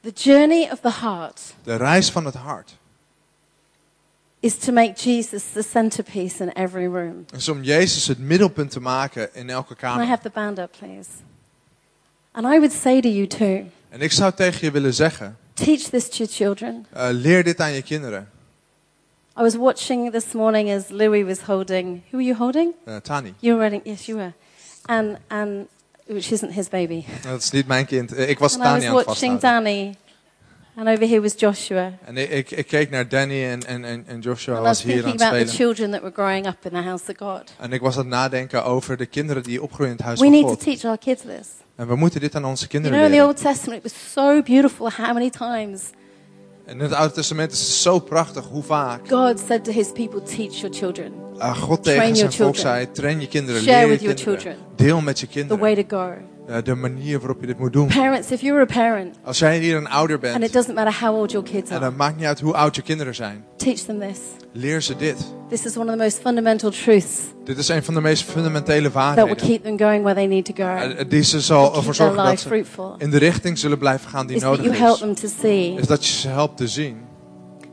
The 0.00 0.12
journey 0.14 0.68
of 0.72 0.80
the 0.80 0.90
heart 1.00 1.40
De 1.62 1.76
reis 1.76 2.10
van 2.10 2.24
het 2.24 2.34
hart 2.34 2.76
is 4.40 4.56
to 4.58 4.72
make 4.72 4.92
Jesus 5.10 5.42
the 5.52 5.62
centerpiece 5.62 6.42
in 6.42 6.48
every 6.52 6.86
room. 6.86 7.24
is 7.36 7.48
om 7.48 7.62
Jezus 7.62 8.06
het 8.06 8.18
middelpunt 8.18 8.70
te 8.70 8.80
maken 8.80 9.34
in 9.34 9.50
elke 9.50 9.74
Can 9.76 9.90
I 9.90 9.92
kamer. 9.92 10.06
have 10.06 10.22
the 10.22 10.30
band 10.34 10.58
up, 10.58 10.70
please? 10.78 11.08
And 12.32 12.46
I 12.46 12.58
would 12.58 12.72
say 12.72 13.00
to 13.00 13.08
you 13.08 13.26
too 13.26 13.64
En 13.94 14.00
ik 14.00 14.12
zou 14.12 14.32
tegen 14.32 14.58
je 14.66 14.70
willen 14.70 14.94
zeggen, 14.94 15.36
teach 15.52 15.80
this 15.80 16.08
to 16.08 16.16
your 16.16 16.32
children. 16.32 16.86
eh, 16.92 17.06
leer 17.10 17.44
dit 17.44 17.60
aan 17.60 17.72
je 17.72 17.82
kinderen. 17.82 18.28
I 19.38 19.42
was 19.42 19.54
watching 19.56 20.12
this 20.12 20.32
morning 20.32 20.70
as 20.70 20.82
Louis 20.88 21.24
was 21.24 21.38
holding. 21.38 21.86
Who 22.10 22.16
were 22.18 22.22
you 22.24 22.36
holding? 22.36 22.72
Eh, 22.84 22.96
Tani, 22.96 23.34
You 23.38 23.56
were 23.56 23.68
holding. 23.70 23.96
Yes, 23.96 24.06
you 24.06 24.18
were. 24.18 24.32
And 24.84 25.16
and 25.28 25.66
which 26.06 26.30
isn't 26.30 26.52
his 26.52 26.68
baby. 26.68 27.04
dat 27.28 27.42
is 27.42 27.50
niet 27.50 27.66
mijn 27.66 27.86
kind. 27.86 28.12
Eh, 28.14 28.28
Ik 28.28 28.38
was 28.38 28.52
And 28.58 28.62
I 28.62 28.66
Tani 28.66 28.80
was 28.80 28.88
aan 29.00 29.04
watching. 29.04 29.40
Danny, 29.40 29.94
and 30.76 30.88
over 30.88 31.06
here 31.08 31.20
was 31.20 31.32
Joshua. 31.36 31.92
En 32.04 32.16
ik, 32.16 32.30
ik, 32.30 32.50
ik 32.50 32.66
keek 32.66 32.90
naar 32.90 33.08
Danny 33.08 33.44
en, 33.44 33.66
en, 33.66 33.84
en, 33.84 34.04
en 34.06 34.20
Joshua 34.20 34.54
And 34.54 34.64
I 34.64 34.68
was 34.68 34.82
hier 34.82 35.04
aan 35.04 35.10
het 35.10 35.20
about 35.22 35.38
the 35.40 35.46
spelen. 35.48 35.54
children 35.74 35.90
that 35.90 36.00
were 36.00 36.12
growing 36.12 36.46
up 36.46 36.56
in 36.64 36.70
the 36.70 36.76
house 36.88 37.04
of 37.10 37.16
God. 37.16 37.52
En 37.58 37.72
ik 37.72 37.80
was 37.80 37.94
aan 37.94 38.00
het 38.00 38.08
nadenken 38.10 38.64
over 38.64 38.96
de 38.96 39.06
kinderen 39.06 39.42
die 39.42 39.62
opgroeien 39.62 39.90
in 39.90 39.96
het 39.96 40.06
huis 40.06 40.18
We 40.20 40.24
van 40.24 40.34
need 40.34 40.42
to 40.44 40.48
God. 40.48 40.60
teach 40.60 40.84
our 40.84 40.98
kids 40.98 41.22
this. 41.22 41.48
En 41.76 41.86
we 41.88 41.96
moeten 41.96 42.20
dit 42.20 42.34
aan 42.34 42.44
onze 42.44 42.66
You 42.68 42.70
kinderen 42.70 42.98
know, 42.98 43.12
in 43.12 43.18
the. 43.18 43.26
Old 43.26 43.36
Testament, 43.36 43.84
it 43.84 43.92
was 43.92 44.12
so 44.12 44.42
beautiful 44.42 44.90
how 44.90 45.12
many 45.14 45.30
times 45.30 45.80
En 46.64 46.72
in 46.74 46.80
het 46.80 46.92
Oude 46.92 47.14
Testament 47.14 47.52
is 47.52 47.58
het 47.58 47.68
zo 47.68 47.98
prachtig 47.98 48.44
hoe 48.44 48.62
vaak 48.62 49.08
God 49.08 49.42
said 49.46 49.64
to 49.64 49.72
his 49.72 49.92
people, 49.92 50.22
teach 50.22 50.54
your 50.60 50.74
children 50.74 51.12
ah, 51.38 51.56
God 51.56 51.82
Train 51.82 51.98
tegen 51.98 52.16
zijn 52.16 52.30
your 52.30 52.32
volk 52.32 52.56
zei, 52.56 52.90
train 52.90 53.20
je 53.20 53.28
kinderen, 53.28 53.62
Share 53.62 53.86
leer 53.86 53.86
je 53.86 53.88
with 53.88 54.00
your 54.00 54.14
kinderen. 54.14 54.42
children. 54.42 54.76
Deel 54.76 55.00
met 55.00 55.20
je 55.20 55.26
the 55.26 55.32
kinderen 55.32 55.62
way 55.62 55.84
to 55.84 55.96
go. 55.96 56.12
Eh, 56.48 56.56
de 56.64 56.74
manier 56.74 57.18
waarop 57.18 57.40
je 57.40 57.46
dit 57.46 57.58
moet 57.58 57.72
doen. 57.72 57.86
Parents, 57.88 58.30
if 58.30 58.40
you're 58.40 58.60
a 58.60 58.64
parent, 58.64 59.16
Als 59.24 59.38
jij 59.38 59.58
hier 59.58 59.76
een 59.76 59.88
ouder 59.88 60.16
and 60.16 60.24
it 60.34 60.38
bent, 60.40 60.52
doesn't 60.52 60.74
matter 60.74 61.00
how 61.00 61.16
old 61.18 61.30
your 61.32 61.46
kids 61.46 61.70
en 61.70 61.76
are, 61.76 61.84
dan 61.84 61.96
maakt 61.96 62.16
niet 62.16 62.24
uit 62.26 62.40
hoe 62.40 62.54
oud 62.54 62.76
je 62.76 62.82
kinderen 62.82 63.14
zijn, 63.14 63.44
teach 63.56 63.78
them 63.78 63.98
this. 64.00 64.18
leer 64.52 64.80
ze 64.82 64.96
dit. 64.96 65.16
This 65.48 65.64
is 65.64 65.76
one 65.76 65.90
of 65.90 65.96
the 65.96 66.02
most 66.02 66.18
fundamental 66.18 66.70
truths 66.70 67.18
Dit 67.44 67.58
is 67.58 67.68
een 67.68 67.84
van 67.84 67.94
de 67.94 68.00
meest 68.00 68.22
fundamentele 68.22 68.90
that 68.90 68.92
will 68.92 69.02
waarheden. 69.02 69.36
keep 69.36 69.62
them 69.64 69.78
going 69.78 70.02
where 70.02 70.14
they 70.14 70.26
need 70.26 70.44
to 70.44 70.52
go. 70.54 70.62
Eh, 70.76 71.08
Die 71.08 71.22
ze 71.22 71.40
zal 71.40 71.76
ervoor 71.76 71.94
zorgen 71.94 72.24
dat 72.24 72.40
ze 72.40 72.46
fruitful. 72.48 72.94
in 72.98 73.10
de 73.10 73.18
richting 73.18 73.58
zullen 73.58 73.78
blijven 73.78 74.10
gaan 74.10 74.26
die 74.26 74.36
Is 74.36 74.42
that 74.42 74.50
nodig 74.50 74.66
you 74.66 74.76
help 74.78 74.94
is. 74.94 75.00
them 75.00 75.14
to 75.14 75.28
see 75.40 75.74
Is 75.78 75.86
dat 75.86 76.06
je 76.06 76.12
ze 76.12 76.28
helpt 76.28 76.56
te 76.56 76.68
zien 76.68 76.96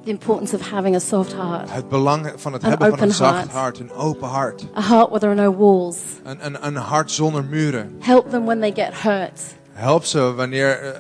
the 0.04 0.10
importance 0.10 0.56
of 0.56 0.70
having 0.72 0.96
a 0.96 1.00
soft 1.00 1.34
heart. 1.34 1.72
het 1.72 1.90
belang 1.90 2.32
van 2.36 2.54
het 2.54 2.64
An 2.64 2.70
hebben 2.70 2.90
van 2.98 3.02
een 3.08 3.14
zacht 3.14 3.34
heart. 3.38 3.52
hart, 3.52 3.80
een 3.80 3.92
open 3.92 4.28
hart. 4.28 4.66
A 4.78 4.82
heart 4.82 5.10
where 5.10 5.20
there 5.20 5.32
are 5.32 5.42
no 5.42 5.56
walls. 5.58 5.98
Een, 6.24 6.46
een, 6.46 6.66
een 6.68 6.76
hart 6.76 7.12
zonder 7.12 7.44
muren. 7.44 7.96
Help 8.00 8.30
them 8.30 8.46
when 8.46 8.60
they 8.60 8.72
get 8.76 8.94
hurt, 9.02 9.42
Help 9.72 10.06
ze 10.06 10.34
wanneer, 10.34 10.80
eh, 10.82 11.00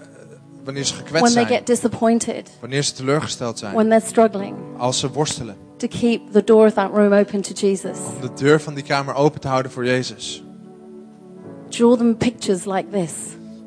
wanneer 0.63 0.83
ze 0.85 0.93
gekwetst 0.93 1.21
when 1.21 1.33
they 1.33 1.43
zijn. 1.45 1.57
get 1.57 1.65
disappointed, 1.67 2.49
Wanneer 2.59 2.83
ze 2.83 2.93
teleurgesteld 2.93 3.59
zijn. 3.59 3.73
when 3.73 3.89
they're 3.89 4.05
struggling. 4.05 4.55
Als 4.77 4.99
ze 4.99 5.09
worstelen. 5.11 5.55
To 5.77 5.87
keep 5.87 6.31
the 6.31 6.43
door 6.43 6.65
of 6.65 6.73
that 6.73 6.89
room 6.93 7.13
open 7.13 7.41
to 7.41 7.53
Jesus. 7.53 7.97
Om 8.15 8.21
de 8.21 8.33
deur 8.33 8.61
van 8.61 8.73
die 8.73 8.83
kamer 8.83 9.13
open 9.15 9.39
te 9.41 9.47
houden 9.47 9.71
voor 9.71 9.85
Jezus. 9.85 10.43
Draw 11.69 11.97
them 11.97 12.17
pictures 12.17 12.65
like 12.65 12.85
this. 12.91 13.11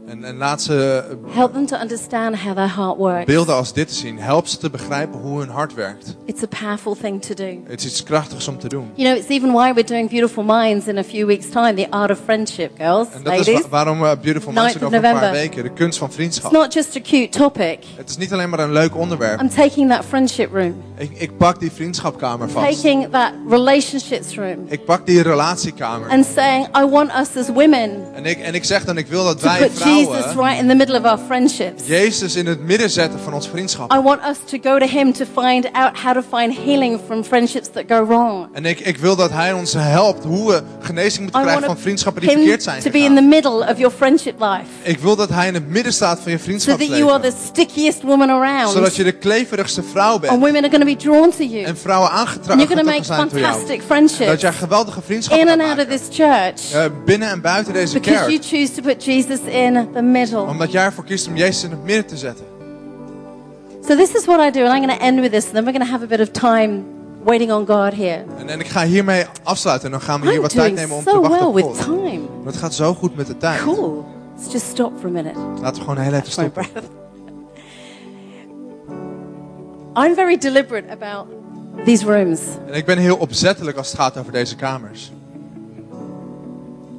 En, 0.09 0.25
en 0.25 0.37
laat 0.37 0.63
ze 0.63 1.03
Help 1.31 1.53
them 1.53 1.67
to 1.67 1.77
understand 1.77 2.37
how 2.37 2.55
their 2.57 2.75
heart 2.77 2.97
works. 2.97 3.25
beelden 3.25 3.55
als 3.55 3.73
dit 3.73 3.89
te 3.89 3.95
zien. 3.95 4.19
Help 4.19 4.47
ze 4.47 4.57
te 4.59 4.71
begrijpen 4.71 5.21
hoe 5.21 5.39
hun 5.41 5.49
hart 5.49 5.75
werkt. 5.75 6.17
It's 6.25 6.43
a 6.43 6.47
powerful 6.61 6.97
thing 7.01 7.23
to 7.23 7.35
do. 7.35 7.59
Het 7.67 7.81
is 7.81 7.87
iets 7.87 8.03
krachtigs 8.03 8.49
om 8.49 8.59
te 8.59 8.69
doen. 8.69 8.91
You 8.95 9.09
know, 9.09 9.21
it's 9.23 9.31
even 9.31 9.53
why 9.53 9.73
we're 9.73 9.85
doing 9.87 10.11
Beautiful 10.11 10.43
Minds 10.47 10.87
in 10.87 10.99
a 10.99 11.05
few 11.05 11.27
weeks' 11.27 11.49
time. 11.49 11.75
The 11.75 11.87
art 11.91 12.11
of 12.11 12.19
friendship, 12.25 12.71
girls, 12.79 13.09
En 13.13 13.23
dat 13.23 13.33
is 13.33 13.39
ladies. 13.47 13.63
wa- 13.63 13.69
waarom 13.69 14.01
we 14.01 14.17
Beautiful 14.23 14.53
Minds 14.53 14.73
9th 14.75 14.79
doen 14.81 14.89
of 14.89 14.95
over 14.95 14.97
een 14.97 15.03
paar 15.03 15.13
November. 15.13 15.41
weken. 15.41 15.63
De 15.63 15.73
kunst 15.73 15.99
van 15.99 16.07
It's 16.07 16.17
vriendschap. 16.17 16.53
not 16.53 16.73
just 16.73 16.97
a 16.97 17.01
cute 17.01 17.29
topic. 17.39 17.79
Het 17.97 18.11
is 18.11 18.17
niet 18.17 18.33
alleen 18.33 18.49
maar 18.51 18.59
een 18.61 18.73
leuk 18.73 18.97
onderwerp. 18.97 19.41
I'm 19.41 19.49
taking 19.51 19.91
that 19.91 20.05
friendship 20.05 20.53
room, 20.53 20.83
Ik, 20.97 21.11
ik 21.15 21.37
pak 21.37 21.61
die 21.61 21.73
vriendschapkamer 21.73 22.51
vast. 22.51 22.83
taking 22.83 23.09
that 23.11 23.33
relationships 23.49 24.35
room, 24.37 24.67
Ik 24.69 24.85
pak 24.85 25.07
die 25.07 25.23
relatiekamer. 25.23 26.09
and 26.09 26.27
saying, 26.35 26.67
I 26.77 26.85
want 26.91 27.11
us 27.11 27.37
as 27.37 27.49
women 27.49 28.15
En 28.15 28.25
ik, 28.27 28.39
en 28.39 28.55
ik 28.55 28.65
zeg 28.65 28.85
dan, 28.85 28.97
ik 28.99 29.07
wil 29.07 29.25
dat 29.25 29.41
wij 29.41 29.59
put 29.59 29.79
Jesus 29.97 30.35
right 30.35 30.61
in 30.61 30.69
the 30.69 30.75
middle 30.75 30.99
of 30.99 31.05
our 31.05 31.19
friendships. 31.27 31.87
Jezus 31.87 32.37
in 32.37 32.47
het 32.47 32.61
midden 32.61 32.91
zetten 32.91 33.21
van 33.21 33.33
ons 33.35 33.49
vriendschap. 33.49 33.93
I 33.93 34.01
want 34.01 34.21
us 34.29 34.37
to 34.45 34.59
go 34.71 34.79
to 34.79 34.87
Him 34.87 35.13
to 35.13 35.25
find 35.43 35.69
out 35.73 35.99
how 36.03 36.15
to 36.15 36.23
find 36.39 36.57
healing 36.65 37.01
from 37.07 37.25
friendships 37.25 37.69
that 37.73 37.83
go 37.89 38.07
wrong. 38.07 38.49
En 38.53 38.65
ik, 38.65 38.81
ik 38.81 38.97
wil 38.97 39.17
dat 39.17 39.31
Hij 39.31 39.53
ons 39.53 39.73
helpt 39.73 40.25
hoe 40.25 40.51
we 40.51 40.63
genezing 40.81 41.23
moeten 41.23 41.41
I 41.41 41.45
krijgen 41.45 41.65
van 41.67 41.79
vriendschappen 41.79 42.23
die 42.23 42.31
verkeerd 42.31 42.63
zijn 42.63 42.81
to 42.83 42.91
be 42.91 42.99
in 42.99 43.15
the 43.15 43.23
middle 43.23 43.67
of 43.71 43.79
your 43.79 43.91
friendship 43.97 44.41
life, 44.41 44.65
Ik 44.83 44.99
wil 44.99 45.17
dat 45.17 45.29
Hij 45.29 45.47
in 45.47 45.55
het 45.55 45.69
midden 45.69 45.93
staat 45.93 46.21
van 46.21 46.33
je 46.33 46.39
so 46.39 46.45
that 46.77 46.87
you 46.87 47.11
are 47.11 47.21
the 47.21 47.31
vriendschapsleven. 47.31 47.33
stickiest 47.47 48.03
woman 48.03 48.31
around, 48.31 48.71
Zodat 48.73 48.97
je 48.97 49.05
de 49.05 49.13
kleverigste 49.13 49.83
vrouw 49.83 50.13
and 50.13 50.21
bent. 50.21 50.33
women 50.33 50.57
are 50.65 50.71
going 50.71 50.81
to 50.85 50.85
be 50.85 50.97
drawn 50.97 51.31
to 51.31 51.45
you. 51.45 51.65
En 51.65 51.77
vrouwen 51.77 52.11
And 52.11 52.19
aangetrokken 52.19 52.57
you're 52.59 52.75
going 52.75 52.87
to 52.87 52.93
make 52.93 53.05
zijn 53.05 53.29
door 53.29 53.39
jou. 53.39 53.53
fantastic 53.53 53.81
En 53.81 53.87
friendships 53.87 54.27
dat 54.31 54.41
jij 54.41 54.53
geweldige 54.53 55.01
vriendschappen 55.03 55.49
in 55.49 55.61
and 55.61 55.71
out 55.79 55.87
of 55.87 55.93
this 55.99 56.17
church 56.17 56.73
Eh, 56.73 56.85
binnen 57.05 57.29
en 57.29 57.41
buiten 57.41 57.73
deze 57.73 57.93
because 58.01 58.19
you 58.31 58.39
kerk. 58.39 58.45
choose 58.45 58.73
to 58.73 58.83
put 58.83 59.05
Jesus 59.05 59.39
in 59.47 59.84
the 59.93 60.03
middle. 60.03 60.41
Omdat 60.41 60.73
jij 60.73 60.85
ervoor 60.85 61.05
kiest 61.05 61.29
om 61.29 61.37
Jezus 61.37 61.65
in 61.65 61.71
het 61.71 61.85
midden 61.85 62.07
te 62.07 62.17
zetten. 62.17 62.45
So 63.89 63.97
this 63.97 64.15
is 64.15 64.25
what 64.25 64.41
I 64.41 64.51
do, 64.51 64.65
and 64.65 64.75
I'm 64.75 64.83
going 64.87 64.99
to 64.99 65.05
end 65.05 65.21
with 65.21 65.33
this, 65.33 65.45
and 65.45 65.53
then 65.55 65.65
we're 65.65 65.79
going 65.79 65.87
to 65.87 65.91
have 65.91 66.05
a 66.05 66.07
bit 66.07 66.21
of 66.21 66.31
time 66.31 66.83
waiting 67.25 67.53
on 67.53 67.67
God 67.67 67.95
here. 67.95 68.25
En, 68.39 68.49
en 68.49 68.61
ik 68.61 68.67
ga 68.67 68.85
hiermee 68.85 69.25
afsluiten. 69.43 69.87
En 69.87 69.91
dan 69.93 70.01
gaan 70.01 70.21
we 70.21 70.27
hier 70.27 70.35
I'm 70.35 70.43
wat 70.43 70.51
tijd 70.51 70.75
nemen 70.75 70.97
om 70.97 71.05
te 71.05 71.11
so 71.11 71.21
wachten 71.21 71.39
well 71.39 71.49
op 71.49 71.55
with 71.55 71.65
God. 71.65 71.79
time. 71.79 72.19
Maar 72.19 72.53
het 72.53 72.57
gaat 72.57 72.75
zo 72.75 72.95
goed 72.95 73.17
met 73.17 73.27
de 73.27 73.37
tijd. 73.37 73.61
Cool. 73.61 74.05
Let's 74.37 74.53
just 74.53 74.67
stop 74.67 74.93
for 74.99 75.09
a 75.09 75.13
minute. 75.13 75.39
Laten 75.61 75.83
we 75.83 75.89
gewoon 75.89 76.05
heel 76.05 76.13
even 76.13 76.31
stoppen. 76.31 76.67
I'm 79.97 80.15
very 80.15 80.37
deliberate 80.39 80.91
about 80.91 81.27
these 81.85 82.05
rooms. 82.05 82.41
En 82.67 82.75
ik 82.75 82.85
ben 82.85 82.99
heel 82.99 83.17
opzettelijk 83.17 83.77
als 83.77 83.91
het 83.91 84.01
gaat 84.01 84.19
over 84.19 84.33
deze 84.33 84.57
kamers. 84.57 85.13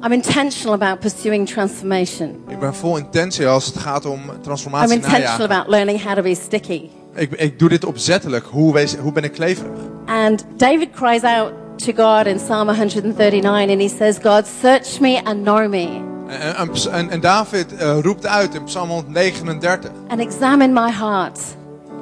I'm 0.04 0.12
intentional 0.12 0.74
about 0.82 1.00
pursuing 1.00 1.48
transformation. 1.48 2.44
Ik 2.48 2.58
ben 2.58 2.74
vol 2.74 2.96
intentie 2.96 3.46
als 3.46 3.66
het 3.66 3.76
gaat 3.78 4.04
om 4.06 4.20
I'm 4.30 4.40
transformatie 4.42 4.94
intentional 4.94 5.22
najagen. 5.22 5.50
about 5.50 5.68
learning 5.68 6.02
how 6.02 6.14
to 6.14 6.22
be 6.22 6.34
sticky. 6.34 6.88
Ik, 7.14 7.32
ik 7.32 7.58
doe 7.58 7.68
dit 7.68 7.84
opzettelijk. 7.84 8.44
Hoe, 8.46 8.72
wees, 8.72 8.94
hoe 8.96 9.12
ben 9.12 9.24
ik 9.24 9.32
kleverig? 9.32 9.70
And 10.06 10.44
David 10.56 10.88
cries 10.90 11.22
out 11.22 11.52
to 11.76 11.92
God 11.96 12.26
in 12.26 12.36
Psalm 12.36 12.68
139 12.68 13.70
and 13.70 13.80
he 13.80 13.88
says, 13.88 14.18
God, 14.22 14.46
search 14.62 15.00
me 15.00 15.20
and 15.24 15.42
know 15.42 15.68
me 15.68 15.88
En, 16.28 16.70
en, 16.92 17.10
en- 17.10 17.20
David 17.20 17.76
eh, 17.76 17.98
roept 18.02 18.26
uit 18.26 18.54
in 18.54 18.64
Psalm 18.64 18.88
139. 18.90 19.90
and 20.08 20.20
examine 20.20 20.72
my 20.72 20.90
heart 20.90 21.38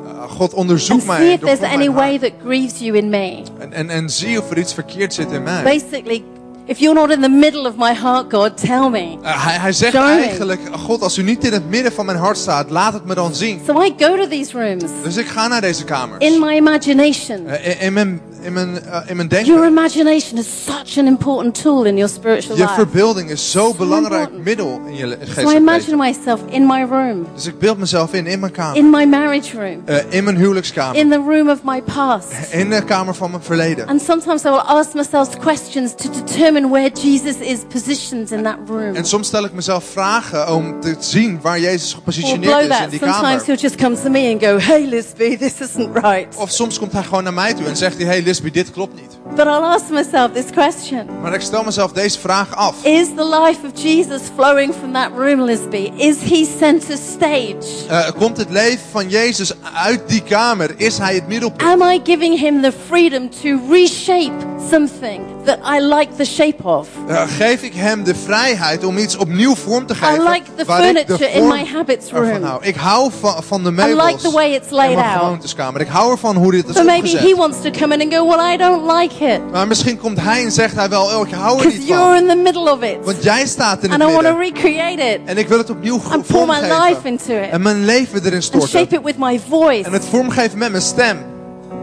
eh, 0.06 0.22
God 0.30 0.54
onderzoek 0.54 0.90
and 0.92 1.02
see 1.02 1.12
mij. 1.18 1.32
if 1.32 1.40
there's 1.40 1.72
any 1.72 1.90
way 1.90 2.18
that 2.18 2.30
grieves 2.44 2.78
you 2.78 2.96
in 2.96 3.08
me. 3.08 3.42
En, 3.58 3.72
en, 3.72 3.90
en 3.90 4.10
zie 4.10 4.38
of 4.40 4.50
er 4.50 4.58
iets 4.58 4.74
verkeerd 4.74 5.14
zit 5.14 5.30
in 5.32 5.42
mij. 5.42 5.62
Basically, 5.62 6.24
if 6.66 6.78
you're 6.78 6.94
not 7.00 7.10
in 7.10 7.20
the 7.20 7.28
middle 7.28 7.66
of 7.68 7.76
my 7.76 7.92
heart, 7.94 8.32
God, 8.32 8.56
tell 8.56 8.88
me. 8.90 9.16
Eh, 9.22 9.44
hij, 9.46 9.58
hij 9.58 9.72
zegt 9.72 9.92
Show 9.92 10.02
eigenlijk, 10.04 10.60
God, 10.78 11.02
als 11.02 11.18
u 11.18 11.22
niet 11.22 11.44
in 11.44 11.52
het 11.52 11.68
midden 11.70 11.92
van 11.92 12.06
mijn 12.06 12.18
hart 12.18 12.36
staat, 12.36 12.70
laat 12.70 12.92
het 12.92 13.04
me 13.04 13.14
dan 13.14 13.34
zien. 13.34 13.60
So 13.66 13.82
I 13.82 13.94
go 13.98 14.16
to 14.16 14.28
these 14.28 14.52
rooms 14.58 14.84
Dus 15.02 15.16
ik 15.16 15.26
ga 15.26 15.48
naar 15.48 15.60
deze 15.60 15.84
kamers. 15.84 16.24
in 16.24 16.40
my 16.40 16.54
imagination. 16.56 17.46
Eh, 17.46 17.66
in, 17.68 17.80
in 17.80 17.92
mijn, 17.92 18.20
in, 18.42 18.52
mijn, 18.52 18.82
eh, 18.84 19.00
in 19.10 19.16
mijn 19.16 19.28
Your 19.28 19.44
denken. 19.44 19.68
imagination 19.68 20.38
is 20.38 20.46
such 20.64 20.98
an 20.98 21.06
important 21.06 21.62
tool 21.62 21.84
in 21.84 21.96
your 21.96 22.12
spiritual 22.12 22.56
Je 22.56 22.62
life. 22.62 22.74
verbeelding 22.74 23.30
is 23.30 23.50
zo'n 23.50 23.74
belangrijk 23.76 24.12
important. 24.30 24.44
middel 24.44 24.80
in 24.86 24.94
je 24.96 25.06
le- 25.06 25.16
So 25.20 25.22
I 25.22 25.26
geestelijk 25.26 25.58
imagine 25.58 25.96
myself 25.96 26.40
in 26.50 26.66
my 26.66 26.82
room, 26.90 27.26
Dus 27.34 27.46
ik 27.46 27.58
beeld 27.58 27.78
mezelf 27.78 28.12
in, 28.12 28.26
in 28.26 28.40
mijn 28.40 28.52
kamer. 28.52 28.76
in 28.76 28.90
my 28.90 29.04
marriage 29.04 29.56
room, 29.60 29.82
in 30.10 30.24
mijn 30.24 30.36
huwelijkskamer. 30.36 30.96
in 31.00 31.10
the 31.10 31.16
room 31.28 31.48
of 31.50 31.58
my 31.64 31.82
past. 31.82 32.26
In 32.50 32.70
de 32.70 32.84
kamer 32.84 33.14
van 33.14 33.30
mijn 33.30 33.42
verleden. 33.42 33.86
And 33.86 34.02
sometimes 34.02 34.42
I 34.44 34.48
will 34.48 34.58
ask 34.66 34.94
myself 34.94 35.38
questions 35.38 35.94
to 35.96 36.08
determine 36.10 36.52
where 36.62 36.90
Jesus 36.90 37.36
is 37.36 37.58
positioned 37.68 38.30
in 38.30 38.42
that 38.42 38.58
room. 38.66 38.94
En 38.94 39.04
soms 39.04 39.26
stel 39.26 39.44
ik 39.44 39.52
mezelf 39.52 39.84
vragen 39.84 40.54
om 40.54 40.80
te 40.80 40.96
zien 40.98 41.40
waar 41.42 41.60
Jezus 41.60 41.92
gepositioneerd 41.92 42.70
is 42.70 42.78
in 42.80 42.88
die 42.88 42.98
Sometimes 42.98 43.20
kamer. 43.20 43.44
he'll 43.44 43.56
just 43.56 43.76
come 43.76 43.96
to 44.02 44.10
me 44.10 44.32
and 44.32 44.42
go, 44.42 44.58
Hey, 44.58 44.86
Lisby, 44.86 45.36
this 45.36 45.60
isn't 45.60 45.94
right. 45.94 46.36
Of 46.36 46.50
soms 46.50 46.78
komt 46.78 46.92
hij 46.92 47.02
gewoon 47.02 47.24
naar 47.24 47.34
mij 47.34 47.54
toe 47.54 47.66
en 47.66 47.76
zegt 47.76 47.96
hij, 47.96 48.06
hey 48.06 48.22
Lisby, 48.22 48.50
dit 48.50 48.70
klopt 48.70 48.94
niet. 48.94 49.18
But 49.36 49.46
I'll 49.46 49.64
ask 49.64 49.88
myself 49.90 50.32
this 50.32 50.50
question 50.50 51.06
Maar 51.22 51.34
ik 51.34 51.40
stel 51.40 51.64
mezelf 51.64 51.92
deze 51.92 52.18
vraag 52.18 52.54
af. 52.56 52.84
Is 52.84 53.06
the 53.16 53.24
life 53.24 53.58
of 53.66 53.82
Jesus 53.82 54.20
flowing 54.34 54.74
from 54.74 54.92
that 54.92 55.08
room, 55.16 55.42
Lisby? 55.42 55.92
Is 55.96 56.16
he 56.18 56.48
center 56.58 56.96
stage? 56.96 57.86
Eh, 57.88 58.10
komt 58.18 58.36
het 58.36 58.50
leven 58.50 58.84
van 58.90 59.08
Jezus 59.08 59.52
uit 59.74 60.08
die 60.08 60.22
kamer? 60.22 60.74
Is 60.76 60.98
hij 60.98 61.14
het 61.14 61.28
middelpunt? 61.28 61.70
Am 61.70 61.90
I 61.90 62.00
giving 62.04 62.38
him 62.38 62.62
the 62.62 62.72
freedom 62.88 63.30
to 63.42 63.60
reshape 63.70 64.46
something 64.70 65.33
that 65.44 65.58
I 65.76 65.80
like 65.80 66.08
the 66.16 66.24
shape 66.24 66.62
of? 66.62 66.88
Eh, 67.08 67.22
geef 67.38 67.62
ik 67.62 67.74
hem 67.74 68.04
de 68.04 68.14
vrijheid 68.14 68.84
om 68.84 68.98
iets 68.98 69.16
opnieuw 69.16 69.54
vorm 69.54 69.86
te 69.86 69.94
geven? 69.94 70.14
I 70.24 70.28
like 70.28 70.42
the 70.56 70.64
waar 70.64 70.84
ik 70.88 70.94
de 70.94 71.02
furniture 71.16 71.30
in 71.40 71.48
my 71.48 71.64
habits 71.74 72.10
room. 72.10 72.42
hou. 72.42 72.64
Ik 72.64 72.76
hou 72.76 73.10
van, 73.20 73.42
van 73.42 73.62
de 73.62 73.68
I 73.68 73.72
meubels 73.72 74.06
like 74.10 74.22
the 74.22 74.30
way 74.30 74.52
it's 74.54 74.70
laid 74.70 74.96
out. 74.96 75.18
gewoonteskamer. 75.20 75.80
Ik 75.80 75.88
hou 75.88 76.10
ervan 76.12 76.36
hoe 76.36 76.50
dit 76.50 76.68
is 76.68 76.76
So 76.76 76.84
maybe 76.84 77.08
he 77.08 77.14
opgezet. 77.14 77.36
wants 77.36 77.60
to 77.62 77.70
come 77.70 77.94
in 77.94 78.00
and 78.00 78.14
go, 78.14 78.26
Well, 78.28 78.52
I 78.54 78.56
don't 78.56 78.92
like 79.00 79.24
it. 79.34 79.40
Maar 79.52 79.66
misschien 79.66 79.98
komt 79.98 80.20
hij 80.20 80.44
en 80.44 80.52
zegt 80.52 80.74
hij 80.76 80.88
wel, 80.88 81.02
oh, 81.04 81.26
ik 81.28 81.34
hou 81.34 81.60
er 81.60 81.66
niet 81.66 81.86
you're 81.88 82.02
van. 82.04 82.16
in 82.16 82.26
the 82.28 82.36
middle 82.36 82.70
of 82.72 82.82
it. 82.82 82.96
Want 83.04 83.22
jij 83.22 83.46
staat 83.46 83.82
in 83.82 83.90
het 83.90 84.00
And 84.00 84.10
I 84.10 84.14
want 84.14 84.26
to 84.26 84.36
midden. 84.36 84.62
recreate 84.62 85.02
it 85.02 85.20
En 85.24 85.38
ik 85.38 85.48
wil 85.48 85.58
het 85.58 85.70
opnieuw 85.70 86.00
and 86.10 86.26
pour 86.26 86.46
my 86.46 86.52
life 86.60 86.70
vormgeven. 86.70 87.10
into 87.10 87.32
it 87.34 87.50
En 87.50 87.62
mijn 87.62 87.84
leven 87.84 88.20
erin 88.20 88.34
and 88.34 88.44
storten. 88.44 88.68
shape 88.68 88.94
it 88.94 89.02
with 89.02 89.18
my 89.18 89.40
voice. 89.48 89.82
En 89.84 89.92
het 89.92 90.04
vormgeven 90.10 90.58
met 90.58 90.70
mijn 90.70 90.82
stem. 90.82 91.18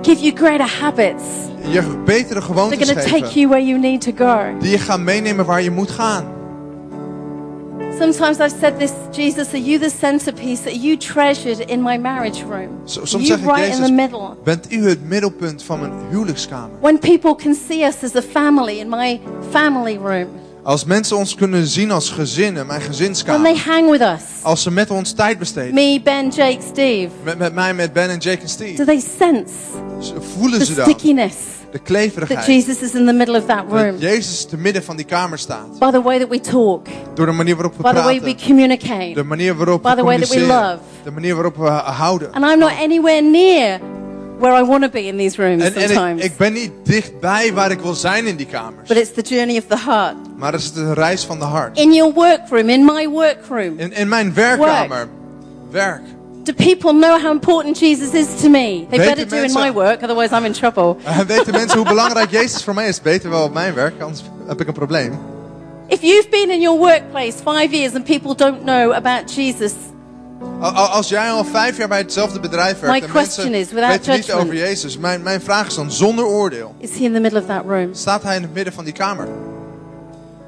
Give 0.02 0.21
you 0.21 0.36
greater 0.36 0.69
habits. 0.82 1.24
Je 1.69 1.82
betere 2.06 2.28
They're 2.28 2.41
gewoontes 2.41 2.88
going 2.91 3.00
to 3.06 3.10
take 3.19 3.39
you 3.39 3.47
where 3.50 3.65
you 3.65 3.80
need 3.80 4.02
to 4.02 4.12
go. 4.17 4.60
Die 4.60 4.69
je 4.71 4.78
gaat 4.78 5.00
meenemen 5.00 5.45
waar 5.45 5.62
je 5.62 5.71
moet 5.71 5.91
gaan. 5.91 6.24
Sometimes 8.00 8.39
I've 8.39 8.56
said 8.60 8.80
this, 8.80 8.91
Jesus, 9.12 9.47
are 9.54 9.60
you 9.62 9.78
the 9.80 9.89
centerpiece? 9.89 10.62
that 10.63 10.76
you 10.82 10.97
treasured 10.97 11.60
in 11.69 11.82
my 11.84 11.97
marriage 11.97 12.43
room? 12.43 12.69
Zo- 12.86 13.00
Are 13.02 13.08
Soms 13.08 13.28
you 13.28 13.39
zeg 13.39 13.39
ik, 13.50 13.56
right 13.56 13.76
in 13.78 13.84
the 13.84 13.91
middle? 13.91 14.36
bent 14.43 14.71
u 14.71 14.88
het 14.88 15.04
middelpunt 15.10 15.63
van 15.63 15.80
mijn 15.80 15.91
huwelijkskamer? 16.10 16.69
When 16.80 17.00
people 17.00 17.36
can 17.36 17.56
see 17.67 17.86
us 17.86 17.95
as 18.04 18.15
a 18.15 18.21
family 18.21 18.80
in 18.80 18.89
my 18.89 19.19
family 19.50 19.97
room, 20.04 20.28
Als 20.63 20.86
mensen 20.86 21.17
ons 21.17 21.36
kunnen 21.36 21.67
zien 21.67 21.91
als 21.91 22.10
gezin 22.10 22.45
in 22.47 22.54
mijn 22.54 22.67
when 22.67 22.80
they 22.80 22.88
gezinskamer. 22.88 23.58
hang 23.65 23.89
with 23.91 24.02
us, 24.02 24.21
Als 24.41 24.62
ze 24.62 24.71
met 24.71 24.89
ons 24.91 25.12
tijd 25.12 25.39
besteden. 25.39 25.74
me, 25.74 26.02
Ben, 26.04 26.30
Jake, 26.30 26.58
Steve, 26.71 27.10
Met, 27.24 27.38
met 27.38 27.54
mij, 27.54 27.74
met 27.74 27.93
Ben 27.93 28.10
en 28.10 28.17
Jake 28.17 28.30
en 28.38 28.41
do 28.41 28.47
Steve. 28.47 28.86
they 28.86 29.00
sense 29.17 29.50
Voelen 30.36 30.60
the 30.60 30.65
ze 30.65 30.74
dan 30.74 30.84
stickiness 30.86 31.34
de 31.71 31.78
that 31.78 31.82
kleverigheid. 31.88 32.45
Jesus 32.45 32.82
is 32.82 32.93
in 32.93 33.06
the 33.06 33.13
middle 33.13 33.38
of 33.38 33.45
that 33.45 33.63
room? 33.69 33.91
Dat 33.91 34.02
Jezus 34.02 34.45
te 34.45 34.58
midden 34.58 34.84
van 34.84 34.95
die 34.95 35.06
kamer 35.06 35.38
staat. 35.39 35.80
By 35.80 35.91
the 35.91 36.02
way 36.02 36.19
that 36.19 36.30
we 36.30 36.39
talk, 36.39 36.86
Door 37.13 37.26
de 37.26 37.32
manier 37.32 37.56
waarop 37.56 37.76
we 37.78 37.84
by 37.84 37.89
the 37.93 38.02
way 38.02 38.13
we 38.19 38.21
praten. 38.21 38.47
communicate, 38.47 39.13
De 39.13 39.24
manier 39.24 39.56
waarop 39.56 39.82
By 39.84 39.89
we 39.89 39.95
the 39.95 40.04
way 40.04 40.19
that 40.19 40.30
we 40.30 40.39
love. 40.39 40.78
De 41.04 41.12
manier 41.12 41.34
waarop 41.34 41.58
we 41.58 41.67
houden. 41.69 42.32
and 42.32 42.45
I'm 42.45 42.60
not 42.60 42.71
anywhere 42.82 43.21
near 43.21 43.80
where 44.39 44.62
I 44.63 44.65
want 44.65 44.82
to 44.84 44.89
be 44.89 45.02
in 45.06 45.17
these 45.17 45.41
rooms 45.47 45.63
En, 45.63 45.76
en 45.76 45.89
sometimes. 45.89 46.24
ik, 46.24 46.32
ik 46.32 46.38
ben 46.38 46.54
niet 46.54 46.71
dichtbij 46.84 47.54
waar 47.54 47.71
ik 47.71 47.80
wil 47.80 47.93
zijn 47.93 48.26
in 48.26 48.36
die 48.36 48.45
kamers. 48.45 48.88
but 48.88 48.97
it's 48.97 49.12
the 49.13 49.21
journey 49.36 49.58
of 49.58 49.63
the 49.67 49.78
heart. 49.89 50.15
Maar 50.41 50.51
het 50.51 50.62
is 50.62 50.73
de 50.73 50.93
reis 50.93 51.23
van 51.23 51.39
de 51.39 51.45
hart. 51.45 51.77
In 51.77 51.93
your 51.93 52.13
workroom, 52.13 52.69
in 52.69 52.86
my 52.86 53.08
workroom, 53.08 53.73
In, 53.80 53.93
in 53.93 54.08
mijn 54.08 54.34
werkkamer. 54.34 55.08
Werk. 55.71 56.01
do 56.43 56.54
people 56.54 56.91
know 56.93 57.21
how 57.21 57.32
important 57.32 57.80
Jesus 57.80 58.13
is 58.13 58.25
to 58.41 58.49
me? 58.49 58.86
They 58.89 58.97
Weten 58.97 59.15
better 59.15 59.30
do 59.30 59.43
in 59.43 59.54
my 59.54 59.71
work, 59.71 60.01
otherwise 60.04 60.36
I'm 60.36 60.45
in 60.45 60.51
trouble. 60.54 60.95
En 61.19 61.25
weten 61.27 61.51
mensen 61.54 61.77
hoe 61.77 61.88
belangrijk 61.88 62.32
Jezus 62.32 62.63
voor 62.63 62.73
mij 62.73 62.88
is? 62.88 63.01
Beter 63.01 63.30
wel 63.30 63.43
op 63.43 63.54
mijn 63.54 63.73
werk, 63.73 64.01
anders 64.01 64.23
heb 64.47 64.62
ik 64.62 64.67
een 64.67 64.73
probleem. 64.73 65.19
If 65.88 66.01
you've 66.01 66.30
been 66.30 66.49
in 66.49 66.62
your 66.62 66.77
workplace 66.77 67.34
five 67.45 67.67
years 67.69 67.95
and 67.95 68.04
people 68.04 68.36
don't 68.36 68.62
know 68.63 68.91
about 68.91 69.34
Jesus, 69.36 69.71
Al- 70.60 70.71
al- 70.71 70.88
Als 70.88 71.10
jij 71.10 71.32
al 71.32 71.43
vijf 71.43 71.77
jaar 71.77 71.88
bij 71.88 71.97
hetzelfde 71.97 72.39
bedrijf 72.39 72.80
werkt 72.80 72.99
My 72.99 73.08
en 73.08 73.13
mensen 73.13 73.54
is, 73.54 73.71
weten 73.71 74.13
niet 74.13 74.32
over 74.32 74.56
Jezus. 74.56 74.97
Mijn, 74.97 75.21
mijn 75.21 75.41
vraag 75.41 75.67
is 75.67 75.75
dan 75.75 75.91
zonder 75.91 76.25
oordeel. 76.25 76.75
is 76.77 76.89
he 76.89 77.04
in 77.04 77.13
the 77.13 77.19
middle 77.19 77.39
of 77.39 77.45
that 77.45 77.63
room? 77.67 77.89
Staat 77.93 78.23
hij 78.23 78.36
in 78.36 78.41
het 78.41 78.54
midden 78.54 78.73
van 78.73 78.84
die 78.84 78.93
kamer? 78.93 79.27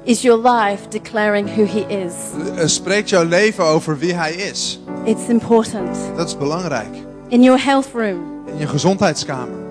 Is 0.04 0.22
your 0.22 0.36
life 0.38 0.88
declaring 0.90 1.48
who 1.48 1.64
he 1.64 1.80
is? 1.88 2.12
Eh, 2.56 2.66
Spreekt 2.66 3.08
jouw 3.08 3.24
leven 3.24 3.64
over 3.64 3.98
wie 3.98 4.14
hij 4.14 4.32
is? 4.32 4.80
It's 5.04 5.28
important. 5.28 5.96
Dat 6.16 6.26
is 6.28 6.36
belangrijk. 6.38 6.88
In 7.28 7.42
your 7.42 7.64
health 7.64 7.88
room, 7.94 8.42
In 8.46 8.58
je 8.58 8.66
gezondheidskamer. 8.66 9.62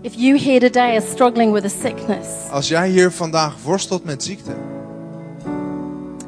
if 0.00 0.12
you 0.16 0.38
here 0.38 0.60
today 0.60 0.96
are 0.96 1.06
struggling 1.10 1.52
with 1.52 1.64
a 1.64 1.68
sickness, 1.68 2.26
Als 2.50 2.68
jij 2.68 2.88
hier 2.88 3.10
vandaag 3.10 3.54
worstelt 3.64 4.04
met 4.04 4.22
ziekte. 4.22 4.52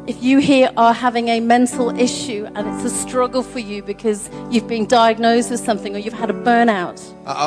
If 0.06 0.16
you 0.20 0.40
here 0.40 0.70
are 0.74 0.94
having 0.94 1.28
a 1.28 1.40
mental 1.40 1.98
issue 1.98 2.46
and 2.54 2.66
it's 2.66 2.92
a 2.92 2.96
struggle 3.06 3.42
for 3.42 3.60
you 3.60 3.82
because 3.82 4.28
you've 4.50 4.66
been 4.66 4.86
diagnosed 4.86 5.50
with 5.50 5.64
something 5.64 5.94
or 5.94 5.98
you've 5.98 6.18
had 6.18 6.30
a 6.30 6.42
burnout, 6.42 7.00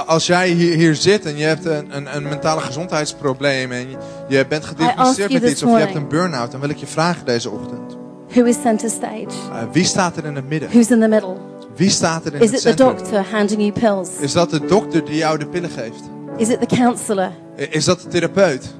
Als 0.05 0.25
jij 0.25 0.49
hier, 0.49 0.75
hier 0.75 0.95
zit 0.95 1.25
en 1.25 1.37
je 1.37 1.43
hebt 1.43 1.65
een, 1.65 1.95
een, 1.95 2.15
een 2.15 2.23
mentale 2.23 2.61
gezondheidsprobleem. 2.61 3.71
En 3.71 3.87
je, 4.27 4.45
bent 4.47 4.65
gediagnosticeerd 4.65 5.31
met 5.31 5.51
iets 5.51 5.63
of 5.63 5.69
je 5.69 5.75
hebt 5.77 5.93
morning. 5.93 6.11
een 6.11 6.17
burn-out. 6.19 6.51
Dan 6.51 6.59
wil 6.59 6.69
ik 6.69 6.77
je 6.77 6.87
vragen 6.87 7.25
deze 7.25 7.49
ochtend. 7.49 7.97
who 8.29 8.43
is 8.43 8.61
center 8.61 8.89
stage? 8.89 9.27
Eh, 9.51 9.63
wie 9.71 9.83
staat 9.83 10.17
er 10.17 10.25
in 10.25 10.35
het 10.35 10.49
midden? 10.49 10.69
Who's 10.69 10.89
in 10.89 10.99
the 10.99 11.07
middle? 11.07 11.35
Wie 11.75 11.89
staat 11.89 12.25
er 12.25 12.33
in 12.33 12.41
Is 12.41 12.51
het 12.51 12.59
it 12.59 12.61
the 12.61 12.67
centrum? 12.67 12.97
doctor 12.97 13.25
handing 13.31 13.61
you 13.61 13.71
pills? 13.71 14.09
Is 14.19 14.33
dat 14.33 14.49
de 14.49 14.65
dokter 14.65 15.05
die 15.05 15.15
jou 15.15 15.37
de 15.37 15.47
pillen 15.47 15.69
geeft? 15.69 16.01
Is 16.37 16.49
it 16.49 16.59
the 16.69 16.75
counselor? 16.75 17.31
Is 17.55 17.85
dat 17.85 18.01
de 18.01 18.07
therapeut? 18.07 18.73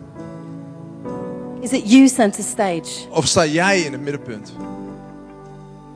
Is 1.62 1.72
it 1.72 1.92
you 1.92 2.08
center 2.08 2.44
stage? 2.44 3.08
Of 3.10 3.28
sta 3.28 3.46
jij 3.46 3.80
in 3.82 3.92
het 3.92 4.02
middenpunt? 4.02 4.52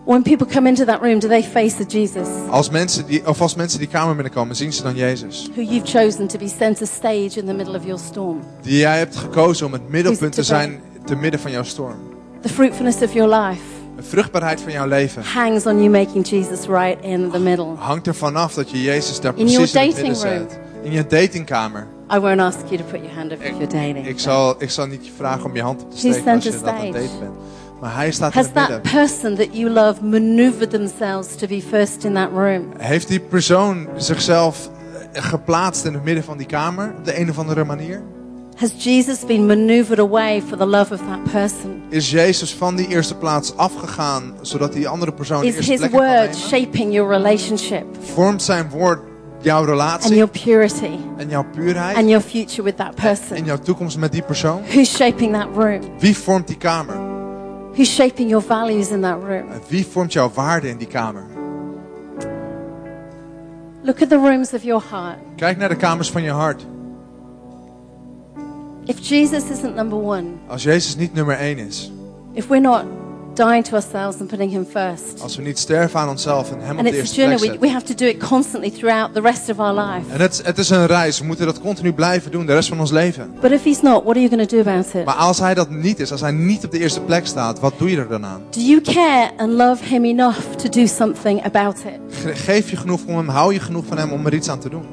When 0.06 0.22
people 0.24 0.48
come 0.48 0.68
into 0.68 0.86
that 0.86 1.02
room, 1.02 1.20
do 1.20 1.28
they 1.28 1.44
face 1.44 1.76
a 1.82 1.86
Jesus 1.88 2.28
Als 2.50 2.70
mensen 2.70 3.06
die, 3.06 3.28
of 3.28 3.42
als 3.42 3.56
mensen 3.56 3.80
die 3.80 3.88
kamer 3.88 4.14
binnenkomen, 4.16 4.56
zien 4.56 4.74
ze 4.74 4.84
dan 4.84 4.96
Jezus. 4.96 5.50
who 5.56 5.62
you've 5.62 5.86
chosen 6.00 6.28
to 6.28 6.38
be 6.40 6.48
center 6.60 6.88
stage 6.88 7.40
in 7.40 7.46
the 7.46 7.54
middle 7.54 7.78
of 7.78 7.84
your 7.86 8.00
storm? 8.00 8.40
Die 8.62 8.78
jij 8.78 8.98
hebt 8.98 9.16
gekozen 9.16 9.66
om 9.66 9.74
het 9.74 9.90
middelpunt 9.90 10.34
te 10.34 10.44
zijn 10.44 10.82
te 11.06 11.16
midden 11.16 11.40
van 11.40 11.52
jouw 11.52 11.64
storm. 11.64 11.96
The 12.42 12.50
fruitfulness 12.50 13.02
of 13.02 13.14
your 13.14 13.36
life 13.36 13.62
De 13.96 14.04
vruchtbaarheid 14.04 14.62
van 14.62 14.72
jouw 14.72 14.88
leven 14.88 15.24
hangs 15.24 15.66
on 15.66 15.78
you 15.78 15.90
making 15.90 16.28
Jesus 16.30 16.60
right 16.68 17.04
in 17.04 17.30
the 17.32 17.40
middle. 17.40 17.76
hangt 17.76 18.08
ervan 18.08 18.36
af 18.36 18.54
dat 18.54 18.70
je 18.70 18.82
Jezus 18.82 19.20
daar 19.20 19.34
In 19.36 19.46
precies 19.46 19.74
in 19.74 19.80
het 19.80 19.96
midden 19.96 20.14
dating 20.14 20.24
room. 20.38 20.48
zet. 20.50 20.60
In 20.84 20.92
je 20.92 21.08
datingkamer. 21.08 21.88
I 22.16 22.20
won't 22.20 22.40
ask 22.40 22.60
you 22.70 22.78
to 22.78 22.84
put 22.84 23.00
your 23.02 23.16
hand 23.16 23.32
up 23.32 23.40
if 23.42 23.48
you're 23.50 23.68
dating. 23.68 24.08
Ik 24.08 24.20
zal, 24.20 24.56
ik 24.58 24.70
zal 24.70 24.86
niet 24.88 25.06
je 25.06 25.12
vragen 25.18 25.46
om 25.46 25.56
je 25.56 25.62
hand 25.62 25.82
op 25.82 25.92
te 25.92 25.98
steken 25.98 26.34
als 26.34 26.44
je 26.44 26.52
dat 26.52 26.64
aan 26.68 26.76
het 26.76 26.94
daten 26.94 27.20
bent. 27.20 27.32
Maar 27.82 27.96
hij 27.96 28.12
staat 28.12 28.32
in 28.34 28.38
Has 28.38 28.46
het 28.46 28.56
that 28.56 28.70
midden. 28.70 28.92
person 28.92 29.36
that 29.36 29.48
you 29.52 29.70
love 29.70 30.04
maneuvered 30.06 30.70
themselves 30.70 31.36
to 31.36 31.48
be 31.48 31.62
first 31.70 32.04
in 32.04 32.14
that 32.14 32.30
room? 32.34 32.72
Heeft 32.78 33.08
die 33.08 33.20
persoon 33.20 33.88
zichzelf 33.98 34.70
eh, 35.14 35.24
geplaatst 35.24 35.86
in 35.86 35.94
het 35.94 36.04
midden 36.04 36.24
van 36.24 36.38
die 36.38 36.48
kamer 36.48 36.94
op 36.98 37.06
de 37.06 37.20
een 37.20 37.30
of 37.30 37.38
andere 37.40 37.64
manier? 37.64 38.02
Has 38.56 38.72
Jesus 38.84 39.26
been 39.26 39.46
maneuvered 39.46 40.00
away 40.00 40.42
for 40.48 40.58
the 40.58 40.66
love 40.66 40.94
of 40.94 41.00
that 41.00 41.32
person? 41.32 41.82
Is 41.90 42.12
Jezus 42.12 42.54
van 42.54 42.76
die 42.76 42.88
eerste 42.88 43.16
plaats 43.16 43.56
afgegaan 43.58 44.34
zodat 44.42 44.74
die 44.74 44.88
andere 44.88 45.12
persoon 45.14 45.42
de 45.42 45.48
Is 45.48 45.56
eerste 45.56 45.72
his 45.72 45.80
plek 45.80 45.92
kan 45.92 46.00
word 46.00 46.20
nemen? 46.20 46.36
shaping 46.36 46.94
your 46.94 47.12
relationship 47.12 47.86
Vormt 48.14 48.42
zijn 48.42 48.70
woord 48.70 49.00
jouw 49.44 49.66
and 50.04 50.16
your 50.16 50.28
purity 50.28 51.00
en 51.18 51.30
jouw 51.30 51.44
puurheid 51.44 51.96
and 51.96 52.10
your 52.10 52.22
future 52.22 52.64
with 52.64 52.78
that 52.78 52.96
person. 52.96 53.38
en 53.38 53.46
jouw 53.46 53.58
toekomst 53.58 53.98
met 53.98 54.12
die 54.12 54.22
persoon? 54.22 54.64
Who's 54.64 54.90
shaping 54.90 55.34
that 55.34 55.48
room? 55.56 55.82
Wie 56.00 56.18
vormt 56.18 56.48
die 56.48 56.58
kamer? 56.58 56.96
Who's 57.76 57.90
shaping 57.90 58.30
your 58.30 58.44
values 58.44 58.90
in 58.90 59.02
that 59.02 59.24
room? 59.24 59.50
Wie 59.68 59.86
vormt 59.86 60.14
jouw 60.14 60.32
waarde 60.34 60.70
in 60.70 60.78
die 60.78 60.88
kamer? 60.88 61.24
Look 63.84 64.02
at 64.02 64.10
the 64.10 64.18
rooms 64.18 64.54
of 64.54 64.64
your 64.64 64.84
heart. 64.90 65.18
Kijk 65.36 65.58
naar 65.58 65.70
de 65.70 65.76
kamers 65.76 66.12
van 66.12 66.24
je 66.24 66.32
hart. 66.32 66.66
If 68.86 69.00
Jesus 69.00 69.50
isn't 69.50 69.76
number 69.76 69.98
one, 69.98 70.24
Als 70.48 70.64
Jezus 70.64 70.96
niet 70.96 71.14
nummer 71.14 71.36
één 71.36 71.58
is, 71.58 71.92
if 72.34 72.48
we're 72.48 72.62
not 72.62 73.01
dying 73.36 73.64
to 73.66 73.74
ourselves 73.74 74.20
and 74.20 74.28
putting 74.30 74.52
Him 74.52 74.66
first, 74.72 75.22
als 75.22 75.36
we 75.36 75.42
niet 75.44 75.60
sterven 75.60 76.00
aan 76.00 76.10
onszelf 76.10 76.52
en 76.52 76.58
Hem 76.62 76.72
op 76.72 76.78
and 76.78 76.88
de 76.88 76.98
it's 76.98 76.98
a 76.98 77.00
eerste 77.00 77.16
plek 77.22 77.40
we, 77.40 77.46
zetten. 77.46 77.62
we 77.62 77.70
have 77.70 77.86
to 77.86 77.94
do 77.96 78.06
it 78.06 78.18
constantly 78.18 78.70
throughout 78.72 79.14
the 79.14 79.22
rest 79.22 79.50
of 79.50 79.60
our 79.60 79.74
life. 79.80 80.12
En 80.14 80.22
het, 80.22 80.42
het 80.44 80.58
is 80.58 80.70
een 80.70 80.86
reis, 80.86 81.20
we 81.20 81.26
moeten 81.26 81.46
dat 81.46 81.60
continu 81.60 81.94
blijven 81.94 82.32
doen, 82.32 82.46
de 82.46 82.54
rest 82.54 82.70
van 82.70 82.80
ons 82.80 82.92
leven. 82.92 83.34
But 83.42 83.52
if 83.52 83.64
He's 83.64 83.82
not, 83.82 84.04
what 84.04 84.16
are 84.16 84.20
you 84.20 84.30
going 84.30 84.48
to 84.50 84.56
do 84.56 84.70
about 84.70 84.94
it? 84.94 85.06
Maar 85.06 85.16
als 85.16 85.40
Hij 85.40 85.54
dat 85.54 85.70
niet 85.70 86.00
is, 86.00 86.12
als 86.12 86.22
Hij 86.22 86.32
niet 86.32 86.66
op 86.66 86.72
de 86.72 86.80
eerste 86.80 87.02
plek 87.02 87.26
staat, 87.26 87.60
wat 87.60 87.74
doe 87.78 87.90
je 87.90 87.98
er 87.98 88.08
dan 88.08 88.26
aan? 88.26 88.42
Do 88.50 88.60
you 88.60 88.82
care 88.82 89.32
and 89.38 89.50
love 89.52 89.84
Him 89.86 90.06
enough 90.06 90.40
to 90.56 90.70
do 90.70 90.86
something 90.86 91.44
about 91.44 91.78
it? 91.78 92.16
Ge- 92.22 92.36
Geef 92.36 92.70
je 92.70 92.76
genoeg 92.78 93.00
om 93.06 93.18
Hem, 93.18 93.28
hou 93.30 93.54
je 93.54 93.60
genoeg 93.60 93.86
van 93.86 93.98
Hem 93.98 94.12
om 94.12 94.26
er 94.26 94.34
iets 94.34 94.50
aan 94.50 94.60
te 94.60 94.70
doen? 94.70 94.84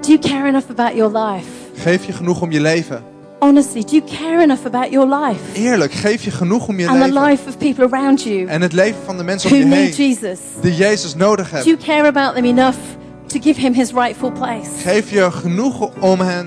Do 0.00 0.08
you 0.12 0.18
care 0.18 0.48
enough 0.48 0.70
about 0.70 0.96
your 0.96 1.18
life? 1.18 1.46
Geef 1.76 2.06
je 2.06 2.12
genoeg 2.12 2.40
om 2.40 2.50
je 2.52 2.60
leven? 2.60 3.02
Honestly, 3.38 3.82
do 3.84 3.96
you 3.96 4.02
care 4.18 4.42
enough 4.42 4.64
about 4.66 4.90
your 4.90 5.06
life 5.24 5.40
Eerlijk, 5.52 5.92
geef 5.92 6.22
je 6.24 6.30
genoeg 6.30 6.68
om 6.68 6.78
je 6.78 6.88
and 6.88 7.00
the 7.02 7.06
leven? 7.12 7.22
life 7.28 7.48
of 7.48 7.58
people 7.58 7.84
around 7.84 8.22
you 8.22 8.46
En 8.46 8.62
het 8.62 8.72
leven 8.72 9.00
van 9.04 9.16
de 9.16 9.22
mensen 9.24 9.50
om 9.50 9.56
je 9.56 9.64
heen, 9.64 9.90
Jesus? 9.90 10.38
die 10.60 10.74
Jezus 10.74 11.14
nodig 11.14 11.50
Do 11.50 11.54
hebben. 11.56 11.72
you 11.74 11.84
care 11.86 12.08
about 12.08 12.34
them 12.34 12.44
enough 12.44 12.76
to 13.26 13.40
give 13.40 13.60
Him 13.60 13.72
His 13.72 13.92
rightful 13.92 14.32
place? 14.32 14.70
Geef 14.82 15.10
je 15.10 15.30
genoeg 15.30 15.88
om, 16.00 16.20
hen, 16.20 16.46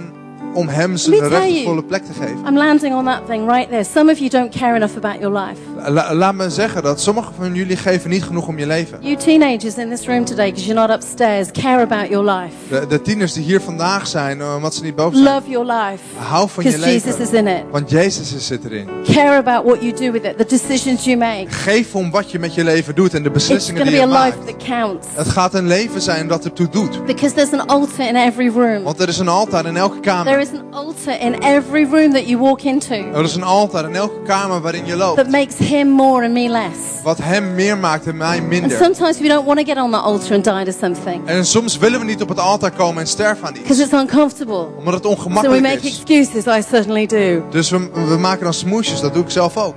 om 0.53 0.67
Hem 0.67 0.97
zijn 0.97 1.27
rechtvolle 1.27 1.83
plek 1.83 2.05
te 2.05 2.13
geven? 2.13 2.37
I'm 2.47 2.57
landing 2.57 2.95
on 2.95 3.05
that 3.05 3.25
thing 3.27 3.51
right 3.51 3.69
there. 3.69 3.83
Some 3.83 4.11
of 4.11 4.17
you 4.17 4.29
don't 4.29 4.55
care 4.57 4.75
enough 4.75 4.95
about 4.97 5.19
your 5.19 5.39
life. 5.39 5.59
La- 5.87 6.13
laat 6.13 6.35
me 6.35 6.49
zeggen 6.49 6.83
dat 6.83 7.01
sommigen 7.01 7.33
van 7.37 7.53
jullie 7.53 7.77
geven 7.77 8.09
niet 8.09 8.23
genoeg 8.23 8.47
om 8.47 8.57
je 8.59 8.67
leven. 8.67 8.97
You 9.01 9.15
teenagers 9.15 9.75
in 9.75 9.89
this 9.89 10.05
room 10.07 10.25
today, 10.25 10.45
because 10.49 10.65
you're 10.67 10.87
not 10.87 11.03
upstairs, 11.03 11.47
care 11.51 11.81
about 11.81 12.09
your 12.09 12.31
life. 12.31 12.53
De, 12.69 12.87
de 12.87 13.01
tieners 13.01 13.33
die 13.33 13.43
hier 13.43 13.61
vandaag 13.61 14.07
zijn, 14.07 14.41
eh, 14.41 14.55
omdat 14.55 14.75
ze 14.75 14.83
niet 14.83 14.95
boven 14.95 15.17
zijn. 15.23 15.33
Love 15.35 15.49
your 15.49 15.65
life, 15.71 16.03
Hou 16.17 16.49
van 16.49 16.63
je 16.63 16.69
because 16.69 16.91
Jesus 16.91 17.09
leven. 17.17 17.23
is 17.33 17.39
in 17.39 17.47
it. 17.47 17.63
Want 17.71 17.89
Jezus 17.89 18.33
is- 18.33 18.47
zit 18.47 18.65
erin. 18.65 18.87
Care 19.13 19.37
about 19.37 19.65
what 19.65 19.81
you 19.81 19.93
do 19.93 20.11
with 20.11 20.23
it, 20.23 20.37
the 20.37 20.45
decisions 20.45 21.03
you 21.05 21.17
make. 21.17 21.45
Geef 21.49 21.95
om 21.95 22.11
wat 22.11 22.31
je 22.31 22.39
met 22.39 22.53
je 22.53 22.63
leven 22.63 22.95
doet 22.95 23.13
en 23.13 23.23
de 23.23 23.29
It's 23.29 23.37
beslissingen 23.37 23.83
to 23.83 23.89
die 23.89 23.99
be 24.01 24.07
je 24.07 24.13
a 24.15 24.23
life 24.25 24.37
maakt. 24.37 24.47
that 24.59 24.67
counts. 24.67 25.07
Het 25.13 25.27
gaat 25.29 25.53
een 25.53 25.67
leven 25.67 26.01
zijn 26.01 26.27
dat 26.27 26.45
ertoe 26.45 26.69
doet. 26.69 27.05
Because 27.05 27.35
there's 27.35 27.51
an 27.53 27.65
altar 27.67 28.07
in 28.07 28.15
every 28.15 28.47
room. 28.49 28.83
Want 28.83 28.99
er 28.99 29.07
is 29.07 29.17
een 29.17 29.27
altaar 29.27 29.65
in 29.65 29.77
elke 29.77 29.99
There 29.99 30.15
kamer. 30.15 30.39
is 30.39 30.47
an 30.49 30.63
altar 30.73 31.19
in 31.21 31.33
every 31.33 31.87
room 31.91 32.11
that 32.13 32.27
you 32.29 32.37
walk 32.41 32.61
into 32.61 32.95
Er 33.13 33.23
is 33.23 33.35
een 33.35 33.43
altaar 33.43 33.83
in 33.89 33.95
elke 33.95 34.21
kamer 34.25 34.61
waarin 34.61 34.85
je 34.85 34.95
loopt. 34.95 35.17
that 35.17 35.29
makes 35.29 35.55
Him 35.69 35.87
more 35.87 36.23
and 36.23 36.33
me 36.33 36.49
less. 36.49 37.03
Wat 37.03 37.17
hem 37.17 37.55
meer 37.55 37.77
maakt 37.77 38.07
en 38.07 38.17
mij 38.17 38.37
And 38.39 38.47
minder. 38.47 38.77
sometimes 38.77 39.19
we 39.19 39.27
don't 39.27 39.45
want 39.45 39.59
to 39.59 39.65
get 39.65 39.77
on 39.77 39.91
the 39.91 39.97
altar 39.97 40.33
and 40.35 40.43
die 40.43 40.65
to 40.65 40.71
something 40.79 41.27
En 41.27 41.45
soms 41.45 41.77
willen 41.77 41.99
we 41.99 42.05
niet 42.05 42.21
op 42.21 42.29
het 42.29 42.39
altaar 42.39 42.71
komen 42.71 43.01
en 43.01 43.07
sterven 43.07 43.47
aan 43.47 43.53
because 43.53 43.81
iets. 43.83 43.91
it's 43.91 44.01
uncomfortable. 44.01 44.67
Omdat 44.77 44.93
het 44.93 45.03
So 45.03 45.09
we 45.09 45.15
ongemakkelijk 45.15 45.61
make 45.61 45.75
is. 45.87 45.97
excuses. 45.97 46.45
I 46.45 46.61
certainly 46.69 47.05
do. 47.05 47.43
Dus 47.49 47.69
we, 47.69 47.89
we 48.07 48.17
maken 48.17 48.43
dan 48.43 48.53
smoesjes, 48.53 49.01
dat 49.01 49.13
doe 49.13 49.23
ik 49.23 49.29
zelf 49.29 49.57
ook. 49.57 49.75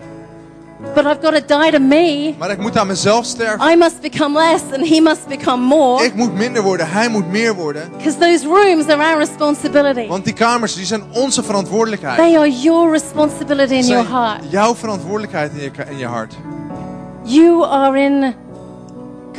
But 0.95 1.07
I've 1.07 1.21
got 1.23 1.35
to 1.35 1.59
die 1.59 1.71
to 1.71 1.79
me. 1.79 2.35
Maar 2.39 2.51
ik 2.51 2.59
moet 2.59 2.79
aan 2.79 2.87
mezelf 2.87 3.25
sterven. 3.25 3.73
I 3.73 3.77
must 3.77 4.01
become 4.01 4.39
less 4.39 4.63
and 4.73 4.89
he 4.89 5.01
must 5.01 5.27
become 5.29 5.65
more. 5.65 6.05
Ik 6.05 6.15
moet 6.15 6.35
minder 6.35 6.63
worden, 6.63 6.91
hij 6.91 7.09
moet 7.09 7.31
meer 7.31 7.55
worden. 7.55 7.91
Because 7.97 8.19
those 8.19 8.47
rooms 8.47 8.87
are 8.87 9.05
our 9.05 9.19
responsibility. 9.19 10.07
Want 10.07 10.25
die 10.25 10.35
kamers 10.35 10.75
die 10.75 10.85
zijn 10.85 11.03
onze 11.13 11.43
verantwoordelijkheid. 11.43 12.17
They 12.17 12.39
are 12.39 12.51
your 12.51 12.91
responsibility 12.91 13.75
in 13.75 13.87
your 13.87 14.09
heart. 14.09 14.41
jouw 14.51 14.75
verantwoordelijkheid 14.75 15.53
in 15.53 15.63
je, 15.63 15.71
in 15.91 15.99
je 15.99 16.07
hart. 16.07 16.35
You 17.25 17.65
are 17.65 18.01
in 18.01 18.35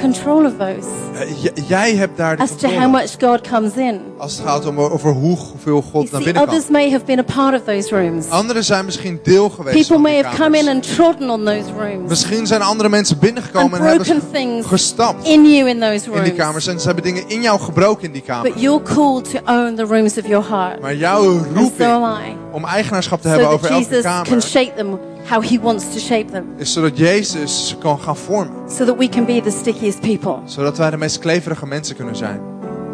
control 0.01 0.45
of 0.45 0.51
those 0.57 0.87
Eh, 1.13 1.43
j- 1.43 1.61
jij 1.67 1.95
hebt 1.95 2.17
daar 2.17 2.35
de 2.37 2.41
as 2.43 2.49
to 2.49 2.55
how 2.67 2.69
controle. 2.81 2.87
much 2.87 3.15
God 3.19 3.47
comes 3.49 3.73
in. 3.75 4.01
Als 4.17 4.37
het 4.37 4.47
gaat 4.47 4.65
om 4.65 4.79
over 4.79 5.11
hoe, 5.11 5.37
hoeveel 5.37 5.73
You 5.73 5.83
God 5.91 5.93
naar 5.93 6.21
see, 6.21 6.23
binnen 6.23 6.33
kan. 6.45 6.53
others 6.53 6.69
may 6.69 6.91
have 6.91 7.05
been 7.05 7.19
a 7.19 7.23
part 7.35 7.55
of 7.55 7.61
those 7.65 7.95
rooms. 8.01 8.29
Anderen 8.29 8.63
zijn 8.63 8.85
misschien 8.85 9.19
deel 9.23 9.49
geweest 9.49 9.75
People 9.75 9.93
van 9.93 10.01
may 10.01 10.21
have 10.21 10.35
come 10.41 10.57
in 10.57 10.65
kamers. 10.65 10.87
and 10.87 10.95
trodden 10.95 11.29
on 11.29 11.43
those 11.45 11.69
rooms 11.79 12.09
Misschien 12.09 12.47
zijn 12.47 12.61
andere 12.61 12.89
mensen 12.89 13.19
binnengekomen 13.19 13.71
and 13.79 13.81
en 13.81 13.87
hebben 13.87 14.63
gestapt 14.63 15.27
in 15.27 15.45
you 15.53 15.69
in 15.69 15.79
those 15.79 16.11
in 16.11 16.23
die 16.23 16.33
kamers. 16.33 16.65
rooms. 16.65 16.67
En 16.67 16.79
ze 16.79 16.85
hebben 16.85 17.03
dingen 17.03 17.23
in 17.27 17.41
jou 17.41 17.59
gebroken 17.59 18.03
in 18.03 18.11
die 18.11 18.21
kamer. 18.21 18.51
But 18.51 18.61
you're 18.61 18.81
called 18.83 19.29
to 19.31 19.39
own 19.45 19.75
the 19.75 19.83
rooms 19.85 20.17
of 20.17 20.27
your 20.27 20.45
heart. 20.49 20.81
Maar 20.81 20.95
jouw 20.95 21.21
so 21.23 21.41
roeping 21.55 22.05
I. 22.05 22.35
om 22.51 22.65
eigenaarschap 22.65 23.21
te 23.21 23.27
So 23.27 23.33
hebben 23.33 23.49
that 23.51 23.57
over 23.59 23.69
elke 23.75 23.83
Jesus 23.89 24.03
can 24.03 24.23
kamer 24.23 24.41
shape 24.41 24.71
them 24.75 24.99
how 25.25 25.41
he 25.41 25.59
wants 25.59 25.93
to 25.93 25.99
shape 25.99 26.31
them. 26.31 26.45
is 26.57 26.73
zodat 26.73 26.97
Jezus 26.97 27.75
kan 27.79 27.99
gaan 27.99 28.17
vormen. 28.17 28.69
So 28.69 28.85
that 28.85 28.97
we 28.97 29.09
can 29.09 29.25
be 29.25 29.41
the 29.41 29.51
stickiest 29.51 29.99
people. 30.01 30.35
Zodat 30.45 30.77
wij 30.77 30.89
de 30.89 30.97
meest 30.97 31.19
kleverige 31.19 31.65
mensen 31.65 31.95
kunnen 31.95 32.15
zijn. 32.15 32.41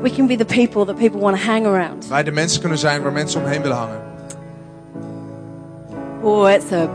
We 0.02 0.10
can 0.16 0.28
be 0.28 0.36
the 0.36 0.46
people 0.46 0.86
that 0.86 0.96
people 0.96 1.20
want 1.20 1.38
to 1.38 1.44
hang 1.44 1.66
around. 1.66 2.08
Wij 2.08 2.24
de 2.24 2.32
mensen 2.32 2.60
kunnen 2.60 2.78
zijn 2.78 3.02
waar 3.02 3.12
mensen 3.12 3.42
omheen 3.42 3.62
willen 3.62 3.78
hangen. 3.78 4.02
Oh, 6.22 6.50
it's 6.50 6.72
a 6.72 6.90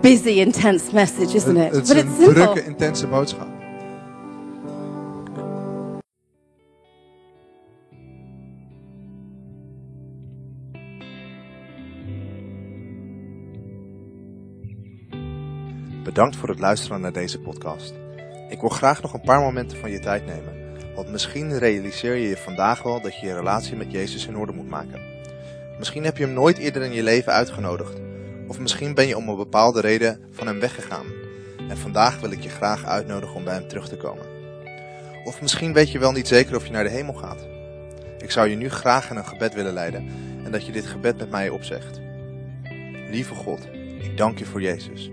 busy, 0.00 0.40
intense 0.40 0.84
message, 0.92 1.36
isn't 1.36 1.56
it? 1.56 1.74
Het 1.74 1.82
is 1.82 1.88
But 1.88 1.96
een 1.96 2.08
it's 2.18 2.34
drukke, 2.34 2.64
intense 2.64 3.06
boodschap. 3.06 3.49
Bedankt 16.10 16.36
voor 16.36 16.48
het 16.48 16.58
luisteren 16.58 17.00
naar 17.00 17.12
deze 17.12 17.40
podcast. 17.40 17.94
Ik 18.48 18.60
wil 18.60 18.68
graag 18.68 19.02
nog 19.02 19.12
een 19.12 19.20
paar 19.20 19.40
momenten 19.40 19.78
van 19.78 19.90
je 19.90 19.98
tijd 19.98 20.26
nemen. 20.26 20.54
Want 20.94 21.08
misschien 21.08 21.58
realiseer 21.58 22.14
je 22.14 22.28
je 22.28 22.36
vandaag 22.36 22.82
wel 22.82 23.00
dat 23.00 23.20
je 23.20 23.26
je 23.26 23.34
relatie 23.34 23.76
met 23.76 23.92
Jezus 23.92 24.26
in 24.26 24.36
orde 24.36 24.52
moet 24.52 24.68
maken. 24.68 25.00
Misschien 25.78 26.04
heb 26.04 26.16
je 26.16 26.24
hem 26.24 26.32
nooit 26.32 26.58
eerder 26.58 26.82
in 26.82 26.92
je 26.92 27.02
leven 27.02 27.32
uitgenodigd. 27.32 28.00
Of 28.48 28.58
misschien 28.58 28.94
ben 28.94 29.06
je 29.06 29.16
om 29.16 29.28
een 29.28 29.36
bepaalde 29.36 29.80
reden 29.80 30.20
van 30.30 30.46
hem 30.46 30.60
weggegaan. 30.60 31.06
En 31.68 31.78
vandaag 31.78 32.20
wil 32.20 32.30
ik 32.30 32.40
je 32.40 32.48
graag 32.48 32.84
uitnodigen 32.84 33.36
om 33.36 33.44
bij 33.44 33.54
hem 33.54 33.68
terug 33.68 33.88
te 33.88 33.96
komen. 33.96 34.26
Of 35.24 35.40
misschien 35.40 35.72
weet 35.72 35.92
je 35.92 35.98
wel 35.98 36.12
niet 36.12 36.28
zeker 36.28 36.56
of 36.56 36.66
je 36.66 36.72
naar 36.72 36.84
de 36.84 36.90
hemel 36.90 37.14
gaat. 37.14 37.46
Ik 38.18 38.30
zou 38.30 38.48
je 38.48 38.56
nu 38.56 38.68
graag 38.68 39.10
in 39.10 39.16
een 39.16 39.26
gebed 39.26 39.54
willen 39.54 39.72
leiden 39.72 40.08
en 40.44 40.52
dat 40.52 40.66
je 40.66 40.72
dit 40.72 40.86
gebed 40.86 41.18
met 41.18 41.30
mij 41.30 41.48
opzegt. 41.48 42.00
Lieve 43.10 43.34
God, 43.34 43.68
ik 44.00 44.16
dank 44.16 44.40
u 44.40 44.44
voor 44.44 44.62
Jezus. 44.62 45.10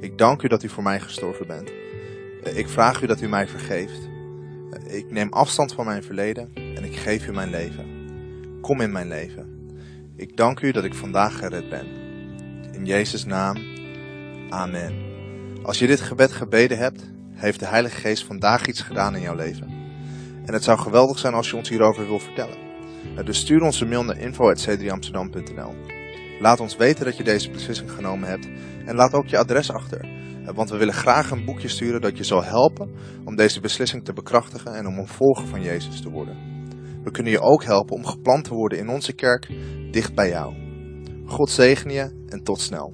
Ik 0.00 0.18
dank 0.18 0.42
u 0.42 0.48
dat 0.48 0.62
u 0.62 0.68
voor 0.68 0.82
mij 0.82 1.00
gestorven 1.00 1.46
bent. 1.46 1.70
Eh, 2.44 2.56
Ik 2.56 2.68
vraag 2.68 3.02
u 3.02 3.06
dat 3.06 3.20
u 3.20 3.28
mij 3.28 3.48
vergeeft. 3.48 4.08
Eh, 4.72 4.96
Ik 4.96 5.10
neem 5.10 5.32
afstand 5.32 5.72
van 5.72 5.84
mijn 5.84 6.02
verleden 6.02 6.50
en 6.54 6.84
ik 6.84 6.96
geef 6.96 7.26
u 7.26 7.32
mijn 7.32 7.50
leven. 7.50 7.86
Kom 8.60 8.80
in 8.80 8.92
mijn 8.92 9.08
leven. 9.08 9.58
Ik 10.16 10.36
dank 10.36 10.60
u 10.60 10.70
dat 10.72 10.84
ik 10.84 10.94
vandaag 10.94 11.38
gered 11.38 11.68
ben. 11.68 11.86
In 12.72 12.84
Jezus' 12.84 13.24
naam. 13.24 13.56
Amen. 14.48 14.94
Als 15.62 15.78
je 15.78 15.86
dit 15.86 16.00
gebed 16.00 16.32
gebeden 16.32 16.78
hebt, 16.78 17.10
heeft 17.32 17.58
de 17.60 17.66
Heilige 17.66 17.96
Geest 18.00 18.24
vandaag 18.24 18.66
iets 18.66 18.80
gedaan 18.82 19.14
in 19.14 19.22
jouw 19.22 19.34
leven. 19.34 19.68
En 20.44 20.52
het 20.52 20.64
zou 20.64 20.78
geweldig 20.78 21.18
zijn 21.18 21.34
als 21.34 21.50
je 21.50 21.56
ons 21.56 21.68
hierover 21.68 22.06
wil 22.06 22.18
vertellen. 22.18 22.56
Eh, 23.16 23.24
Dus 23.24 23.38
stuur 23.38 23.62
ons 23.62 23.80
een 23.80 23.88
mail 23.88 24.04
naar 24.04 24.18
info.c3amsterdam.nl 24.18 25.74
Laat 26.40 26.60
ons 26.60 26.76
weten 26.76 27.04
dat 27.04 27.16
je 27.16 27.24
deze 27.24 27.50
beslissing 27.50 27.90
genomen 27.90 28.28
hebt 28.28 28.48
en 28.86 28.94
laat 28.94 29.12
ook 29.12 29.26
je 29.26 29.38
adres 29.38 29.72
achter. 29.72 30.00
Eh, 30.00 30.54
Want 30.54 30.70
we 30.70 30.76
willen 30.76 30.94
graag 30.94 31.30
een 31.30 31.44
boekje 31.44 31.68
sturen 31.68 32.00
dat 32.00 32.16
je 32.16 32.24
zal 32.24 32.44
helpen 32.44 32.90
om 33.24 33.36
deze 33.36 33.60
beslissing 33.60 34.04
te 34.04 34.12
bekrachtigen 34.12 34.74
en 34.74 34.86
om 34.86 34.98
een 34.98 35.08
volger 35.08 35.46
van 35.46 35.62
Jezus 35.62 36.00
te 36.00 36.10
worden. 36.10 36.36
We 37.02 37.10
kunnen 37.10 37.32
je 37.32 37.40
ook 37.40 37.64
helpen 37.64 37.96
om 37.96 38.04
geplant 38.04 38.44
te 38.44 38.54
worden 38.54 38.78
in 38.78 38.88
onze 38.88 39.12
kerk 39.12 39.48
dicht 39.90 40.14
bij 40.14 40.28
jou. 40.28 40.54
God 41.24 41.50
zegen 41.50 41.90
je 41.90 42.24
en 42.28 42.42
tot 42.42 42.60
snel. 42.60 42.92